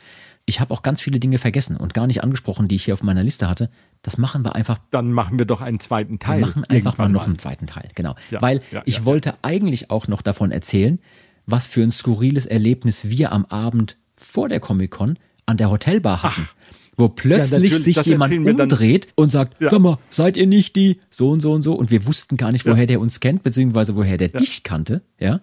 [0.46, 3.04] Ich habe auch ganz viele Dinge vergessen und gar nicht angesprochen, die ich hier auf
[3.04, 3.70] meiner Liste hatte.
[4.02, 6.42] Das machen wir einfach dann machen wir doch einen zweiten wir Teil.
[6.42, 8.16] machen einfach mal noch einen zweiten Teil, genau.
[8.32, 11.00] Ja, Weil ja, ich ja, wollte eigentlich auch noch davon erzählen,
[11.46, 16.48] was für ein skurriles Erlebnis wir am Abend vor der Comic-Con an der Hotelbar hatten.
[16.96, 19.70] Wo plötzlich natürlich, sich jemand wir umdreht und sagt, Ja.
[19.72, 21.74] sag mal, seid ihr nicht die so und so und so?
[21.74, 25.42] Und wir wussten gar nicht, woher der uns kennt, beziehungsweise woher der dich kannte, ja.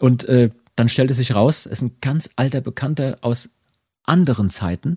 [0.00, 3.50] Und äh, dann stellte sich raus, es ist ein ganz alter Bekannter aus
[4.04, 4.96] anderen Zeiten,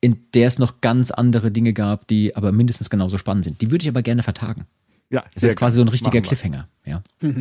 [0.00, 3.60] in der es noch ganz andere Dinge gab, die aber mindestens genauso spannend sind.
[3.60, 4.66] Die würde ich aber gerne vertagen.
[5.10, 6.20] Ja, Das ist quasi so ein richtiger.
[6.20, 6.68] Cliffhanger.
[6.84, 7.02] Ja.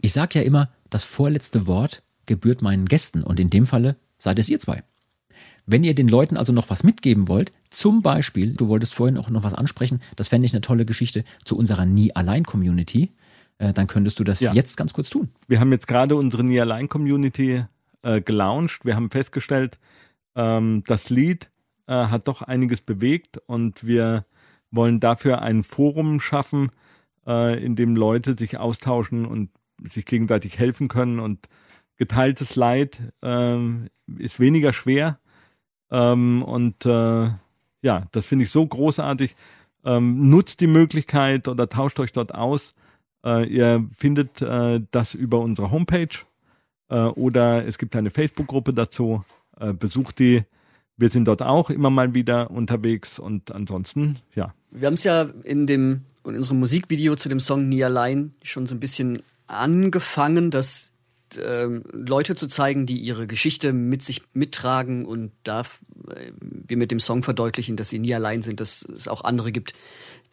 [0.00, 4.38] Ich sag ja immer, das vorletzte Wort gebührt meinen Gästen und in dem Falle seid
[4.38, 4.82] es ihr zwei.
[5.66, 9.28] Wenn ihr den Leuten also noch was mitgeben wollt, zum Beispiel, du wolltest vorhin auch
[9.28, 13.12] noch was ansprechen, das fände ich eine tolle Geschichte zu unserer Nie-Allein-Community,
[13.58, 14.52] äh, dann könntest du das Ja.
[14.52, 15.30] jetzt ganz kurz tun.
[15.46, 17.64] Wir haben jetzt gerade unsere Nie Allein Community
[18.02, 18.84] äh, gelauncht.
[18.84, 19.78] Wir haben festgestellt,
[20.36, 21.50] ähm, das Lied
[21.86, 24.24] äh, hat doch einiges bewegt und wir
[24.70, 26.70] wollen dafür ein Forum schaffen,
[27.26, 29.50] äh, in dem Leute sich austauschen und
[29.90, 31.48] sich gegenseitig helfen können und
[31.96, 35.18] geteiltes Leid ähm, ist weniger schwer
[35.90, 37.30] ähm, und äh,
[37.82, 39.34] ja, das finde ich so großartig.
[39.84, 42.74] Ähm, nutzt die Möglichkeit oder tauscht euch dort aus.
[43.24, 46.08] Äh, ihr findet äh, das über unsere Homepage
[46.88, 49.24] äh, oder es gibt eine Facebook-Gruppe dazu.
[49.58, 50.44] Äh, besucht die.
[50.96, 54.52] Wir sind dort auch immer mal wieder unterwegs und ansonsten, ja.
[54.70, 58.66] Wir haben es ja in dem in unserem Musikvideo zu dem Song Nie allein schon
[58.66, 60.92] so ein bisschen angefangen, dass
[61.36, 66.90] ähm, Leute zu zeigen, die ihre Geschichte mit sich mittragen und da äh, wir mit
[66.90, 69.74] dem Song verdeutlichen, dass sie nie allein sind, dass es auch andere gibt,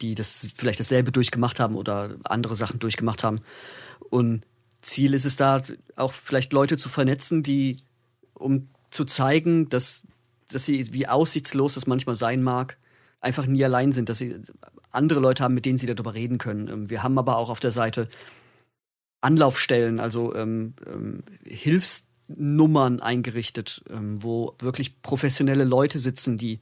[0.00, 3.40] die das vielleicht dasselbe durchgemacht haben oder andere Sachen durchgemacht haben.
[4.10, 4.44] Und
[4.82, 5.62] Ziel ist es da
[5.96, 7.78] auch vielleicht Leute zu vernetzen, die
[8.34, 10.04] um zu zeigen, dass
[10.48, 12.78] dass sie wie aussichtslos es manchmal sein mag,
[13.20, 14.36] einfach nie allein sind, dass sie
[14.90, 16.68] andere Leute haben, mit denen sie darüber reden können.
[16.68, 18.08] Ähm, Wir haben aber auch auf der Seite
[19.20, 26.60] Anlaufstellen, also ähm, ähm, Hilfsnummern eingerichtet, ähm, wo wirklich professionelle Leute sitzen, die,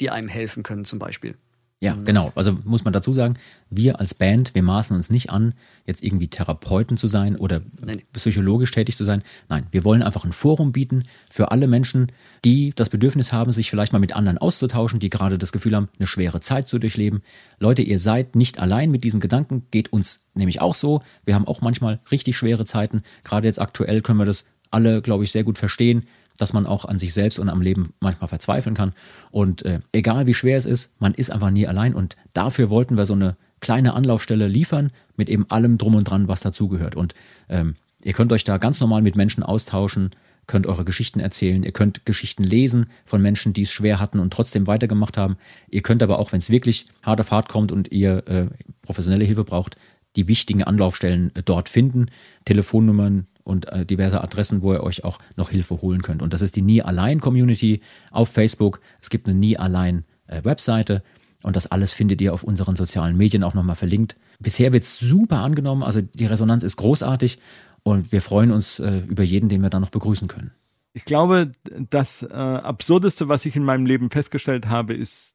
[0.00, 1.36] die einem helfen können, zum Beispiel.
[1.82, 2.30] Ja, genau.
[2.34, 3.38] Also muss man dazu sagen,
[3.70, 5.54] wir als Band, wir maßen uns nicht an,
[5.86, 8.02] jetzt irgendwie Therapeuten zu sein oder Nein.
[8.12, 9.22] psychologisch tätig zu sein.
[9.48, 12.12] Nein, wir wollen einfach ein Forum bieten für alle Menschen,
[12.44, 15.88] die das Bedürfnis haben, sich vielleicht mal mit anderen auszutauschen, die gerade das Gefühl haben,
[15.98, 17.22] eine schwere Zeit zu durchleben.
[17.58, 21.00] Leute, ihr seid nicht allein mit diesen Gedanken, geht uns nämlich auch so.
[21.24, 23.04] Wir haben auch manchmal richtig schwere Zeiten.
[23.24, 26.04] Gerade jetzt aktuell können wir das alle, glaube ich, sehr gut verstehen
[26.38, 28.92] dass man auch an sich selbst und am Leben manchmal verzweifeln kann.
[29.30, 31.94] Und äh, egal wie schwer es ist, man ist einfach nie allein.
[31.94, 36.28] Und dafür wollten wir so eine kleine Anlaufstelle liefern mit eben allem drum und dran,
[36.28, 36.96] was dazugehört.
[36.96, 37.14] Und
[37.48, 40.10] ähm, ihr könnt euch da ganz normal mit Menschen austauschen,
[40.46, 44.32] könnt eure Geschichten erzählen, ihr könnt Geschichten lesen von Menschen, die es schwer hatten und
[44.32, 45.36] trotzdem weitergemacht haben.
[45.68, 48.46] Ihr könnt aber auch, wenn es wirklich hart auf hart kommt und ihr äh,
[48.82, 49.76] professionelle Hilfe braucht,
[50.16, 52.06] die wichtigen Anlaufstellen äh, dort finden.
[52.46, 56.22] Telefonnummern, und äh, diverse Adressen, wo ihr euch auch noch Hilfe holen könnt.
[56.22, 57.80] Und das ist die Nie Allein Community
[58.10, 58.80] auf Facebook.
[59.00, 61.02] Es gibt eine Nie Allein äh, Webseite
[61.42, 64.16] und das alles findet ihr auf unseren sozialen Medien auch nochmal verlinkt.
[64.38, 67.38] Bisher wird es super angenommen, also die Resonanz ist großartig
[67.82, 70.52] und wir freuen uns äh, über jeden, den wir da noch begrüßen können.
[70.92, 71.52] Ich glaube,
[71.90, 75.34] das äh, Absurdeste, was ich in meinem Leben festgestellt habe, ist,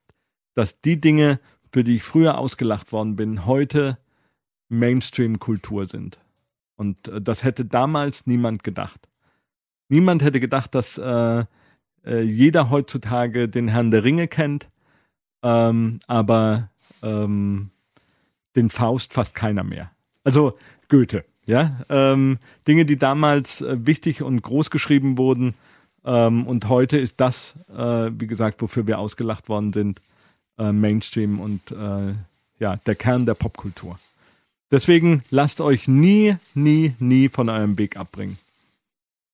[0.53, 1.39] dass die Dinge,
[1.71, 3.97] für die ich früher ausgelacht worden bin, heute
[4.69, 6.19] Mainstream-Kultur sind.
[6.75, 9.09] Und äh, das hätte damals niemand gedacht.
[9.89, 11.45] Niemand hätte gedacht, dass äh,
[12.05, 14.69] äh, jeder heutzutage den Herrn der Ringe kennt,
[15.43, 16.69] ähm, aber
[17.03, 17.69] ähm,
[18.55, 19.91] den Faust fast keiner mehr.
[20.23, 20.57] Also
[20.89, 21.81] Goethe, ja.
[21.89, 25.53] Ähm, Dinge, die damals äh, wichtig und groß geschrieben wurden.
[26.03, 30.01] Ähm, und heute ist das, äh, wie gesagt, wofür wir ausgelacht worden sind,
[30.57, 32.13] äh, Mainstream und äh,
[32.59, 33.97] ja, der Kern der Popkultur.
[34.75, 38.37] Deswegen lasst euch nie, nie, nie von eurem Weg abbringen.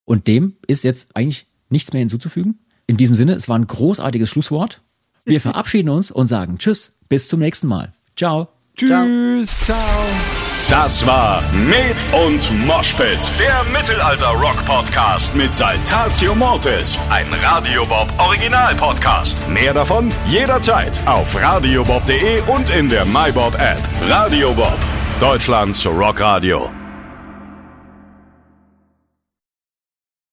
[0.05, 2.59] Und dem ist jetzt eigentlich nichts mehr hinzuzufügen.
[2.85, 4.84] In diesem Sinne, es war ein großartiges Schlusswort.
[5.26, 7.91] Wir verabschieden uns und sagen Tschüss, bis zum nächsten Mal.
[8.15, 8.49] Ciao.
[8.76, 9.80] Tschüss, ciao.
[10.69, 19.49] Das war Med und Moshpit, der Mittelalter-Rock-Podcast mit Saltatio Mortis, ein Radiobob Original-Podcast.
[19.49, 23.81] Mehr davon jederzeit auf radiobob.de und in der MyBob-App.
[24.07, 24.77] Radio Bob,
[25.22, 26.80] Deutschlands Rockradio.